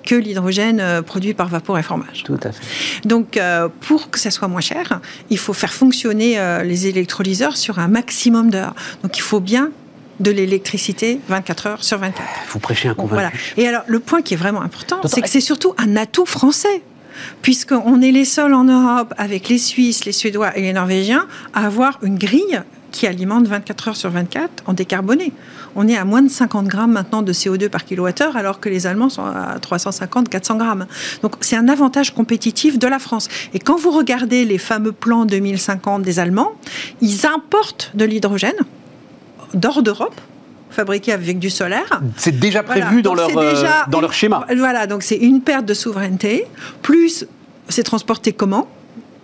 que 0.05 0.15
l'hydrogène 0.15 0.79
euh, 0.79 1.01
produit 1.01 1.33
par 1.33 1.47
vapeur 1.47 1.77
et 1.77 1.83
fromage. 1.83 2.23
Tout 2.23 2.39
à 2.43 2.51
fait. 2.51 3.07
Donc, 3.07 3.37
euh, 3.37 3.67
pour 3.81 4.09
que 4.09 4.19
ça 4.19 4.31
soit 4.31 4.47
moins 4.47 4.61
cher, 4.61 5.01
il 5.29 5.37
faut 5.37 5.53
faire 5.53 5.73
fonctionner 5.73 6.39
euh, 6.39 6.63
les 6.63 6.87
électrolyseurs 6.87 7.57
sur 7.57 7.79
un 7.79 7.87
maximum 7.87 8.49
d'heures. 8.49 8.75
Donc, 9.03 9.17
il 9.17 9.21
faut 9.21 9.39
bien 9.39 9.71
de 10.19 10.31
l'électricité 10.31 11.19
24 11.27 11.67
heures 11.67 11.83
sur 11.83 11.97
24. 11.97 12.27
Vous 12.49 12.59
prêchez 12.59 12.89
un 12.89 12.93
convaincu. 12.93 13.15
Voilà. 13.15 13.31
Et 13.57 13.67
alors, 13.67 13.83
le 13.87 13.99
point 13.99 14.21
qui 14.21 14.33
est 14.33 14.37
vraiment 14.37 14.61
important, 14.61 15.01
c'est 15.05 15.21
que 15.21 15.29
c'est 15.29 15.41
surtout 15.41 15.73
un 15.77 15.95
atout 15.95 16.25
français 16.25 16.81
puisqu'on 17.41 18.01
est 18.01 18.11
les 18.11 18.25
seuls 18.25 18.53
en 18.53 18.63
Europe, 18.63 19.13
avec 19.17 19.49
les 19.49 19.57
Suisses, 19.57 20.05
les 20.05 20.11
Suédois 20.11 20.57
et 20.57 20.61
les 20.61 20.73
Norvégiens, 20.73 21.27
à 21.53 21.65
avoir 21.65 21.99
une 22.01 22.17
grille 22.17 22.61
qui 22.91 23.07
alimente 23.07 23.47
24 23.47 23.87
heures 23.89 23.95
sur 23.95 24.11
24 24.11 24.63
en 24.67 24.73
décarboné. 24.73 25.33
On 25.75 25.87
est 25.87 25.97
à 25.97 26.05
moins 26.05 26.21
de 26.21 26.29
50 26.29 26.67
grammes 26.67 26.91
maintenant 26.91 27.23
de 27.23 27.33
CO2 27.33 27.67
par 27.69 27.85
kilowattheure, 27.85 28.37
alors 28.37 28.59
que 28.59 28.69
les 28.69 28.85
Allemands 28.85 29.09
sont 29.09 29.25
à 29.25 29.57
350-400 29.57 30.57
grammes. 30.57 30.85
Donc 31.23 31.35
c'est 31.41 31.55
un 31.55 31.67
avantage 31.67 32.13
compétitif 32.13 32.77
de 32.77 32.87
la 32.87 32.99
France. 32.99 33.27
Et 33.55 33.59
quand 33.59 33.77
vous 33.77 33.89
regardez 33.89 34.45
les 34.45 34.59
fameux 34.59 34.91
plans 34.91 35.25
2050 35.25 36.03
des 36.03 36.19
Allemands, 36.19 36.51
ils 37.01 37.25
importent 37.25 37.91
de 37.95 38.05
l'hydrogène 38.05 38.53
d'hors 39.53 39.83
d'Europe 39.83 40.19
fabriqué 40.69 41.11
avec 41.13 41.39
du 41.39 41.49
solaire. 41.49 42.01
C'est 42.17 42.39
déjà 42.39 42.63
prévu 42.63 43.01
dans, 43.01 43.13
leur, 43.13 43.29
euh, 43.37 43.63
dans 43.89 44.01
leur 44.01 44.13
schéma. 44.13 44.45
Voilà, 44.57 44.87
donc 44.87 45.03
c'est 45.03 45.17
une 45.17 45.41
perte 45.41 45.65
de 45.65 45.73
souveraineté, 45.73 46.47
plus 46.81 47.25
c'est 47.69 47.83
transporté 47.83 48.33
comment? 48.33 48.67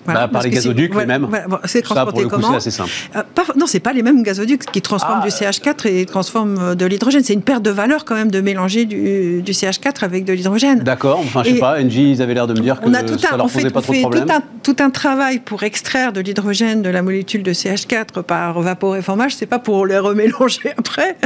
Bah, 0.05 0.27
par 0.27 0.43
les 0.43 0.49
gazoducs 0.49 0.95
les 0.95 1.05
mêmes. 1.05 1.27
c'est 1.65 1.81
transporté 1.81 2.25
comment 2.25 2.59
c'est 2.59 2.71
simple. 2.71 2.89
Euh, 3.15 3.23
non, 3.55 3.65
c'est 3.67 3.79
pas 3.79 3.93
les 3.93 4.03
mêmes 4.03 4.23
gazoducs 4.23 4.65
qui 4.65 4.81
transforment 4.81 5.21
ah, 5.23 5.27
du 5.27 5.29
CH4 5.29 5.87
et 5.87 6.05
transforment 6.05 6.57
euh, 6.59 6.75
de 6.75 6.85
l'hydrogène. 6.85 7.23
C'est 7.23 7.33
une 7.33 7.41
perte 7.41 7.63
de 7.63 7.69
valeur 7.69 8.05
quand 8.05 8.15
même 8.15 8.31
de 8.31 8.41
mélanger 8.41 8.85
du, 8.85 9.43
CH4 9.45 10.03
avec 10.03 10.25
de 10.25 10.33
l'hydrogène. 10.33 10.79
D'accord. 10.79 11.19
Enfin, 11.19 11.43
je 11.43 11.51
sais 11.51 11.59
pas. 11.59 11.79
Engie, 11.79 12.11
ils 12.11 12.21
avaient 12.21 12.33
l'air 12.33 12.47
de 12.47 12.53
me 12.53 12.59
dire 12.59 12.79
que 12.79 12.87
on 12.87 12.93
a 12.93 13.03
tout 13.03 13.17
ça 13.17 13.35
leur 13.37 13.47
posait 13.47 13.69
pas 13.69 13.81
trop 13.81 13.93
de 13.93 13.99
problème. 13.99 14.25
Tout 14.25 14.33
un, 14.33 14.41
tout 14.63 14.83
un 14.83 14.89
travail 14.89 15.39
pour 15.39 15.63
extraire 15.63 16.13
de 16.13 16.21
l'hydrogène 16.21 16.81
de 16.81 16.89
la 16.89 17.01
molécule 17.01 17.43
de 17.43 17.51
CH4 17.51 18.23
par 18.23 18.61
vaporéformage. 18.61 19.35
C'est 19.35 19.45
pas 19.45 19.59
pour 19.59 19.85
les 19.85 19.97
remélanger 19.97 20.73
après. 20.77 21.17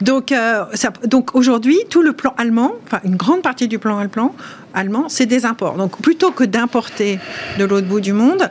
donc, 0.00 0.32
euh, 0.32 0.64
donc 1.06 1.34
aujourd'hui, 1.34 1.78
tout 1.90 2.02
le 2.02 2.12
plan 2.12 2.34
allemand, 2.36 2.72
enfin 2.86 3.00
une 3.04 3.16
grande 3.16 3.42
partie 3.42 3.68
du 3.68 3.78
plan 3.78 3.98
allemand, 3.98 4.34
allemand, 4.74 5.08
c'est 5.08 5.26
des 5.26 5.46
imports. 5.46 5.76
Donc 5.76 6.00
plutôt 6.00 6.32
que 6.32 6.44
d'importer 6.44 7.18
de 7.58 7.64
l'autre 7.64 7.86
bout 7.86 7.93
du 8.00 8.12
monde, 8.12 8.50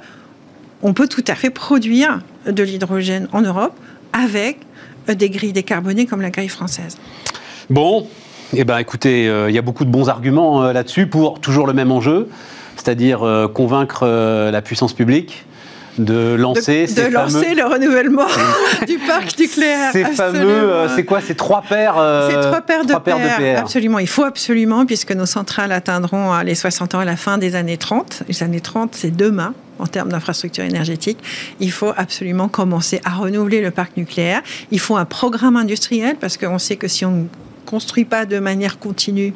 on 0.81 0.93
peut 0.93 1.07
tout 1.07 1.23
à 1.27 1.35
fait 1.35 1.49
produire 1.49 2.19
de 2.45 2.63
l'hydrogène 2.63 3.27
en 3.31 3.41
Europe 3.41 3.73
avec 4.11 4.59
des 5.07 5.29
grilles 5.29 5.53
décarbonées 5.53 6.05
comme 6.05 6.21
la 6.21 6.29
grille 6.29 6.49
française. 6.49 6.97
Bon, 7.69 8.07
eh 8.55 8.63
ben, 8.65 8.77
écoutez, 8.77 9.27
euh, 9.27 9.49
il 9.49 9.55
y 9.55 9.57
a 9.57 9.61
beaucoup 9.61 9.85
de 9.85 9.89
bons 9.89 10.09
arguments 10.09 10.63
euh, 10.63 10.73
là-dessus 10.73 11.07
pour 11.07 11.39
toujours 11.39 11.65
le 11.65 11.73
même 11.73 11.91
enjeu, 11.91 12.29
c'est-à-dire 12.75 13.23
euh, 13.23 13.47
convaincre 13.47 14.05
la 14.05 14.61
puissance 14.61 14.93
publique 14.93 15.45
de 15.97 16.35
lancer, 16.35 16.87
de, 16.87 17.11
lancer 17.11 17.53
le 17.53 17.65
renouvellement 17.65 18.27
du 18.87 18.97
parc 18.99 19.37
nucléaire. 19.39 19.91
Ces 19.91 20.05
fameux, 20.05 20.39
euh, 20.39 20.87
c'est 20.95 21.03
quoi 21.03 21.21
Ces 21.21 21.35
trois 21.35 21.61
paires 21.61 21.97
euh, 21.97 22.29
Ces 22.29 22.47
trois 22.47 22.61
paires, 22.61 22.85
de, 22.85 22.95
paires, 22.95 23.59
Absolument, 23.59 23.99
il 23.99 24.07
faut 24.07 24.23
absolument, 24.23 24.85
puisque 24.85 25.11
nos 25.11 25.25
centrales 25.25 25.71
atteindront 25.71 26.33
euh, 26.33 26.43
les 26.43 26.55
60 26.55 26.95
ans 26.95 26.99
à 26.99 27.05
la 27.05 27.15
fin 27.15 27.37
des 27.37 27.55
années 27.55 27.77
30. 27.77 28.23
Les 28.27 28.43
années 28.43 28.61
30, 28.61 28.95
c'est 28.95 29.15
demain 29.15 29.53
en 29.79 29.87
termes 29.87 30.09
d'infrastructure 30.09 30.63
énergétique, 30.63 31.17
il 31.59 31.71
faut 31.71 31.91
absolument 31.97 32.47
commencer 32.47 33.01
à 33.05 33.15
renouveler 33.15 33.59
le 33.59 33.71
parc 33.71 33.97
nucléaire. 33.97 34.41
Il 34.71 34.79
faut 34.79 34.95
un 34.95 35.05
programme 35.05 35.55
industriel 35.55 36.15
parce 36.19 36.37
qu'on 36.37 36.59
sait 36.59 36.75
que 36.75 36.87
si 36.87 37.05
on 37.05 37.27
construit 37.73 38.05
pas 38.05 38.27
de 38.27 38.37
manière 38.37 38.77
continue, 38.77 39.33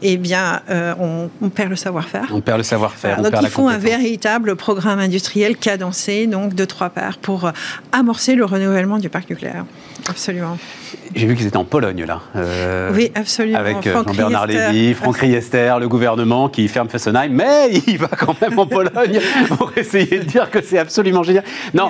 eh 0.00 0.16
bien, 0.16 0.62
euh, 0.70 0.94
on, 1.42 1.50
perd 1.50 1.68
le 1.68 1.76
savoir-faire. 1.76 2.28
On 2.32 2.40
perd 2.40 2.56
le 2.56 2.64
savoir-faire. 2.64 3.20
donc, 3.20 3.34
il 3.42 3.48
faut 3.48 3.68
un 3.68 3.76
véritable 3.76 4.56
programme 4.56 4.98
industriel 4.98 5.58
cadencé, 5.58 6.26
donc 6.26 6.54
de 6.54 6.64
trois 6.64 6.88
parts, 6.88 7.18
pour 7.18 7.52
amorcer 7.92 8.34
le 8.34 8.46
renouvellement 8.46 8.96
du 8.96 9.10
parc 9.10 9.28
nucléaire. 9.28 9.66
Absolument. 10.08 10.56
J'ai 11.14 11.26
vu 11.26 11.34
qu'ils 11.34 11.46
étaient 11.46 11.56
en 11.56 11.64
Pologne, 11.64 12.04
là. 12.04 12.20
Euh, 12.36 12.90
oui, 12.94 13.10
absolument. 13.14 13.58
Avec 13.58 13.86
euh, 13.86 14.02
Jean-Bernard 14.06 14.46
Lévy, 14.46 14.92
Franck 14.94 15.16
Riester, 15.16 15.74
le 15.80 15.88
gouvernement 15.88 16.48
qui 16.48 16.68
ferme 16.68 16.88
Fessenheim, 16.88 17.32
mais 17.32 17.70
il 17.86 17.98
va 17.98 18.08
quand 18.08 18.38
même 18.40 18.58
en 18.58 18.66
Pologne 18.66 19.20
pour 19.56 19.72
essayer 19.76 20.18
de 20.18 20.24
dire 20.24 20.50
que 20.50 20.62
c'est 20.62 20.78
absolument 20.78 21.22
génial. 21.22 21.44
Non, 21.72 21.88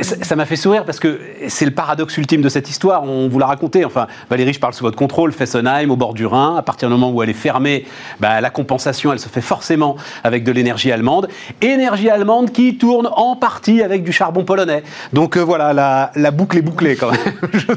ça 0.00 0.36
m'a 0.36 0.46
fait 0.46 0.56
sourire 0.56 0.84
parce 0.84 1.00
que 1.00 1.18
c'est 1.48 1.64
le 1.64 1.72
paradoxe 1.72 2.16
ultime 2.18 2.40
de 2.40 2.48
cette 2.48 2.70
histoire. 2.70 3.02
On 3.04 3.28
vous 3.28 3.38
l'a 3.38 3.46
raconté. 3.46 3.84
Enfin, 3.84 4.06
Valérie, 4.30 4.52
je 4.52 4.60
parle 4.60 4.74
sous 4.74 4.84
votre 4.84 4.96
contrôle. 4.96 5.32
Fessenheim, 5.32 5.90
au 5.90 5.96
bord 5.96 6.14
du 6.14 6.26
Rhin, 6.26 6.56
à 6.56 6.62
partir 6.62 6.88
du 6.88 6.94
moment 6.94 7.10
où 7.10 7.22
elle 7.22 7.30
est 7.30 7.34
fermée, 7.34 7.84
bah, 8.20 8.40
la 8.40 8.50
compensation, 8.50 9.12
elle 9.12 9.18
se 9.18 9.28
fait 9.28 9.40
forcément 9.40 9.96
avec 10.22 10.44
de 10.44 10.52
l'énergie 10.52 10.92
allemande. 10.92 11.28
Énergie 11.62 12.10
allemande 12.10 12.52
qui 12.52 12.76
tourne 12.78 13.08
en 13.12 13.34
partie 13.36 13.82
avec 13.82 14.04
du 14.04 14.12
charbon 14.12 14.44
polonais. 14.44 14.82
Donc 15.12 15.36
euh, 15.36 15.40
voilà, 15.40 15.72
la, 15.72 16.12
la 16.14 16.30
boucle 16.30 16.58
est 16.58 16.62
bouclée 16.62 16.96
quand 16.96 17.10
même, 17.10 17.20
je 17.52 17.72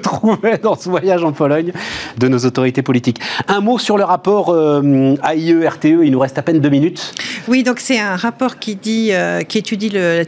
dans 0.62 0.76
ce 0.76 0.90
voyage 0.90 1.24
en 1.24 1.32
Pologne 1.32 1.72
de 2.18 2.28
nos 2.28 2.40
autorités 2.40 2.82
politiques. 2.82 3.20
Un 3.48 3.62
mot 3.62 3.78
sur 3.78 3.98
le 3.98 4.04
rapport 4.04 4.50
euh, 4.50 5.16
AIE-RTE, 5.24 6.04
il 6.04 6.12
nous 6.12 6.20
reste 6.20 6.38
à 6.38 6.42
peine 6.42 6.60
deux 6.60 6.70
minutes. 6.70 7.14
Oui, 7.48 7.64
donc 7.64 7.80
c'est 7.80 8.00
un 8.00 8.16
rapport 8.16 8.60
qui, 8.60 8.76
dit, 8.76 9.10
euh, 9.12 9.42
qui 9.42 9.58
étudie 9.58 9.90
la 9.90 10.26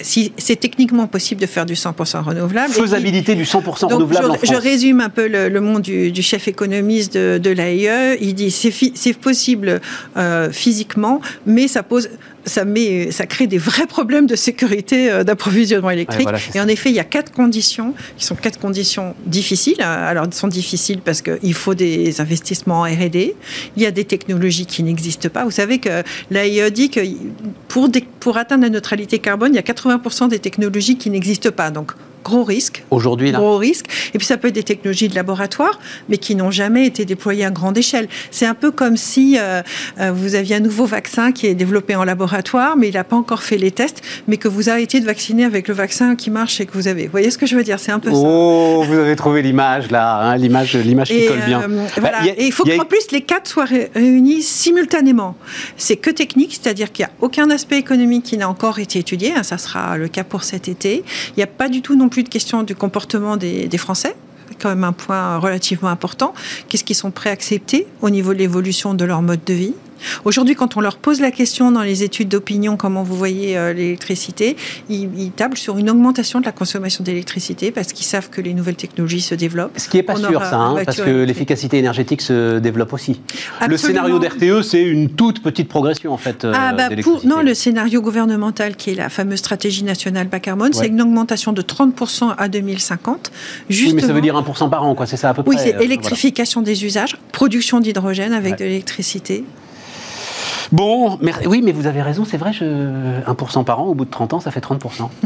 si 0.00 0.32
c'est 0.36 0.56
techniquement 0.56 1.06
possible 1.06 1.40
de 1.40 1.46
faire 1.46 1.66
du 1.66 1.74
100% 1.74 2.22
renouvelable. 2.22 2.72
Faisabilité 2.72 3.34
du 3.34 3.44
100% 3.44 3.92
renouvelable 3.92 4.26
je, 4.26 4.30
en 4.30 4.34
France. 4.34 4.50
Je 4.50 4.54
résume 4.54 5.00
un 5.00 5.08
peu 5.08 5.28
le, 5.28 5.48
le 5.48 5.60
monde 5.60 5.82
du, 5.82 6.10
du, 6.12 6.22
chef 6.22 6.48
économiste 6.48 7.14
de, 7.14 7.38
de 7.38 7.50
l'AIE. 7.50 8.18
Il 8.20 8.34
dit 8.34 8.50
c'est 8.50 9.18
possible 9.18 9.80
euh, 10.16 10.50
physiquement, 10.50 11.20
mais 11.46 11.68
ça 11.68 11.82
pose 11.82 12.08
ça, 12.48 12.64
met, 12.64 13.10
ça 13.10 13.26
crée 13.26 13.46
des 13.46 13.58
vrais 13.58 13.86
problèmes 13.86 14.26
de 14.26 14.34
sécurité 14.34 15.10
euh, 15.10 15.24
d'approvisionnement 15.24 15.90
électrique. 15.90 16.28
et 16.54 16.60
en 16.60 16.68
effet, 16.68 16.90
il 16.90 16.96
y 16.96 17.00
a 17.00 17.04
quatre 17.04 17.32
conditions 17.32 17.94
qui 18.16 18.24
sont 18.24 18.34
quatre 18.34 18.58
conditions 18.58 19.14
difficiles. 19.26 19.80
Alors, 19.80 20.24
elles 20.24 20.34
sont 20.34 20.48
difficiles 20.48 21.00
parce 21.04 21.22
qu'il 21.22 21.54
faut 21.54 21.74
des 21.74 22.20
investissements 22.20 22.80
en 22.80 22.84
R&D. 22.84 23.34
Il 23.76 23.82
y 23.82 23.86
a 23.86 23.90
des 23.90 24.04
technologies 24.04 24.66
qui 24.66 24.82
n'existent 24.82 25.28
pas. 25.28 25.44
Vous 25.44 25.50
savez 25.50 25.78
que 25.78 26.02
l'AIE 26.30 26.70
dit 26.70 26.90
que 26.90 27.00
pour, 27.68 27.88
pour 28.20 28.36
atteindre 28.36 28.64
la 28.64 28.70
neutralité 28.70 29.18
carbone, 29.18 29.52
il 29.52 29.56
y 29.56 29.58
a 29.58 29.62
80% 29.62 29.87
des 30.28 30.38
technologies 30.38 30.96
qui 30.96 31.10
n'existent 31.10 31.50
pas. 31.50 31.70
Donc, 31.70 31.92
gros 32.28 32.44
risque. 32.44 32.84
Aujourd'hui, 32.90 33.32
Gros 33.32 33.56
risque. 33.56 33.86
Et 34.14 34.18
puis 34.18 34.26
ça 34.26 34.36
peut 34.36 34.48
être 34.48 34.54
des 34.54 34.62
technologies 34.62 35.08
de 35.08 35.14
laboratoire, 35.14 35.78
mais 36.08 36.18
qui 36.18 36.34
n'ont 36.34 36.50
jamais 36.50 36.86
été 36.86 37.04
déployées 37.04 37.44
à 37.44 37.50
grande 37.50 37.76
échelle. 37.78 38.08
C'est 38.30 38.46
un 38.46 38.54
peu 38.54 38.70
comme 38.70 38.96
si 38.96 39.36
euh, 39.38 39.62
euh, 40.00 40.12
vous 40.12 40.34
aviez 40.34 40.56
un 40.56 40.60
nouveau 40.60 40.84
vaccin 40.84 41.32
qui 41.32 41.46
est 41.46 41.54
développé 41.54 41.96
en 41.96 42.04
laboratoire, 42.04 42.76
mais 42.76 42.88
il 42.88 42.94
n'a 42.94 43.04
pas 43.04 43.16
encore 43.16 43.42
fait 43.42 43.56
les 43.56 43.70
tests, 43.70 44.02
mais 44.26 44.36
que 44.36 44.48
vous 44.48 44.68
arrêtez 44.68 45.00
de 45.00 45.06
vacciner 45.06 45.44
avec 45.44 45.68
le 45.68 45.74
vaccin 45.74 46.16
qui 46.16 46.30
marche 46.30 46.60
et 46.60 46.66
que 46.66 46.72
vous 46.72 46.88
avez. 46.88 47.04
Vous 47.04 47.12
voyez 47.12 47.30
ce 47.30 47.38
que 47.38 47.46
je 47.46 47.56
veux 47.56 47.64
dire? 47.64 47.78
C'est 47.80 47.92
un 47.92 47.98
peu 47.98 48.10
ça. 48.10 48.16
Oh, 48.22 48.84
vous 48.86 48.94
avez 48.94 49.16
trouvé 49.16 49.42
l'image 49.42 49.90
là, 49.90 50.20
hein, 50.20 50.36
l'image, 50.36 50.76
l'image 50.76 51.08
qui 51.08 51.26
colle 51.26 51.44
bien. 51.46 51.62
Euh, 51.62 51.86
voilà. 51.96 52.20
Bah, 52.20 52.26
et 52.36 52.46
il 52.46 52.52
faut 52.52 52.64
qu'en 52.64 52.84
plus 52.84 53.10
les 53.10 53.22
quatre 53.22 53.48
soient 53.48 53.66
réunis 53.94 54.42
simultanément. 54.42 55.34
C'est 55.76 55.96
que 55.96 56.10
technique, 56.10 56.58
c'est-à-dire 56.60 56.92
qu'il 56.92 57.04
n'y 57.04 57.10
a 57.10 57.14
aucun 57.20 57.50
aspect 57.50 57.78
économique 57.78 58.24
qui 58.24 58.36
n'a 58.36 58.48
encore 58.48 58.78
été 58.78 58.98
étudié. 58.98 59.32
Hein, 59.34 59.42
ça 59.42 59.58
sera 59.58 59.96
le 59.96 60.08
cas 60.08 60.24
pour 60.24 60.42
cet 60.44 60.68
été. 60.68 61.04
Il 61.30 61.38
n'y 61.38 61.42
a 61.42 61.48
pas 61.48 61.68
du 61.68 61.82
tout 61.82 61.96
non 61.96 62.08
plus 62.08 62.17
de 62.22 62.28
question 62.28 62.62
du 62.62 62.74
comportement 62.74 63.36
des, 63.36 63.68
des 63.68 63.78
Français 63.78 64.14
quand 64.60 64.68
même 64.68 64.84
un 64.84 64.92
point 64.92 65.38
relativement 65.38 65.88
important. 65.88 66.34
Qu'est-ce 66.68 66.84
qu'ils 66.84 66.96
sont 66.96 67.10
prêts 67.10 67.30
à 67.30 67.32
accepter 67.32 67.86
au 68.02 68.10
niveau 68.10 68.34
de 68.34 68.38
l'évolution 68.38 68.94
de 68.94 69.04
leur 69.04 69.22
mode 69.22 69.44
de 69.44 69.54
vie? 69.54 69.74
Aujourd'hui, 70.24 70.54
quand 70.54 70.76
on 70.76 70.80
leur 70.80 70.96
pose 70.96 71.20
la 71.20 71.30
question 71.30 71.70
dans 71.70 71.82
les 71.82 72.02
études 72.02 72.28
d'opinion, 72.28 72.76
comment 72.76 73.02
vous 73.02 73.16
voyez 73.16 73.56
euh, 73.56 73.72
l'électricité, 73.72 74.56
ils, 74.88 75.30
tablent 75.36 75.58
sur 75.58 75.78
une 75.78 75.90
augmentation 75.90 76.40
de 76.40 76.46
la 76.46 76.52
consommation 76.52 77.04
d'électricité 77.04 77.70
parce 77.70 77.92
qu'ils 77.92 78.06
savent 78.06 78.30
que 78.30 78.40
les 78.40 78.54
nouvelles 78.54 78.76
technologies 78.76 79.20
se 79.20 79.34
développent. 79.34 79.78
Ce 79.78 79.88
qui 79.88 79.96
n'est 79.98 80.02
pas 80.02 80.16
sûr, 80.16 80.42
ça, 80.44 80.56
hein, 80.56 80.76
parce 80.84 81.00
que 81.00 81.24
l'efficacité 81.24 81.78
énergétique 81.78 82.22
se 82.22 82.58
développe 82.58 82.92
aussi. 82.92 83.20
Le 83.66 83.76
scénario 83.76 84.18
d'RTE, 84.18 84.62
c'est 84.62 84.82
une 84.82 85.10
toute 85.10 85.42
petite 85.42 85.68
progression, 85.68 86.12
en 86.12 86.16
fait. 86.16 86.44
Euh, 86.44 86.52
ah, 86.54 86.72
bah 86.72 86.88
pour, 87.02 87.24
non, 87.26 87.42
le 87.42 87.54
scénario 87.54 88.00
gouvernemental, 88.00 88.76
qui 88.76 88.90
est 88.90 88.94
la 88.94 89.08
fameuse 89.08 89.38
stratégie 89.38 89.84
nationale 89.84 90.28
bas 90.28 90.40
carbone, 90.40 90.72
c'est 90.72 90.88
une 90.88 91.02
augmentation 91.02 91.52
de 91.52 91.62
30% 91.62 92.34
à 92.36 92.48
2050. 92.48 93.30
Justement, 93.68 93.88
oui, 93.88 93.94
mais 94.00 94.06
ça 94.06 94.12
veut 94.12 94.20
dire 94.20 94.34
1% 94.34 94.70
par 94.70 94.84
an, 94.84 94.94
quoi, 94.94 95.06
c'est 95.06 95.16
ça 95.16 95.30
à 95.30 95.34
peu 95.34 95.42
près 95.42 95.54
Oui, 95.54 95.60
c'est 95.62 95.76
euh, 95.76 95.80
électrification 95.80 96.62
des 96.62 96.84
usages, 96.84 97.16
production 97.32 97.80
d'hydrogène 97.80 98.32
avec 98.32 98.58
de 98.58 98.64
l'électricité. 98.64 99.44
Bon, 100.72 101.18
oui, 101.46 101.62
mais 101.62 101.72
vous 101.72 101.86
avez 101.86 102.02
raison, 102.02 102.24
c'est 102.24 102.36
vrai, 102.36 102.52
je... 102.52 102.64
1% 102.64 103.64
par 103.64 103.80
an, 103.80 103.86
au 103.86 103.94
bout 103.94 104.04
de 104.04 104.10
30 104.10 104.34
ans, 104.34 104.40
ça 104.40 104.50
fait 104.50 104.60
30%. 104.60 105.08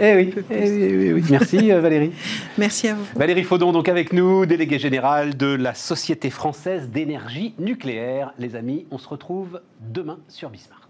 Eh 0.00 0.14
oui, 0.16 0.34
eh 0.50 1.12
oui, 1.12 1.24
merci 1.30 1.70
euh, 1.70 1.80
Valérie. 1.80 2.12
Merci 2.58 2.88
à 2.88 2.94
vous. 2.94 3.04
Valérie 3.14 3.44
Faudon, 3.44 3.72
donc 3.72 3.88
avec 3.88 4.12
nous, 4.12 4.44
déléguée 4.44 4.78
générale 4.78 5.36
de 5.36 5.46
la 5.46 5.74
Société 5.74 6.28
française 6.30 6.90
d'énergie 6.90 7.54
nucléaire. 7.58 8.34
Les 8.38 8.56
amis, 8.56 8.86
on 8.90 8.98
se 8.98 9.08
retrouve 9.08 9.60
demain 9.80 10.18
sur 10.28 10.50
Bismarck. 10.50 10.85